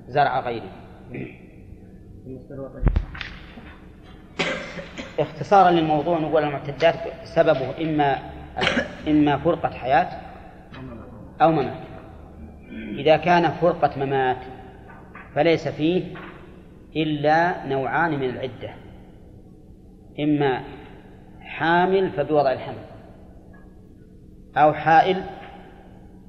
[0.09, 0.71] زرع غيره.
[5.23, 6.95] اختصارا للموضوع نقول المعتدات
[7.25, 8.19] سببه إما
[9.09, 10.09] إما فرقة حياة
[11.43, 11.91] أو ممات.
[12.99, 14.37] إذا كان فرقة ممات
[15.35, 16.15] فليس فيه
[16.97, 18.75] إلا نوعان من العدة.
[20.21, 20.61] إما
[21.41, 22.85] حامل فبوضع الحمل
[24.57, 25.23] أو حائل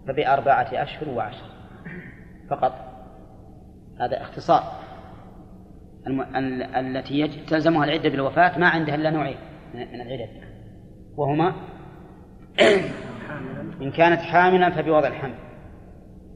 [0.07, 1.45] فبأربعة أشهر وعشر.
[2.49, 2.73] فقط
[3.99, 4.80] هذا اختصار.
[6.07, 6.21] الم...
[6.21, 6.63] ال...
[6.63, 7.27] التي.
[7.27, 9.37] تلزمها العدة بالوفاة ما عندها إلا نوعين
[9.73, 10.29] من العدد.
[11.17, 11.53] وهما
[13.81, 15.35] إن كانت حاملا فبوضع الحمل.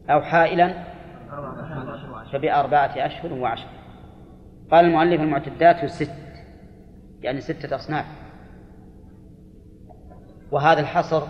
[0.10, 0.74] أو حائلا
[2.34, 3.68] فبأربعة أشهر وعشر.
[4.72, 6.12] قال المؤلف المعتدات ست
[7.22, 8.06] يعني ستة أصناف.
[10.52, 11.24] وهذا الحصر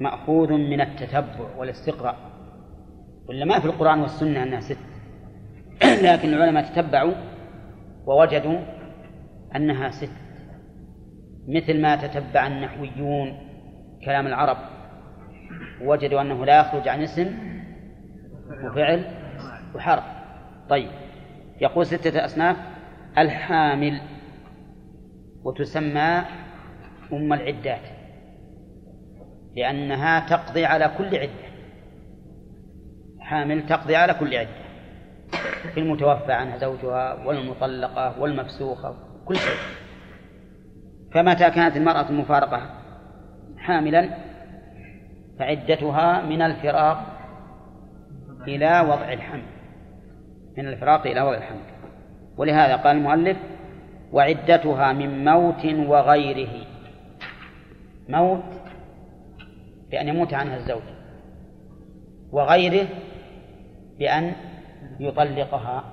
[0.00, 2.16] مأخوذ من التتبع والاستقراء.
[3.28, 4.95] ولا ما في القرآن والسنة أنها ست؟
[6.02, 7.14] لكن العلماء تتبعوا
[8.06, 8.58] ووجدوا
[9.56, 10.10] أنها ست.
[11.48, 13.38] مثل ما تتبع النحويون
[14.04, 14.56] كلام العرب
[15.82, 17.38] وجدوا أنه لا يخرج عن اسم
[18.64, 19.04] وفعل
[19.74, 20.04] وحرف.
[20.68, 20.90] طيب
[21.60, 22.56] يقول ستة أصناف
[23.18, 24.00] الحامل
[25.44, 26.22] وتسمى
[27.12, 27.80] أم العدات
[29.56, 31.46] لأنها تقضي على كل عدة.
[33.20, 34.65] حامل تقضي على كل عدة.
[35.76, 39.56] المتوفى عنها زوجها والمطلقة والمفسوخة كل شيء.
[41.14, 42.70] فمتى كانت المرأة المفارقة؟
[43.58, 44.10] حاملا
[45.38, 47.06] فعدتها من الفراق
[48.48, 49.42] إلى وضع الحمل.
[50.58, 51.60] من الفراق إلى وضع الحمل.
[52.36, 53.36] ولهذا قال المؤلف
[54.12, 56.66] وعدتها من موت وغيره.
[58.08, 58.44] موت
[59.90, 60.82] بأن يموت عنها الزوج
[62.32, 62.88] وغيره
[63.98, 64.32] بأن
[65.00, 65.84] يطلقها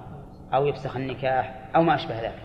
[0.53, 2.43] أو يفسخ النكاح أو ما أشبه ذلك.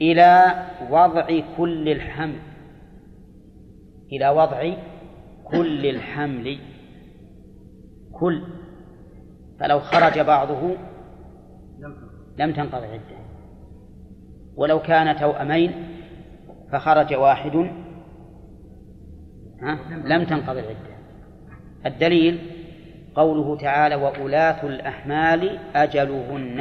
[0.00, 0.54] إلى
[0.90, 2.38] وضع كل الحمل.
[4.12, 4.72] إلى وضع
[5.44, 6.58] كل الحمل.
[8.12, 8.42] كل.
[9.60, 10.76] فلو خرج بعضه
[12.38, 13.18] لم تنقضي العدة
[14.56, 15.72] ولو كان توأمين
[16.72, 17.56] فخرج واحد.
[19.62, 20.98] ها؟ لم تنقضي العدة
[21.86, 22.57] الدليل
[23.18, 26.60] قوله تعالى وأولاة الأحمال أجلهن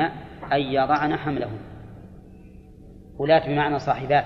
[0.53, 1.59] أن يضعن حملهن.
[3.19, 4.25] أولاة بمعنى صاحبات.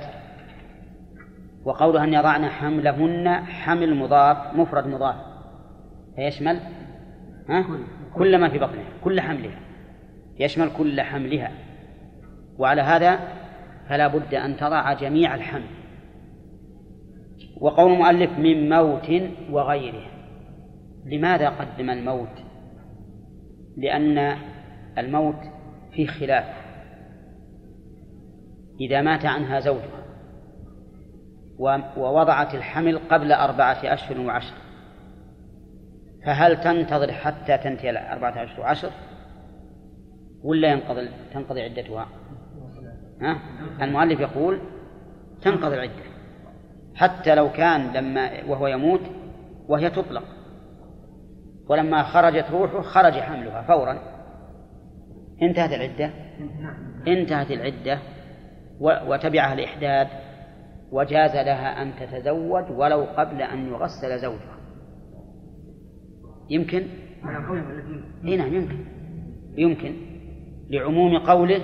[1.65, 5.15] وقولها أن يضعن حملهن حمل مضاف مفرد مضاف.
[6.15, 6.59] فيشمل؟
[7.49, 7.65] ها؟
[8.15, 9.59] كل ما في بطنها كل حملها.
[10.39, 11.51] يشمل كل حملها.
[12.57, 13.19] وعلى هذا
[13.89, 15.69] فلا بد أن تضع جميع الحمل.
[17.61, 19.21] وقول المؤلف من موت
[19.51, 20.10] وغيره.
[21.05, 22.43] لماذا قدم الموت
[23.77, 24.37] لأن
[24.97, 25.39] الموت
[25.91, 26.45] فيه خلاف
[28.81, 30.01] إذا مات عنها زوجها
[31.97, 34.53] ووضعت الحمل قبل أربعة أشهر وعشر
[36.25, 38.91] فهل تنتظر حتى تنتهي أربعة أشهر وعشر
[40.43, 42.07] ولا ينقضي تنقضي عدتها؟
[43.21, 43.39] ها؟
[43.81, 44.59] المؤلف يقول
[45.41, 46.03] تنقضي العدة
[46.95, 49.01] حتى لو كان لما وهو يموت
[49.67, 50.23] وهي تطلق
[51.71, 53.97] ولما خرجت روحه خرج حملها فورا.
[55.41, 56.11] انتهت العدة.
[57.07, 57.99] انتهت العدة
[58.79, 60.07] وتبعها الإحداد.
[60.91, 64.57] وجاز لها أن تتزوج ولو قبل أن يغسل زوجها.
[66.49, 66.83] يمكن؟
[68.25, 68.85] إي نعم يمكن.
[69.57, 69.93] يمكن.
[70.69, 71.61] لعموم قوله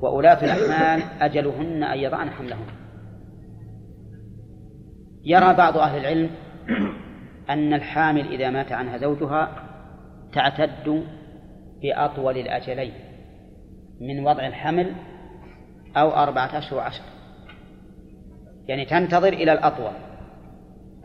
[0.00, 2.66] وأولاة الأحمال أجلهن أن يضعن حملهن.
[5.24, 6.30] يرى بعض أهل العلم
[7.52, 9.48] أن الحامل إذا مات عنها زوجها
[10.32, 11.04] تعتد
[11.82, 12.92] بأطول الأجلين
[14.00, 14.92] من وضع الحمل
[15.96, 17.02] أو أربعة أشهر وعشر.
[18.68, 19.92] يعني تنتظر إلى الأطول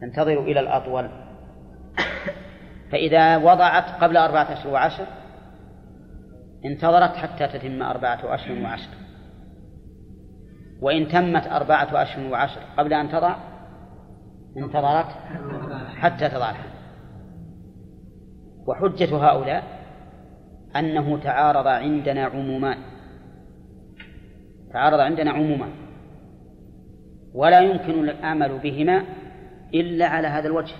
[0.01, 1.09] تنتظر إلى الأطول.
[2.91, 5.07] فإذا وضعت قبل أربعة أشهر وعشر
[6.65, 8.89] انتظرت حتى تتم أربعة أشهر وعشر.
[10.81, 13.35] وإن تمت أربعة أشهر وعشر قبل أن تضع
[14.57, 15.07] انتظرت
[16.01, 16.77] حتى تضع الحمل
[18.67, 19.63] وحجة هؤلاء
[20.75, 22.77] أنه تعارض عندنا عمومان.
[24.73, 25.71] تعارض عندنا عمومان.
[27.33, 29.03] ولا يمكن العمل بهما
[29.73, 30.75] إلا على هذا الوجه.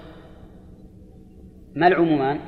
[1.76, 2.40] ما العمومان؟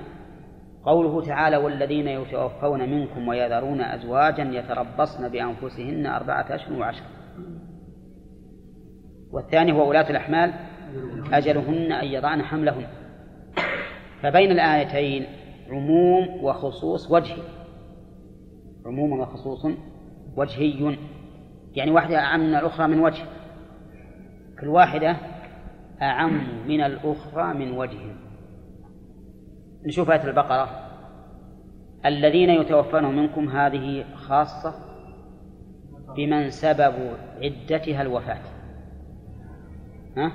[0.84, 7.04] قوله تعالى والذين يتوفون منكم ويذرون أزواجا يتربصن بأنفسهن أربعة أشهر وعشر
[9.32, 10.54] والثاني هو ولاة الأحمال
[11.34, 12.88] أجلهن أن يضعن حملهن.
[14.22, 15.26] فبين الآيتين
[15.70, 17.44] عموم وخصوص وجهي.
[18.86, 19.68] عموم وخصوص
[20.36, 20.98] وجهي.
[21.76, 23.24] يعني واحدة أعم من الأخرى من وجه.
[24.62, 25.16] كل واحدة
[26.02, 28.00] أعم من الأخرى من وجه.
[29.86, 30.70] نشوف آية البقرة.
[32.06, 34.74] الذين يتوفون منكم هذه خاصة
[36.16, 36.94] بمن سبب
[37.42, 38.42] عدتها الوفاة.
[40.18, 40.32] ها؟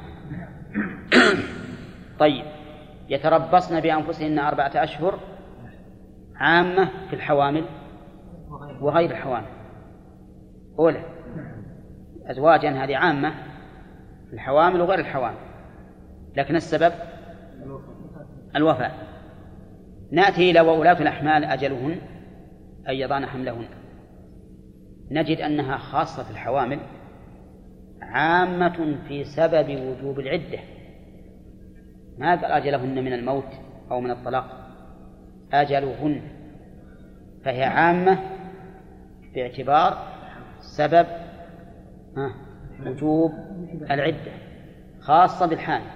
[2.21, 2.45] طيب.
[3.09, 5.19] يتربصن بأنفسهن أربعة أشهر
[6.37, 7.65] عامة في الحوامل
[8.81, 9.47] وغير الحوامل.
[10.79, 11.05] أولى.
[12.27, 13.35] أزواجا هذه عامة
[14.29, 15.39] في الحوامل وغير الحوامل.
[16.37, 16.93] لكن السبب
[18.57, 18.93] الوفاة.
[20.13, 21.97] نأتي إلى وولاة الأحمال أجلهن
[22.89, 23.69] أن يضعن حملهن.
[25.11, 26.81] نجد أنها خاصة في الحوامل
[28.15, 30.59] عامة في سبب وجوب العدة.
[32.19, 33.49] ما قال أجلهن من الموت
[33.91, 34.45] أو من الطلاق؟
[35.53, 36.23] أجلهن.
[37.45, 38.19] فهي عامة
[39.35, 39.99] باعتبار
[40.77, 41.07] سبب
[42.87, 43.33] وجوب
[43.91, 44.33] العدة
[45.01, 45.91] خاصة بالحامل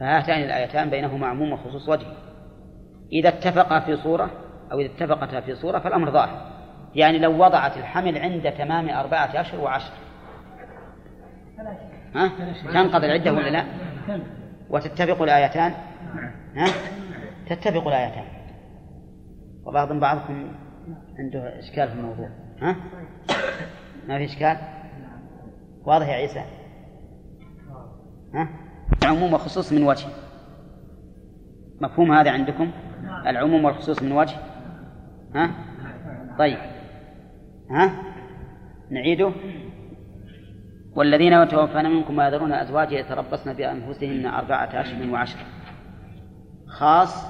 [0.00, 2.06] فهاتان الآيتان بينهما عموم وخصوص وجه.
[3.12, 4.30] إذا اتفقا في صورة
[4.72, 6.52] أو إذا اتفقتا في صورة فالأمر ظاهر.
[6.94, 10.05] يعني لو وضعت الحمل عند تمام أربعة أشهر وعشر.
[12.14, 12.30] ها؟
[12.72, 13.64] تنقضي العدة ولا لا؟
[14.70, 15.72] وتتفق الآيتان
[16.56, 16.66] ها؟
[17.46, 18.24] تتفق الآيتان
[19.72, 20.52] بعض بعضكم
[21.18, 22.28] عنده إشكال في الموضوع
[22.62, 22.76] ها؟
[24.08, 24.56] ما في إشكال؟
[25.84, 26.44] واضح يا عيسى؟
[28.34, 28.48] ها؟
[29.02, 30.06] العموم والخصوص من وجه
[31.80, 32.70] مفهوم هذا عندكم؟
[33.26, 34.36] العموم والخصوص من وجه
[35.34, 35.50] ها؟
[36.38, 36.58] طيب
[37.70, 37.92] ها؟
[38.90, 39.32] نعيده
[40.96, 45.46] والذين يتوفون منكم ويذرون أزواجا يتربصن بأنفسهن أربعة أشهر وعشرة
[46.66, 47.26] خاص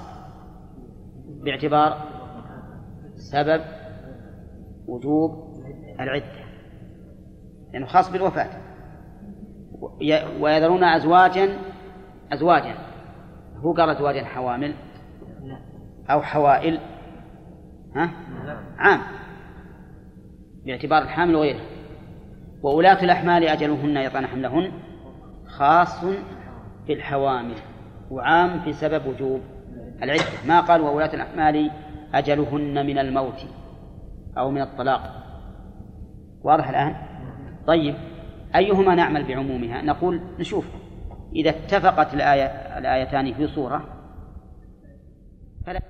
[1.44, 1.96] باعتبار
[3.14, 3.60] سبب
[4.86, 5.54] وجوب
[6.00, 6.24] العدة.
[6.24, 8.50] لأنه يعني خاص بالوفاة.
[10.40, 11.48] ويذرون أزواجا
[12.32, 12.74] أزواجا.
[13.56, 14.74] هو قال أزواجا حوامل؟
[16.10, 16.80] أو حوائل؟
[17.96, 18.10] ها؟
[18.78, 19.00] عام.
[20.66, 21.75] باعتبار الحامل وغيره
[22.66, 24.72] وولاة الأحمال أجلهن يطعن حملهن
[25.46, 26.04] خاص
[26.86, 27.54] في الحوامل
[28.10, 29.40] وعام في سبب وجوب
[30.02, 30.24] العدة.
[30.46, 31.70] ما قال وولاة الأحمال
[32.14, 33.46] أجلهن من الموت
[34.38, 35.22] أو من الطلاق؟
[36.42, 36.96] واضح الآن؟
[37.66, 37.94] طيب
[38.56, 40.66] أيهما نعمل بعمومها؟ نقول نشوف.
[41.36, 42.46] إذا اتفقت الآية
[42.78, 43.84] الآيتان في صورة
[45.66, 45.80] فلا